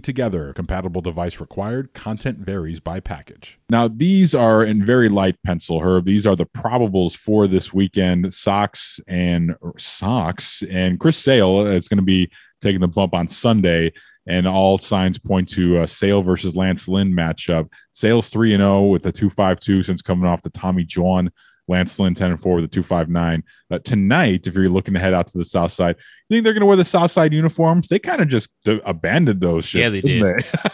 together. 0.00 0.52
Compatible 0.52 1.00
device 1.00 1.40
required. 1.40 1.94
Content 1.94 2.38
varies 2.38 2.80
by 2.80 3.00
package. 3.00 3.58
Now, 3.70 3.88
these 3.88 4.34
are 4.34 4.64
in 4.64 4.84
very 4.84 5.08
light 5.08 5.36
pencil, 5.44 5.80
Herb. 5.80 6.04
These 6.04 6.26
are 6.26 6.36
the 6.36 6.46
probables 6.46 7.16
for 7.16 7.46
this 7.46 7.72
weekend. 7.72 8.32
Sox 8.32 9.00
and 9.08 9.56
Sox 9.78 10.62
and 10.70 10.98
Chris 11.00 11.16
Sale. 11.16 11.66
It's 11.68 11.88
going 11.88 11.98
to 11.98 12.04
be 12.04 12.30
taking 12.60 12.80
the 12.80 12.88
bump 12.88 13.14
on 13.14 13.28
Sunday 13.28 13.92
and 14.26 14.46
all 14.46 14.78
signs 14.78 15.18
point 15.18 15.48
to 15.48 15.80
a 15.80 15.88
Sale 15.88 16.22
versus 16.22 16.56
Lance 16.56 16.86
Lynn 16.86 17.12
matchup. 17.12 17.68
Sale's 17.92 18.28
3 18.28 18.54
and 18.54 18.60
0 18.60 18.82
with 18.82 19.04
a 19.06 19.12
252 19.12 19.82
since 19.82 20.02
coming 20.02 20.26
off 20.26 20.42
the 20.42 20.50
Tommy 20.50 20.84
John. 20.84 21.30
Lance 21.68 21.98
Lynn 21.98 22.14
10 22.14 22.32
and 22.32 22.40
4 22.40 22.56
with 22.56 22.64
a 22.64 22.68
259. 22.68 23.42
Uh, 23.70 23.78
tonight, 23.78 24.46
if 24.46 24.54
you're 24.54 24.68
looking 24.68 24.94
to 24.94 25.00
head 25.00 25.14
out 25.14 25.28
to 25.28 25.38
the 25.38 25.44
south 25.44 25.72
side, 25.72 25.96
you 26.28 26.36
think 26.36 26.44
they're 26.44 26.52
going 26.52 26.60
to 26.60 26.66
wear 26.66 26.76
the 26.76 26.84
south 26.84 27.10
side 27.10 27.32
uniforms? 27.32 27.88
They 27.88 27.98
kind 27.98 28.20
of 28.20 28.28
just 28.28 28.50
d- 28.64 28.80
abandoned 28.84 29.40
those 29.40 29.64
shit. 29.64 29.80
Yeah, 29.80 29.88
they 29.90 30.00
did. 30.00 30.22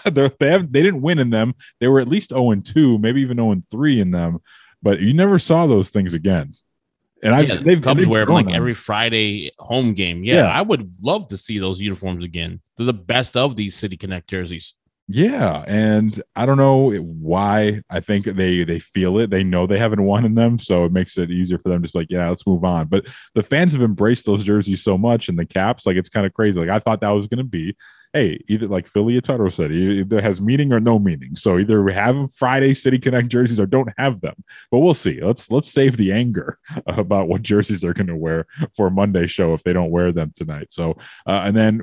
They? 0.05 0.31
They, 0.41 0.51
have, 0.51 0.73
they 0.73 0.83
didn't 0.83 1.03
win 1.03 1.19
in 1.19 1.31
them. 1.31 1.55
They 1.81 1.89
were 1.89 2.01
at 2.01 2.09
least 2.09 2.31
0 2.31 2.53
and 2.53 2.65
2, 2.65 2.99
maybe 2.99 3.21
even 3.21 3.37
0 3.37 3.53
and 3.53 3.69
3 3.71 4.01
in 4.01 4.11
them, 4.11 4.39
but 4.83 5.01
you 5.01 5.13
never 5.13 5.39
saw 5.39 5.67
those 5.67 5.91
things 5.91 6.15
again. 6.15 6.53
And 7.23 7.35
I, 7.35 7.41
Yeah, 7.41 7.57
they've, 7.57 7.83
Cubs 7.83 7.99
they've 7.99 8.09
wear 8.09 8.25
them 8.25 8.35
like 8.35 8.51
every 8.51 8.75
Friday 8.75 9.51
home 9.59 9.93
game. 9.95 10.25
Yeah, 10.25 10.37
Yeah. 10.37 10.47
I 10.47 10.63
would 10.63 10.95
love 11.03 11.29
to 11.29 11.37
see 11.37 11.59
those 11.59 11.81
uniforms 11.81 12.25
again. 12.25 12.61
They're 12.77 12.87
the 12.87 12.93
best 12.93 13.37
of 13.37 13.57
these 13.57 13.75
City 13.75 13.97
Connect 13.97 14.29
jerseys. 14.29 14.75
Yeah, 15.11 15.65
and 15.67 16.23
I 16.37 16.45
don't 16.45 16.59
know 16.59 16.93
why. 16.93 17.81
I 17.89 18.01
think 18.01 18.27
they 18.27 18.63
they 18.65 18.79
feel 18.79 19.19
it. 19.19 19.31
They 19.31 19.43
know 19.43 19.67
they 19.67 19.79
haven't 19.79 20.03
won 20.03 20.27
in 20.27 20.35
them, 20.35 20.59
so 20.59 20.85
it 20.85 20.93
makes 20.93 21.17
it 21.17 21.31
easier 21.31 21.59
for 21.59 21.71
them 21.71 21.81
to 21.81 21.87
just 21.87 21.95
be 21.95 22.01
like, 22.01 22.11
yeah, 22.11 22.29
let's 22.29 22.47
move 22.47 22.63
on. 22.63 22.89
But 22.89 23.07
the 23.35 23.43
fans 23.43 23.73
have 23.73 23.81
embraced 23.81 24.27
those 24.27 24.43
jerseys 24.43 24.83
so 24.83 24.99
much 24.99 25.31
and 25.31 25.39
the 25.39 25.47
caps, 25.47 25.87
like 25.87 25.97
it's 25.97 26.11
kind 26.11 26.27
of 26.27 26.35
crazy. 26.35 26.61
Like 26.61 26.69
I 26.69 26.79
thought 26.79 27.01
that 27.01 27.09
was 27.09 27.27
going 27.27 27.39
to 27.39 27.45
be, 27.45 27.75
hey, 28.13 28.39
either 28.49 28.67
like 28.67 28.87
Philly 28.87 29.19
Ataro 29.19 29.51
said, 29.51 29.71
it 29.71 30.01
either 30.01 30.21
has 30.21 30.43
meaning 30.43 30.75
or 30.75 30.81
no 30.81 30.99
meaning. 30.99 31.37
So 31.37 31.59
either 31.59 31.83
we 31.83 31.95
have 31.95 32.31
Friday 32.35 32.75
City 32.75 32.99
Connect 32.99 33.29
jerseys 33.29 33.59
or 33.61 33.67
don't 33.67 33.93
have 33.97 34.21
them. 34.21 34.35
But 34.71 34.81
we'll 34.81 34.93
see. 34.93 35.23
Let's 35.23 35.51
let's 35.51 35.73
save 35.73 35.97
the 35.97 36.13
anger 36.13 36.59
about 36.87 37.29
what 37.29 37.41
jerseys 37.41 37.81
they're 37.81 37.95
going 37.95 38.09
to 38.09 38.17
wear 38.17 38.47
for 38.77 38.91
Monday 38.91 39.27
show 39.27 39.55
if 39.55 39.63
they 39.63 39.73
don't 39.73 39.91
wear 39.91 40.13
them 40.13 40.33
tonight. 40.37 40.71
So 40.71 40.99
uh, 41.27 41.45
and 41.45 41.57
then 41.57 41.81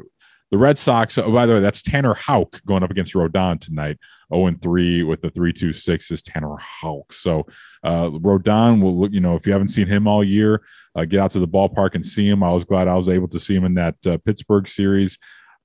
the 0.51 0.57
Red 0.57 0.77
Sox, 0.77 1.17
oh, 1.17 1.31
by 1.31 1.45
the 1.45 1.55
way, 1.55 1.59
that's 1.59 1.81
Tanner 1.81 2.13
Houck 2.13 2.63
going 2.65 2.83
up 2.83 2.91
against 2.91 3.13
Rodon 3.13 3.59
tonight. 3.59 3.97
0 4.33 4.47
and 4.47 4.61
3 4.61 5.03
with 5.03 5.21
the 5.21 5.29
3-2-6 5.29 6.11
is 6.11 6.21
Tanner 6.21 6.55
Houck. 6.57 7.13
So, 7.13 7.45
uh, 7.83 8.09
Rodon 8.09 8.81
will, 8.81 8.99
look- 9.01 9.11
you 9.11 9.19
know, 9.19 9.35
if 9.35 9.45
you 9.45 9.53
haven't 9.53 9.67
seen 9.69 9.87
him 9.87 10.07
all 10.07 10.23
year, 10.23 10.63
uh, 10.95 11.05
get 11.05 11.19
out 11.19 11.31
to 11.31 11.39
the 11.39 11.47
ballpark 11.47 11.95
and 11.95 12.05
see 12.05 12.27
him. 12.27 12.43
I 12.43 12.51
was 12.51 12.65
glad 12.65 12.87
I 12.87 12.95
was 12.95 13.09
able 13.09 13.27
to 13.29 13.39
see 13.39 13.55
him 13.55 13.65
in 13.65 13.75
that 13.75 13.95
uh, 14.05 14.17
Pittsburgh 14.25 14.67
series. 14.67 15.17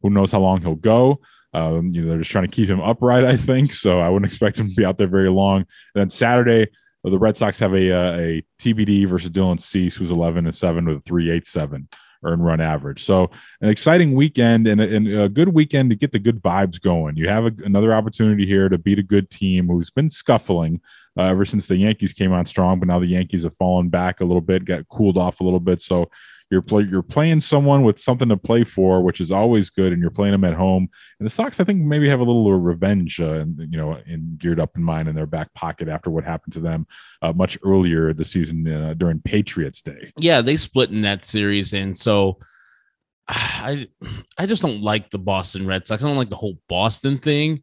Who 0.03 0.11
knows 0.11 0.33
how 0.33 0.41
long 0.41 0.61
he'll 0.61 0.75
go? 0.75 1.21
Um, 1.53 1.89
you 1.89 2.03
know, 2.03 2.11
they're 2.11 2.19
just 2.19 2.31
trying 2.31 2.47
to 2.47 2.51
keep 2.51 2.69
him 2.69 2.81
upright, 2.81 3.25
I 3.25 3.37
think. 3.37 3.75
So, 3.75 4.01
I 4.01 4.09
wouldn't 4.09 4.31
expect 4.31 4.59
him 4.59 4.69
to 4.69 4.75
be 4.75 4.85
out 4.85 4.99
there 4.99 5.09
very 5.09 5.31
long. 5.31 5.59
And 5.59 5.67
then 5.95 6.11
Saturday, 6.11 6.69
the 7.03 7.19
Red 7.19 7.37
Sox 7.37 7.59
have 7.61 7.73
a, 7.73 7.91
uh, 7.91 8.19
a 8.19 8.45
TBD 8.59 9.09
versus 9.09 9.31
Dylan 9.31 9.61
Cease, 9.61 9.97
who's 9.97 10.11
11 10.11 10.45
and 10.45 10.55
7 10.55 10.85
with 10.85 10.99
a 10.99 11.01
387 11.01 11.89
earn 12.23 12.43
run 12.43 12.61
average. 12.61 13.05
So 13.05 13.31
an 13.61 13.69
exciting 13.69 14.15
weekend 14.15 14.67
and 14.67 14.81
a, 14.81 14.97
and 14.97 15.09
a 15.09 15.29
good 15.29 15.55
weekend 15.55 15.91
to 15.91 15.97
get 15.97 16.13
the 16.13 16.19
good 16.19 16.43
vibes 16.43 16.81
going. 16.81 17.17
You 17.17 17.29
have 17.29 17.47
a, 17.47 17.53
another 17.65 17.93
opportunity 17.93 18.47
here 18.47 18.69
to 18.69 18.79
beat 18.79 18.99
a 18.99 19.03
good 19.03 19.31
team 19.31 19.69
who's 19.69 19.91
been 19.91 20.11
scuffling 20.11 20.81
uh, 21.19 21.25
ever 21.25 21.45
since 21.45 21.67
the 21.67 21.77
Yankees 21.77 22.13
came 22.13 22.33
on 22.33 22.47
strong, 22.47 22.79
but 22.79 22.89
now 22.89 22.99
the 22.99 23.07
Yankees 23.07 23.45
have 23.45 23.57
fallen 23.57 23.89
back 23.89 24.21
a 24.21 24.25
little 24.25 24.41
bit, 24.41 24.65
got 24.65 24.89
cooled 24.89 25.19
off 25.19 25.41
a 25.41 25.45
little 25.45 25.61
bit. 25.61 25.81
So 25.81 26.09
you're 26.51 26.63
play, 26.63 26.83
you're 26.83 27.03
playing 27.03 27.41
someone 27.41 27.83
with 27.83 27.99
something 27.99 28.29
to 28.29 28.37
play 28.37 28.65
for, 28.65 29.03
which 29.03 29.21
is 29.21 29.31
always 29.31 29.71
good, 29.71 29.93
and 29.93 30.03
you're 30.03 30.11
playing 30.11 30.33
them 30.33 30.45
at 30.45 30.55
home. 30.55 30.89
And 31.19 31.27
the 31.27 31.31
Sox, 31.31 31.61
I 31.61 31.65
think, 31.65 31.83
maybe 31.83 32.09
have 32.09 32.21
a 32.21 32.25
little 32.25 32.53
revenge, 32.59 33.21
uh, 33.21 33.45
you 33.59 33.77
know, 33.77 33.99
in 34.07 34.37
geared 34.39 34.59
up 34.59 34.77
in 34.77 34.83
mind 34.83 35.09
in 35.09 35.15
their 35.15 35.27
back 35.27 35.53
pocket 35.55 35.89
after 35.89 36.11
what 36.11 36.25
happened 36.25 36.53
to 36.55 36.61
them 36.61 36.87
uh, 37.23 37.33
much 37.33 37.57
earlier 37.65 38.13
this 38.13 38.33
season 38.33 38.67
uh, 38.67 38.95
during 38.95 39.21
Patriots 39.21 39.81
Day. 39.81 40.13
Yeah, 40.17 40.41
they 40.41 40.57
split 40.57 40.91
in 40.91 41.03
that 41.03 41.25
series, 41.25 41.73
and 41.73 41.97
so 41.97 42.39
I 43.29 43.89
I 44.37 44.47
just 44.47 44.63
don't 44.63 44.83
like 44.83 45.11
the 45.11 45.19
Boston 45.19 45.67
Red 45.67 45.87
Sox. 45.87 46.03
I 46.03 46.09
don't 46.09 46.17
like 46.17 46.31
the 46.31 46.37
whole 46.37 46.59
Boston 46.69 47.19
thing. 47.19 47.63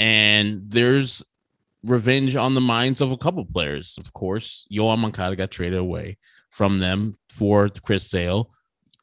And 0.00 0.62
there's 0.68 1.24
revenge 1.84 2.36
on 2.36 2.54
the 2.54 2.60
minds 2.60 3.00
of 3.00 3.12
a 3.12 3.16
couple 3.16 3.44
players. 3.44 3.96
Of 3.98 4.12
course, 4.12 4.66
Yoan 4.72 4.98
Moncada 4.98 5.36
got 5.36 5.50
traded 5.50 5.78
away 5.78 6.18
from 6.50 6.78
them 6.78 7.14
for 7.30 7.68
Chris 7.68 8.10
Sale, 8.10 8.50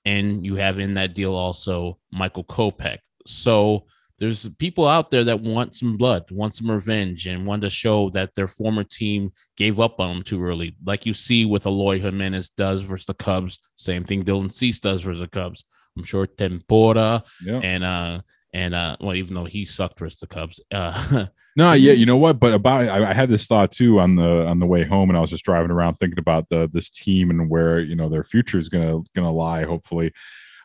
and 0.03 0.45
you 0.45 0.55
have 0.55 0.79
in 0.79 0.93
that 0.95 1.13
deal 1.13 1.33
also 1.33 1.97
Michael 2.11 2.43
Kopech. 2.43 2.99
So 3.27 3.85
there's 4.19 4.47
people 4.55 4.87
out 4.87 5.11
there 5.11 5.23
that 5.25 5.41
want 5.41 5.75
some 5.75 5.97
blood, 5.97 6.23
want 6.31 6.55
some 6.55 6.71
revenge, 6.71 7.27
and 7.27 7.45
want 7.45 7.61
to 7.63 7.69
show 7.69 8.09
that 8.11 8.33
their 8.35 8.47
former 8.47 8.83
team 8.83 9.31
gave 9.57 9.79
up 9.79 9.99
on 9.99 10.09
them 10.15 10.23
too 10.23 10.41
early, 10.43 10.75
like 10.85 11.05
you 11.05 11.13
see 11.13 11.43
with 11.45 11.65
Eloy 11.65 11.99
Jimenez 11.99 12.49
does 12.51 12.81
versus 12.81 13.07
the 13.07 13.13
Cubs. 13.13 13.59
Same 13.75 14.03
thing 14.03 14.23
Dylan 14.23 14.51
Cease 14.53 14.79
does 14.79 15.01
versus 15.01 15.21
the 15.21 15.27
Cubs. 15.27 15.65
I'm 15.97 16.03
sure 16.03 16.27
Tepera 16.27 17.23
Yeah. 17.43 17.59
and 17.63 17.83
uh 17.83 18.21
and 18.55 18.73
uh 18.73 18.95
well, 19.01 19.13
even 19.13 19.33
though 19.35 19.45
he 19.45 19.65
sucked 19.65 19.99
versus 19.99 20.19
the 20.19 20.27
Cubs, 20.27 20.61
uh 20.71 21.27
No, 21.57 21.71
yeah, 21.71 21.93
you 21.93 22.05
know 22.05 22.17
what? 22.17 22.39
But 22.39 22.53
about 22.53 22.83
I, 22.83 23.11
I 23.11 23.13
had 23.13 23.29
this 23.29 23.47
thought 23.47 23.71
too 23.71 23.99
on 23.99 24.15
the 24.15 24.45
on 24.45 24.59
the 24.59 24.65
way 24.65 24.83
home, 24.83 25.09
and 25.09 25.17
I 25.17 25.21
was 25.21 25.29
just 25.29 25.45
driving 25.45 25.71
around 25.71 25.95
thinking 25.95 26.19
about 26.19 26.49
the 26.49 26.69
this 26.71 26.89
team 26.89 27.29
and 27.29 27.49
where 27.49 27.79
you 27.79 27.95
know 27.95 28.09
their 28.09 28.23
future 28.23 28.57
is 28.57 28.67
gonna 28.67 29.01
gonna 29.15 29.31
lie. 29.31 29.63
Hopefully, 29.63 30.11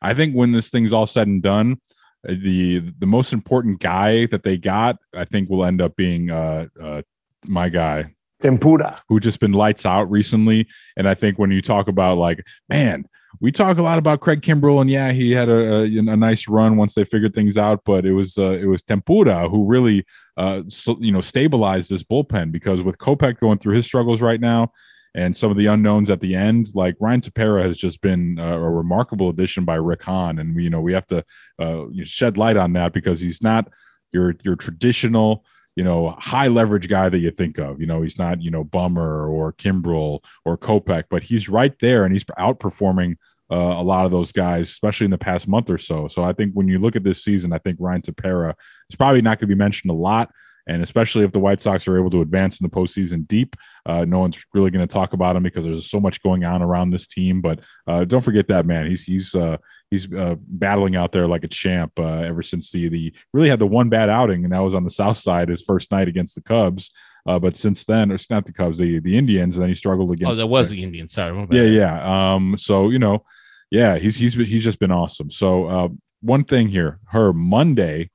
I 0.03 0.15
think 0.15 0.35
when 0.35 0.53
this 0.53 0.69
thing's 0.69 0.93
all 0.93 1.07
said 1.07 1.29
and 1.29 1.43
done, 1.43 1.81
uh, 2.29 2.33
the 2.33 2.93
the 2.99 3.07
most 3.07 3.33
important 3.33 3.81
guy 3.81 4.27
that 4.27 4.43
they 4.43 4.57
got, 4.57 4.99
I 5.15 5.25
think, 5.25 5.49
will 5.49 5.65
end 5.65 5.81
up 5.81 5.95
being 5.95 6.31
uh, 6.31 6.67
uh 6.81 7.03
my 7.47 7.69
guy 7.69 8.13
Tepera. 8.43 8.99
who 9.09 9.21
just 9.21 9.39
been 9.39 9.53
lights 9.53 9.87
out 9.87 10.11
recently. 10.11 10.67
And 10.97 11.09
I 11.09 11.15
think 11.15 11.39
when 11.39 11.51
you 11.51 11.63
talk 11.63 11.87
about 11.89 12.19
like, 12.19 12.45
man, 12.69 13.07
we 13.41 13.53
talk 13.53 13.79
a 13.79 13.83
lot 13.83 13.99
about 13.99 14.21
Craig 14.21 14.43
Kimbrel, 14.43 14.81
and 14.81 14.91
yeah, 14.91 15.13
he 15.13 15.31
had 15.31 15.49
a, 15.49 15.83
a, 15.83 15.85
a 15.85 16.17
nice 16.17 16.49
run 16.49 16.77
once 16.77 16.95
they 16.95 17.05
figured 17.05 17.35
things 17.35 17.57
out. 17.57 17.83
But 17.85 18.05
it 18.05 18.13
was 18.13 18.37
uh, 18.39 18.53
it 18.53 18.67
was 18.67 18.83
Tepera 18.83 19.49
who 19.51 19.67
really 19.67 20.05
uh, 20.37 20.63
so, 20.69 20.97
you 21.01 21.13
know 21.13 21.21
stabilized 21.21 21.91
this 21.91 22.03
bullpen 22.03 22.51
because 22.51 22.83
with 22.83 22.99
Kopech 22.99 23.39
going 23.39 23.59
through 23.59 23.75
his 23.75 23.87
struggles 23.87 24.21
right 24.21 24.41
now. 24.41 24.73
And 25.13 25.37
some 25.37 25.51
of 25.51 25.57
the 25.57 25.67
unknowns 25.67 26.09
at 26.09 26.21
the 26.21 26.37
end, 26.37 26.69
like 26.73 26.95
Ryan 27.01 27.21
Tepera, 27.21 27.65
has 27.65 27.77
just 27.77 28.01
been 28.01 28.39
uh, 28.39 28.53
a 28.53 28.71
remarkable 28.71 29.29
addition 29.29 29.65
by 29.65 29.75
Rick 29.75 30.05
Hahn, 30.05 30.39
and 30.39 30.55
we, 30.55 30.65
you 30.65 30.71
know 30.71 30.81
we 30.81 30.93
have 30.93 31.07
to 31.09 31.25
uh, 31.59 31.87
shed 32.05 32.39
light 32.39 32.57
on 32.57 32.73
that 32.75 32.93
because 32.93 33.21
he's 33.21 33.43
not 33.43 33.69
your 34.13 34.35
your 34.43 34.57
traditional 34.57 35.45
you 35.81 35.85
know, 35.85 36.15
high 36.19 36.47
leverage 36.47 36.91
guy 36.91 37.09
that 37.09 37.21
you 37.21 37.31
think 37.31 37.57
of. 37.57 37.81
You 37.81 37.87
know, 37.87 38.03
he's 38.03 38.19
not, 38.19 38.43
you 38.43 38.51
know, 38.51 38.63
Bummer 38.63 39.27
or 39.27 39.55
Kimbrel 39.55 40.23
or 40.45 40.59
Kopech, 40.59 41.05
but 41.09 41.23
he's 41.23 41.49
right 41.49 41.73
there 41.81 42.05
and 42.05 42.13
he's 42.13 42.25
outperforming 42.39 43.17
uh, 43.51 43.77
a 43.79 43.83
lot 43.83 44.05
of 44.05 44.11
those 44.11 44.31
guys, 44.31 44.69
especially 44.69 45.07
in 45.07 45.11
the 45.11 45.17
past 45.17 45.49
month 45.49 45.71
or 45.71 45.79
so. 45.79 46.07
So 46.07 46.23
I 46.23 46.35
think 46.35 46.53
when 46.53 46.69
you 46.69 46.79
look 46.79 46.97
at 46.97 47.03
this 47.03 47.25
season, 47.25 47.55
I 47.55 47.59
think 47.61 47.79
Ryan 47.81 48.03
Tepera 48.03 48.53
is 48.91 48.97
probably 48.97 49.23
not 49.23 49.39
going 49.39 49.49
to 49.49 49.55
be 49.55 49.59
mentioned 49.59 49.91
a 49.91 49.95
lot. 49.95 50.31
And 50.67 50.83
especially 50.83 51.25
if 51.25 51.33
the 51.33 51.41
White 51.41 51.61
Sox 51.61 51.89
are 51.89 51.99
able 51.99 52.11
to 52.11 52.21
advance 52.21 52.61
in 52.61 52.65
the 52.65 52.71
postseason 52.71 53.27
deep, 53.27 53.57
uh, 53.87 54.05
no 54.05 54.21
one's 54.21 54.43
really 54.55 54.71
going 54.71 54.87
to 54.87 54.93
talk 54.93 55.13
about 55.13 55.37
him 55.37 55.43
because 55.43 55.65
there's 55.65 55.91
so 55.91 56.01
much 56.01 56.23
going 56.23 56.45
on 56.45 56.63
around 56.63 56.91
this 56.91 57.07
team. 57.07 57.41
But 57.41 57.61
uh, 57.87 58.05
don't 58.05 58.21
forget 58.23 58.49
that 58.49 58.67
man. 58.67 58.87
He's 58.87 59.03
he's 59.03 59.35
uh, 59.35 59.57
he's 59.91 60.13
uh, 60.13 60.37
battling 60.39 60.97
out 60.97 61.13
there 61.13 61.27
like 61.27 61.45
a 61.45 61.49
champ 61.49 61.99
uh, 61.99 62.21
ever 62.21 62.43
since 62.43 62.71
the 62.71 62.89
the 62.89 63.13
really 63.33 63.49
had 63.49 63.59
the 63.59 63.67
one 63.67 63.89
bad 63.89 64.09
outing, 64.09 64.45
and 64.45 64.53
that 64.53 64.61
was 64.61 64.75
on 64.75 64.85
the 64.85 64.91
South 65.03 65.19
Side 65.19 65.49
his 65.49 65.63
first 65.63 65.91
night 65.91 66.09
against 66.09 66.35
the 66.35 66.43
Cubs. 66.43 66.91
Uh, 67.27 67.39
but 67.39 67.55
since 67.55 67.85
then, 67.85 68.11
it's 68.11 68.31
not 68.31 68.47
the 68.47 68.53
Cubs, 68.53 68.79
the 68.79 69.01
the 69.01 69.17
Indians, 69.17 69.57
and 69.57 69.63
then 69.63 69.69
he 69.69 69.75
struggled 69.75 70.11
against. 70.11 70.33
oh, 70.33 70.35
that 70.35 70.47
was 70.47 70.71
the 70.71 70.83
Indian. 70.83 71.09
Sorry, 71.09 71.33
my 71.33 71.47
bad. 71.47 71.57
Yeah, 71.57 71.63
yeah. 71.65 72.35
Um, 72.35 72.57
so 72.57 72.89
you 72.91 72.99
know, 72.99 73.25
yeah, 73.71 73.97
he's 73.97 74.17
he's 74.17 74.35
he's 74.35 74.65
just 74.65 74.79
been 74.79 74.93
awesome. 74.93 75.31
So 75.31 75.67
uh, 75.67 75.89
one 76.23 76.45
thing 76.45 76.69
here, 76.69 76.99
her 77.09 77.33
Monday, 77.33 78.11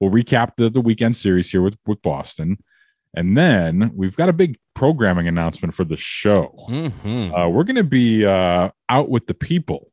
we'll 0.00 0.10
recap 0.10 0.52
the 0.56 0.70
the 0.70 0.80
weekend 0.80 1.16
series 1.16 1.50
here 1.50 1.62
with 1.62 1.76
with 1.86 2.02
Boston, 2.02 2.58
and 3.14 3.36
then 3.36 3.92
we've 3.94 4.16
got 4.16 4.28
a 4.28 4.32
big 4.32 4.58
programming 4.74 5.28
announcement 5.28 5.74
for 5.74 5.84
the 5.84 5.96
show. 5.96 6.54
Mhm. 6.68 7.32
Uh, 7.32 7.48
we're 7.48 7.64
going 7.64 7.76
to 7.76 7.84
be 7.84 8.24
uh, 8.24 8.70
out 8.88 9.08
with 9.08 9.26
the 9.26 9.34
people, 9.34 9.90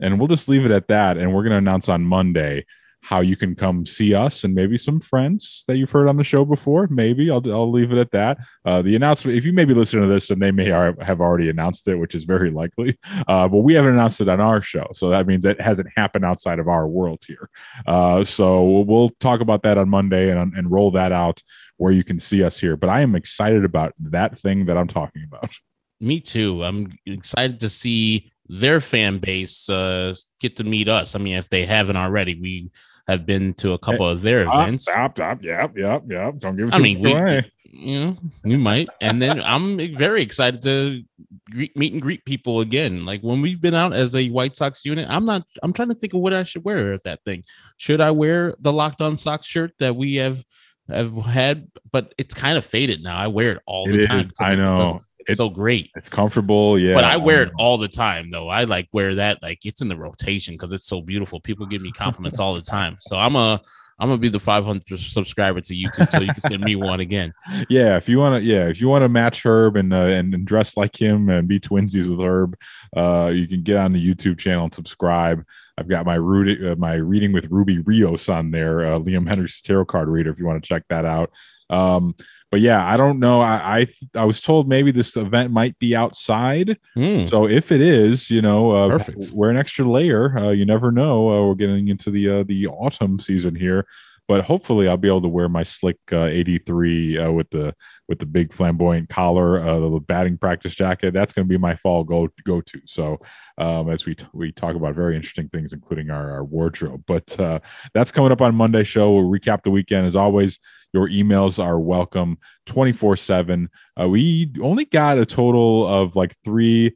and 0.00 0.18
we'll 0.18 0.28
just 0.28 0.48
leave 0.48 0.64
it 0.64 0.70
at 0.70 0.88
that. 0.88 1.18
And 1.18 1.34
we're 1.34 1.42
going 1.42 1.52
to 1.52 1.58
announce 1.58 1.88
on 1.88 2.02
Monday 2.02 2.64
how 3.04 3.20
you 3.20 3.36
can 3.36 3.54
come 3.54 3.84
see 3.84 4.14
us 4.14 4.44
and 4.44 4.54
maybe 4.54 4.78
some 4.78 4.98
friends 4.98 5.64
that 5.68 5.76
you've 5.76 5.90
heard 5.90 6.08
on 6.08 6.16
the 6.16 6.24
show 6.24 6.42
before. 6.42 6.88
Maybe 6.90 7.30
I'll, 7.30 7.42
I'll 7.52 7.70
leave 7.70 7.92
it 7.92 7.98
at 7.98 8.10
that. 8.12 8.38
Uh, 8.64 8.80
the 8.80 8.96
announcement, 8.96 9.36
if 9.36 9.44
you 9.44 9.52
may 9.52 9.66
be 9.66 9.74
listening 9.74 10.04
to 10.04 10.08
this 10.08 10.30
and 10.30 10.40
they 10.40 10.50
may 10.50 10.70
are, 10.70 10.96
have 11.02 11.20
already 11.20 11.50
announced 11.50 11.86
it, 11.86 11.96
which 11.96 12.14
is 12.14 12.24
very 12.24 12.50
likely, 12.50 12.98
uh, 13.28 13.46
but 13.46 13.58
we 13.58 13.74
haven't 13.74 13.92
announced 13.92 14.22
it 14.22 14.28
on 14.30 14.40
our 14.40 14.62
show. 14.62 14.86
So 14.94 15.10
that 15.10 15.26
means 15.26 15.44
it 15.44 15.60
hasn't 15.60 15.88
happened 15.94 16.24
outside 16.24 16.58
of 16.58 16.66
our 16.66 16.88
world 16.88 17.22
here. 17.26 17.50
Uh, 17.86 18.24
so 18.24 18.80
we'll 18.80 19.10
talk 19.20 19.42
about 19.42 19.62
that 19.64 19.76
on 19.76 19.90
Monday 19.90 20.30
and, 20.30 20.54
and 20.54 20.70
roll 20.70 20.90
that 20.92 21.12
out 21.12 21.42
where 21.76 21.92
you 21.92 22.04
can 22.04 22.18
see 22.18 22.42
us 22.42 22.58
here. 22.58 22.74
But 22.74 22.88
I 22.88 23.02
am 23.02 23.14
excited 23.14 23.66
about 23.66 23.92
that 24.00 24.38
thing 24.38 24.64
that 24.64 24.78
I'm 24.78 24.88
talking 24.88 25.24
about. 25.26 25.52
Me 26.00 26.20
too. 26.20 26.64
I'm 26.64 26.96
excited 27.04 27.60
to 27.60 27.68
see 27.68 28.32
their 28.48 28.80
fan 28.80 29.18
base 29.18 29.68
uh, 29.68 30.14
get 30.40 30.56
to 30.56 30.64
meet 30.64 30.88
us. 30.88 31.14
I 31.14 31.18
mean, 31.18 31.36
if 31.36 31.50
they 31.50 31.66
haven't 31.66 31.96
already, 31.96 32.40
we 32.40 32.70
have 33.06 33.26
been 33.26 33.52
to 33.54 33.72
a 33.72 33.78
couple 33.78 34.08
of 34.08 34.22
their 34.22 34.42
events. 34.42 34.84
Stop, 34.84 35.16
stop, 35.16 35.42
yep, 35.42 35.76
yep, 35.76 36.02
yep. 36.08 36.38
Don't 36.38 36.56
give 36.56 36.68
it 36.68 36.74
I 36.74 36.78
mean, 36.78 37.00
we, 37.00 37.12
away. 37.12 37.52
you 37.64 38.00
know, 38.00 38.16
we 38.44 38.56
might. 38.56 38.88
And 39.00 39.20
then 39.20 39.42
I'm 39.42 39.76
very 39.94 40.22
excited 40.22 40.62
to 40.62 41.02
greet, 41.50 41.76
meet 41.76 41.92
and 41.92 42.00
greet 42.00 42.24
people 42.24 42.60
again. 42.60 43.04
Like 43.04 43.20
when 43.20 43.42
we've 43.42 43.60
been 43.60 43.74
out 43.74 43.92
as 43.92 44.14
a 44.14 44.28
White 44.30 44.56
Sox 44.56 44.84
unit, 44.84 45.06
I'm 45.10 45.24
not. 45.24 45.42
I'm 45.62 45.72
trying 45.72 45.88
to 45.88 45.94
think 45.94 46.14
of 46.14 46.20
what 46.20 46.32
I 46.32 46.44
should 46.44 46.64
wear 46.64 46.92
at 46.92 47.02
that 47.04 47.20
thing. 47.24 47.44
Should 47.76 48.00
I 48.00 48.10
wear 48.10 48.54
the 48.60 48.72
Locked 48.72 49.00
On 49.00 49.16
Sox 49.16 49.46
shirt 49.46 49.72
that 49.80 49.96
we 49.96 50.16
have 50.16 50.42
have 50.88 51.14
had? 51.26 51.68
But 51.92 52.14
it's 52.16 52.34
kind 52.34 52.56
of 52.56 52.64
faded 52.64 53.02
now. 53.02 53.16
I 53.16 53.26
wear 53.26 53.52
it 53.52 53.62
all 53.66 53.86
the 53.86 54.00
It 54.00 54.06
time. 54.06 54.20
is, 54.24 54.32
I 54.40 54.54
know. 54.54 55.00
It's 55.26 55.34
It- 55.34 55.36
so 55.36 55.48
great. 55.50 55.90
It's 55.96 56.08
comfortable, 56.08 56.78
yeah. 56.78 56.94
But 56.94 57.04
I 57.04 57.16
wear 57.16 57.42
it 57.42 57.52
all 57.58 57.78
the 57.78 57.88
time, 57.88 58.30
though. 58.30 58.48
I 58.48 58.64
like 58.64 58.88
wear 58.92 59.14
that 59.16 59.42
like 59.42 59.64
it's 59.64 59.82
in 59.82 59.88
the 59.88 59.96
rotation 59.96 60.54
because 60.54 60.72
it's 60.72 60.86
so 60.86 61.00
beautiful. 61.00 61.40
People 61.40 61.66
give 61.66 61.82
me 61.82 61.92
compliments 61.92 62.38
all 62.38 62.54
the 62.54 62.62
time. 62.76 62.96
So 63.00 63.16
I'm 63.16 63.36
a 63.36 63.60
I'm 64.00 64.08
gonna 64.08 64.18
be 64.18 64.28
the 64.28 64.40
500 64.40 64.82
subscriber 64.98 65.60
to 65.60 65.72
YouTube, 65.72 66.10
so 66.10 66.18
you 66.20 66.32
can 66.32 66.40
send 66.40 66.62
me 66.64 66.74
one 66.74 66.98
again. 66.98 67.32
yeah 67.68 67.96
if 67.96 68.08
you 68.08 68.18
want 68.18 68.42
to 68.42 68.42
yeah 68.42 68.66
if 68.66 68.80
you 68.80 68.88
want 68.88 69.02
to 69.02 69.08
match 69.08 69.44
herb 69.46 69.76
and, 69.76 69.94
uh, 69.94 69.98
and 70.06 70.34
and 70.34 70.44
dress 70.46 70.76
like 70.76 71.00
him 71.00 71.28
and 71.28 71.46
be 71.46 71.60
twinsies 71.60 72.08
with 72.08 72.20
herb 72.24 72.56
uh 72.96 73.30
you 73.32 73.46
can 73.46 73.62
get 73.62 73.76
on 73.76 73.92
the 73.92 74.04
youtube 74.14 74.36
channel 74.38 74.64
and 74.64 74.74
subscribe 74.74 75.44
i've 75.78 75.88
got 75.88 76.06
my 76.06 76.14
reading 76.14 76.66
uh, 76.68 76.74
my 76.76 76.94
reading 76.94 77.32
with 77.32 77.46
ruby 77.50 77.78
rios 77.80 78.28
on 78.28 78.50
there 78.50 78.84
uh, 78.86 78.98
liam 78.98 79.26
henry's 79.28 79.60
tarot 79.60 79.84
card 79.86 80.08
reader 80.08 80.30
if 80.30 80.38
you 80.38 80.46
want 80.46 80.62
to 80.62 80.66
check 80.68 80.82
that 80.88 81.04
out 81.04 81.30
um 81.70 82.14
but 82.50 82.60
yeah 82.60 82.86
i 82.86 82.96
don't 82.96 83.18
know 83.18 83.40
i 83.40 83.80
i, 83.80 83.86
I 84.14 84.24
was 84.24 84.40
told 84.40 84.68
maybe 84.68 84.90
this 84.92 85.16
event 85.16 85.50
might 85.52 85.78
be 85.78 85.96
outside 85.96 86.78
Hmm. 86.94 87.26
so 87.28 87.46
if 87.48 87.72
it 87.72 87.80
is 87.80 88.30
you 88.30 88.42
know 88.42 88.70
uh, 88.72 88.88
Perfect. 88.90 89.32
wear 89.32 89.50
an 89.50 89.56
extra 89.56 89.84
layer 89.84 90.36
uh, 90.38 90.50
you 90.50 90.64
never 90.64 90.92
know 90.92 91.30
uh, 91.32 91.46
we're 91.48 91.54
getting 91.54 91.88
into 91.88 92.10
the 92.10 92.28
uh, 92.28 92.44
the 92.44 92.66
autumn 92.68 93.18
season 93.18 93.54
here 93.54 93.86
but 94.26 94.44
hopefully 94.44 94.88
I'll 94.88 94.96
be 94.96 95.08
able 95.08 95.22
to 95.22 95.28
wear 95.28 95.48
my 95.48 95.62
slick 95.62 95.98
uh, 96.10 96.24
83 96.24 97.18
uh, 97.18 97.32
with 97.32 97.50
the 97.50 97.74
with 98.08 98.18
the 98.18 98.26
big 98.26 98.52
flamboyant 98.52 99.08
collar, 99.08 99.58
uh, 99.60 99.78
the 99.78 100.00
batting 100.00 100.38
practice 100.38 100.74
jacket. 100.74 101.12
That's 101.12 101.32
going 101.32 101.46
to 101.46 101.48
be 101.48 101.58
my 101.58 101.76
fall 101.76 102.04
go 102.04 102.28
go 102.44 102.60
to. 102.60 102.80
So 102.86 103.18
um, 103.58 103.90
as 103.90 104.06
we 104.06 104.14
t- 104.14 104.26
we 104.32 104.52
talk 104.52 104.76
about 104.76 104.94
very 104.94 105.16
interesting 105.16 105.48
things, 105.48 105.72
including 105.72 106.10
our, 106.10 106.30
our 106.32 106.44
wardrobe. 106.44 107.04
But 107.06 107.38
uh, 107.38 107.60
that's 107.92 108.12
coming 108.12 108.32
up 108.32 108.40
on 108.40 108.54
Monday 108.54 108.84
show. 108.84 109.12
We'll 109.12 109.30
recap 109.30 109.62
the 109.62 109.70
weekend 109.70 110.06
as 110.06 110.16
always. 110.16 110.58
Your 110.92 111.08
emails 111.08 111.62
are 111.62 111.78
welcome 111.78 112.38
24 112.66 113.16
seven. 113.16 113.68
Uh, 114.00 114.08
we 114.08 114.52
only 114.62 114.84
got 114.84 115.18
a 115.18 115.26
total 115.26 115.86
of 115.86 116.16
like 116.16 116.34
three 116.44 116.94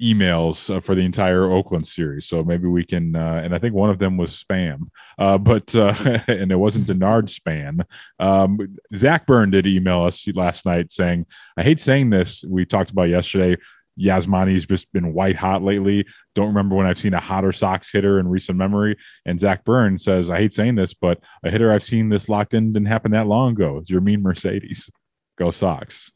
emails 0.00 0.74
uh, 0.74 0.80
for 0.80 0.94
the 0.94 1.04
entire 1.04 1.50
Oakland 1.50 1.86
series. 1.86 2.26
So 2.26 2.42
maybe 2.42 2.66
we 2.66 2.84
can, 2.84 3.14
uh, 3.14 3.40
and 3.44 3.54
I 3.54 3.58
think 3.58 3.74
one 3.74 3.90
of 3.90 3.98
them 3.98 4.16
was 4.16 4.42
spam, 4.42 4.90
uh, 5.18 5.38
but, 5.38 5.74
uh, 5.74 5.94
and 6.28 6.50
it 6.52 6.56
wasn't 6.56 6.86
Denard 6.86 7.28
spam. 7.28 7.84
Um, 8.18 8.76
Zach 8.94 9.26
Byrne 9.26 9.50
did 9.50 9.66
email 9.66 10.02
us 10.02 10.26
last 10.34 10.66
night 10.66 10.90
saying, 10.90 11.26
I 11.56 11.62
hate 11.62 11.80
saying 11.80 12.10
this. 12.10 12.44
We 12.44 12.64
talked 12.64 12.90
about 12.90 13.08
yesterday. 13.08 13.56
Yasmani's 13.96 14.66
just 14.66 14.92
been 14.92 15.14
white 15.14 15.36
hot 15.36 15.62
lately. 15.62 16.06
Don't 16.34 16.48
remember 16.48 16.74
when 16.74 16.86
I've 16.86 16.98
seen 16.98 17.14
a 17.14 17.20
hotter 17.20 17.52
Sox 17.52 17.90
hitter 17.92 18.18
in 18.18 18.28
recent 18.28 18.58
memory. 18.58 18.96
And 19.24 19.38
Zach 19.38 19.64
Byrne 19.64 19.98
says, 19.98 20.30
I 20.30 20.38
hate 20.38 20.52
saying 20.52 20.74
this, 20.74 20.94
but 20.94 21.20
a 21.44 21.50
hitter 21.50 21.70
I've 21.70 21.82
seen 21.82 22.08
this 22.08 22.28
locked 22.28 22.54
in 22.54 22.72
didn't 22.72 22.88
happen 22.88 23.12
that 23.12 23.26
long 23.26 23.52
ago. 23.52 23.78
It's 23.78 23.90
Yermin 23.90 24.22
Mercedes. 24.22 24.90
Go 25.38 25.50
Sox. 25.50 26.10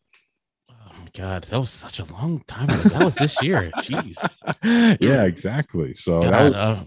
God, 1.14 1.44
that 1.44 1.58
was 1.58 1.70
such 1.70 1.98
a 2.00 2.04
long 2.12 2.40
time 2.46 2.68
ago. 2.70 2.88
That 2.90 3.04
was 3.04 3.14
this 3.16 3.42
year. 3.42 3.70
Jeez. 3.78 4.16
yeah, 5.00 5.24
exactly. 5.24 5.94
So 5.94 6.20
that 6.20 6.30
God, 6.30 6.44
was- 6.52 6.54
uh, 6.54 6.84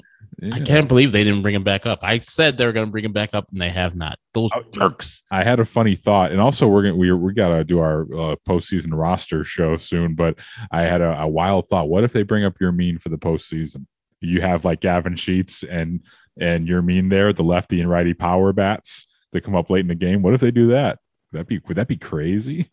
I 0.54 0.60
can't 0.62 0.88
believe 0.88 1.12
they 1.12 1.24
didn't 1.24 1.44
bring 1.44 1.54
him 1.54 1.64
back 1.64 1.86
up. 1.86 2.00
I 2.02 2.18
said 2.18 2.58
they 2.58 2.66
were 2.66 2.72
going 2.72 2.88
to 2.88 2.92
bring 2.92 3.06
him 3.06 3.12
back 3.14 3.36
up, 3.36 3.48
and 3.52 3.62
they 3.62 3.70
have 3.70 3.96
not. 3.96 4.18
Those 4.34 4.50
Oh, 4.56 4.64
jerks. 4.72 5.22
I 5.30 5.44
had 5.44 5.60
a 5.60 5.66
funny 5.66 5.94
thought, 5.94 6.32
and 6.32 6.42
also 6.42 6.68
we're 6.68 6.82
gonna 6.84 6.96
we 6.96 7.12
we 7.12 7.34
gotta 7.34 7.64
do 7.64 7.80
our 7.80 8.02
uh, 8.04 8.36
postseason 8.48 8.90
roster 8.98 9.44
show 9.44 9.78
soon. 9.78 10.16
But 10.16 10.40
I 10.72 10.82
had 10.84 11.02
a, 11.02 11.22
a 11.22 11.28
wild 11.28 11.68
thought: 11.70 11.90
what 11.90 12.04
if 12.04 12.12
they 12.12 12.24
bring 12.24 12.44
up 12.44 12.58
Yermin 12.60 13.00
for 13.00 13.10
the 13.10 13.20
postseason? 13.20 13.86
You 14.20 14.42
have 14.42 14.66
like 14.66 14.80
Gavin 14.82 15.16
Sheets 15.16 15.62
and 15.64 16.02
and 16.40 16.68
Yermin 16.68 17.10
there, 17.12 17.34
the 17.34 17.44
lefty 17.44 17.80
and 17.82 17.90
righty 17.90 18.16
power 18.16 18.52
bats 18.52 19.08
that 19.34 19.42
come 19.44 19.56
up 19.56 19.70
late 19.70 19.82
in 19.82 19.88
the 19.90 19.96
game. 19.96 20.24
What 20.24 20.34
if 20.34 20.42
they 20.42 20.52
do 20.52 20.70
that? 20.70 20.98
That'd 21.34 21.48
be 21.48 21.60
would 21.68 21.78
that 21.78 21.88
be 21.88 21.98
crazy? 21.98 22.72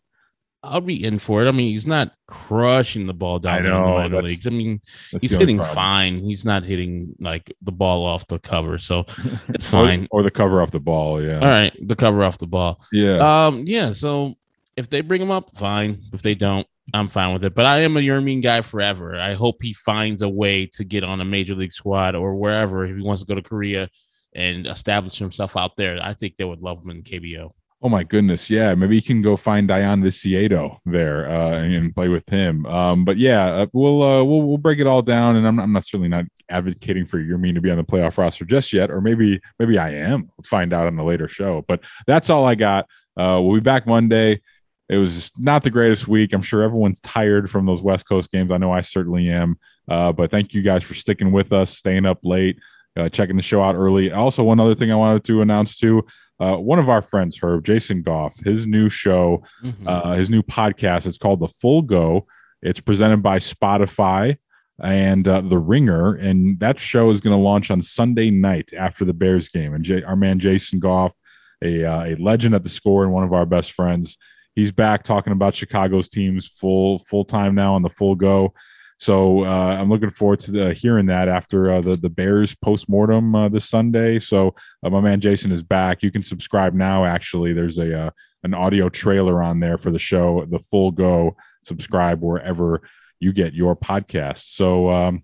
I'll 0.61 0.81
be 0.81 1.03
in 1.05 1.19
for 1.19 1.43
it. 1.43 1.47
I 1.47 1.51
mean, 1.51 1.71
he's 1.71 1.87
not 1.87 2.11
crushing 2.27 3.05
the 3.07 3.13
ball 3.13 3.39
down 3.39 3.53
I 3.53 3.57
in 3.59 3.63
the 3.63 3.69
know, 3.69 3.93
minor 3.97 4.21
leagues. 4.21 4.45
I 4.45 4.49
mean, 4.49 4.81
he's 5.21 5.31
hitting 5.35 5.57
problem. 5.57 5.75
fine. 5.75 6.19
He's 6.19 6.43
not 6.43 6.63
hitting 6.65 7.15
like 7.19 7.53
the 7.61 7.71
ball 7.71 8.05
off 8.05 8.27
the 8.27 8.39
cover, 8.39 8.77
so 8.77 9.05
it's 9.49 9.69
Or- 9.73 9.85
fine. 9.85 10.07
Or, 10.11 10.21
the 10.21 10.31
cover 10.31 10.61
off 10.61 10.71
the 10.71 10.79
ball. 10.81 11.23
Yeah. 11.23 11.39
All 11.39 11.47
right, 11.47 11.73
the 11.79 11.95
cover 11.95 12.23
off 12.23 12.37
the 12.37 12.47
ball. 12.47 12.81
Yeah. 12.91 13.45
Um, 13.47 13.63
yeah. 13.67 13.91
So 13.93 14.35
if 14.75 14.89
they 14.89 14.99
bring 15.01 15.21
him 15.21 15.31
up, 15.31 15.49
fine. 15.55 15.99
If 16.11 16.21
they 16.23 16.35
don't, 16.35 16.67
I'm 16.93 17.07
fine 17.07 17.31
with 17.33 17.45
it. 17.45 17.55
But 17.55 17.65
I 17.65 17.79
am 17.79 17.95
a 17.95 18.01
Yermin 18.01 18.41
guy 18.41 18.59
forever. 18.61 19.17
I 19.17 19.35
hope 19.35 19.61
he 19.61 19.71
finds 19.73 20.21
a 20.23 20.29
way 20.29 20.65
to 20.73 20.83
get 20.83 21.03
on 21.05 21.21
a 21.21 21.25
major 21.25 21.55
league 21.55 21.71
squad 21.73 22.15
or 22.15 22.35
wherever 22.35 22.83
if 22.83 22.95
he 22.97 23.01
wants 23.01 23.21
to 23.23 23.27
go 23.27 23.35
to 23.35 23.41
Korea 23.47 23.89
and 24.35 24.67
establish 24.67 25.17
himself 25.17 25.55
out 25.55 25.77
there. 25.77 25.99
I 26.01 26.13
think 26.13 26.35
they 26.35 26.43
would 26.45 26.61
love 26.61 26.83
him 26.83 26.89
in 26.91 27.03
KBO. 27.03 27.51
Oh 27.81 27.87
my 27.87 28.03
goodness, 28.03 28.49
yeah. 28.49 28.75
Maybe 28.75 28.95
you 28.95 29.01
can 29.01 29.21
go 29.21 29.37
find 29.37 29.69
Dayan 29.69 30.03
Viciedo 30.03 30.79
there 30.85 31.29
uh, 31.29 31.59
and 31.63 31.95
play 31.95 32.09
with 32.09 32.27
him. 32.27 32.65
Um, 32.65 33.05
but 33.05 33.17
yeah, 33.17 33.45
uh, 33.45 33.67
we'll 33.71 34.03
uh, 34.03 34.21
we'll 34.21 34.41
we'll 34.41 34.57
break 34.57 34.79
it 34.79 34.87
all 34.87 35.01
down. 35.01 35.37
And 35.37 35.47
I'm, 35.47 35.59
I'm 35.61 35.71
not 35.71 35.85
certainly 35.85 36.09
not 36.09 36.25
advocating 36.49 37.05
for 37.05 37.19
Yermin 37.19 37.53
to 37.53 37.61
be 37.61 37.71
on 37.71 37.77
the 37.77 37.85
playoff 37.85 38.17
roster 38.17 38.43
just 38.43 38.73
yet, 38.73 38.91
or 38.91 38.99
maybe 38.99 39.39
maybe 39.59 39.77
I 39.77 39.91
am. 39.91 40.29
We'll 40.35 40.43
find 40.45 40.73
out 40.73 40.87
on 40.87 40.97
the 40.97 41.05
later 41.05 41.29
show. 41.29 41.63
But 41.69 41.79
that's 42.05 42.29
all 42.29 42.45
I 42.45 42.55
got. 42.55 42.85
Uh, 43.15 43.39
we'll 43.41 43.55
be 43.55 43.61
back 43.61 43.87
Monday. 43.87 44.41
It 44.89 44.97
was 44.97 45.31
not 45.37 45.63
the 45.63 45.69
greatest 45.69 46.07
week. 46.07 46.33
I'm 46.33 46.41
sure 46.41 46.63
everyone's 46.63 46.99
tired 46.99 47.49
from 47.49 47.65
those 47.65 47.81
West 47.81 48.09
Coast 48.09 48.29
games. 48.31 48.51
I 48.51 48.57
know 48.57 48.73
I 48.73 48.81
certainly 48.81 49.29
am. 49.29 49.57
Uh, 49.87 50.11
but 50.11 50.31
thank 50.31 50.53
you 50.53 50.63
guys 50.63 50.83
for 50.83 50.95
sticking 50.95 51.31
with 51.31 51.53
us, 51.53 51.77
staying 51.77 52.05
up 52.05 52.19
late, 52.23 52.59
uh, 52.97 53.07
checking 53.07 53.37
the 53.37 53.43
show 53.43 53.63
out 53.63 53.75
early. 53.75 54.11
Also, 54.11 54.43
one 54.43 54.59
other 54.59 54.75
thing 54.75 54.91
I 54.91 54.95
wanted 54.95 55.23
to 55.25 55.41
announce 55.41 55.77
too. 55.77 56.05
Uh, 56.39 56.55
one 56.55 56.79
of 56.79 56.87
our 56.89 57.01
friends, 57.01 57.37
Herb 57.41 57.65
Jason 57.65 58.01
Goff, 58.01 58.37
his 58.45 58.65
new 58.65 58.87
show, 58.89 59.43
Mhm. 59.63 59.73
uh, 59.85 60.13
his 60.13 60.29
new 60.29 60.41
podcast, 60.41 61.05
it's 61.05 61.17
called 61.17 61.39
The 61.41 61.47
Full 61.49 61.81
Go. 61.81 62.25
It's 62.61 62.79
presented 62.79 63.21
by 63.21 63.39
Spotify 63.39 64.37
and 64.81 65.27
uh, 65.27 65.41
The 65.41 65.57
Ringer, 65.59 66.15
and 66.15 66.59
that 66.61 66.79
show 66.79 67.09
is 67.09 67.19
going 67.19 67.35
to 67.37 67.41
launch 67.43 67.69
on 67.71 67.81
Sunday 67.81 68.29
night 68.31 68.71
after 68.77 69.03
the 69.03 69.13
Bears 69.13 69.49
game. 69.49 69.73
And 69.73 69.83
J- 69.83 70.03
our 70.03 70.15
man 70.15 70.39
Jason 70.39 70.79
Goff, 70.79 71.13
a 71.61 71.83
uh, 71.83 72.03
a 72.05 72.15
legend 72.15 72.55
at 72.55 72.63
the 72.63 72.69
score 72.69 73.03
and 73.03 73.11
one 73.11 73.23
of 73.25 73.33
our 73.33 73.45
best 73.45 73.73
friends, 73.73 74.17
he's 74.55 74.71
back 74.71 75.03
talking 75.03 75.33
about 75.33 75.55
Chicago's 75.55 76.07
teams 76.07 76.47
full 76.47 76.99
full 76.99 77.25
time 77.25 77.53
now 77.55 77.75
on 77.75 77.81
the 77.81 77.89
Full 77.89 78.15
Go. 78.15 78.53
So 78.99 79.45
uh, 79.45 79.77
I'm 79.79 79.89
looking 79.89 80.09
forward 80.09 80.39
to 80.41 80.51
the, 80.51 80.73
hearing 80.73 81.05
that 81.05 81.29
after 81.29 81.71
uh, 81.71 81.81
the 81.81 81.95
the 81.95 82.09
Bears 82.09 82.53
postmortem 82.55 83.33
uh, 83.33 83.47
this 83.47 83.67
Sunday. 83.69 84.19
So 84.19 84.53
uh, 84.83 84.89
my 84.89 84.99
man 84.99 85.21
Jason 85.21 85.53
is 85.53 85.63
back. 85.63 86.03
You 86.03 86.11
can 86.11 86.21
subscribe 86.21 86.73
now. 86.73 87.05
Actually, 87.05 87.53
there's 87.53 87.77
a 87.77 87.97
uh, 87.97 88.09
an 88.43 88.53
audio 88.53 88.89
trailer 88.89 89.41
on 89.41 89.61
there 89.61 89.77
for 89.77 89.89
the 89.89 89.99
show. 89.99 90.45
The 90.49 90.59
full 90.59 90.91
go. 90.91 91.37
Subscribe 91.63 92.21
wherever 92.21 92.81
you 93.21 93.31
get 93.31 93.53
your 93.53 93.73
podcast. 93.75 94.53
So 94.55 94.89
um, 94.89 95.23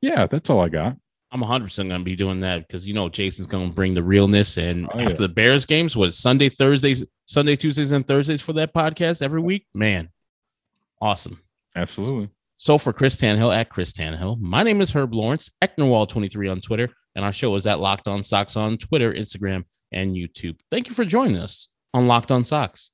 yeah, 0.00 0.26
that's 0.26 0.48
all 0.48 0.60
I 0.60 0.68
got. 0.68 0.96
I'm 1.30 1.42
100% 1.42 1.76
going 1.76 1.90
to 1.90 1.98
be 2.04 2.16
doing 2.16 2.40
that 2.40 2.66
because 2.66 2.86
you 2.86 2.94
know 2.94 3.08
Jason's 3.08 3.48
going 3.48 3.68
to 3.68 3.74
bring 3.74 3.94
the 3.94 4.02
realness. 4.02 4.56
And 4.56 4.86
Oh, 4.86 4.98
after 4.98 5.22
yeah. 5.22 5.26
the 5.26 5.28
Bears 5.28 5.66
games, 5.66 5.96
what 5.96 6.14
Sunday, 6.14 6.48
Thursdays, 6.48 7.04
Sunday, 7.26 7.56
Tuesdays, 7.56 7.92
and 7.92 8.06
Thursdays 8.06 8.40
for 8.40 8.54
that 8.54 8.72
podcast 8.72 9.22
every 9.22 9.40
week, 9.40 9.66
man, 9.74 10.08
awesome. 11.02 11.40
Absolutely. 11.76 12.28
So 12.60 12.76
for 12.76 12.92
Chris 12.92 13.16
Tannehill 13.16 13.54
at 13.54 13.70
Chris 13.70 13.92
Tannehill, 13.92 14.40
my 14.40 14.64
name 14.64 14.80
is 14.80 14.90
Herb 14.90 15.14
Lawrence, 15.14 15.52
Ecknerwall23 15.62 16.50
on 16.50 16.60
Twitter, 16.60 16.88
and 17.14 17.24
our 17.24 17.32
show 17.32 17.54
is 17.54 17.68
at 17.68 17.78
Locked 17.78 18.08
On 18.08 18.24
Sox 18.24 18.56
on 18.56 18.78
Twitter, 18.78 19.14
Instagram, 19.14 19.62
and 19.92 20.16
YouTube. 20.16 20.58
Thank 20.68 20.88
you 20.88 20.94
for 20.94 21.04
joining 21.04 21.36
us 21.36 21.68
on 21.94 22.08
Locked 22.08 22.32
On 22.32 22.44
Sox. 22.44 22.90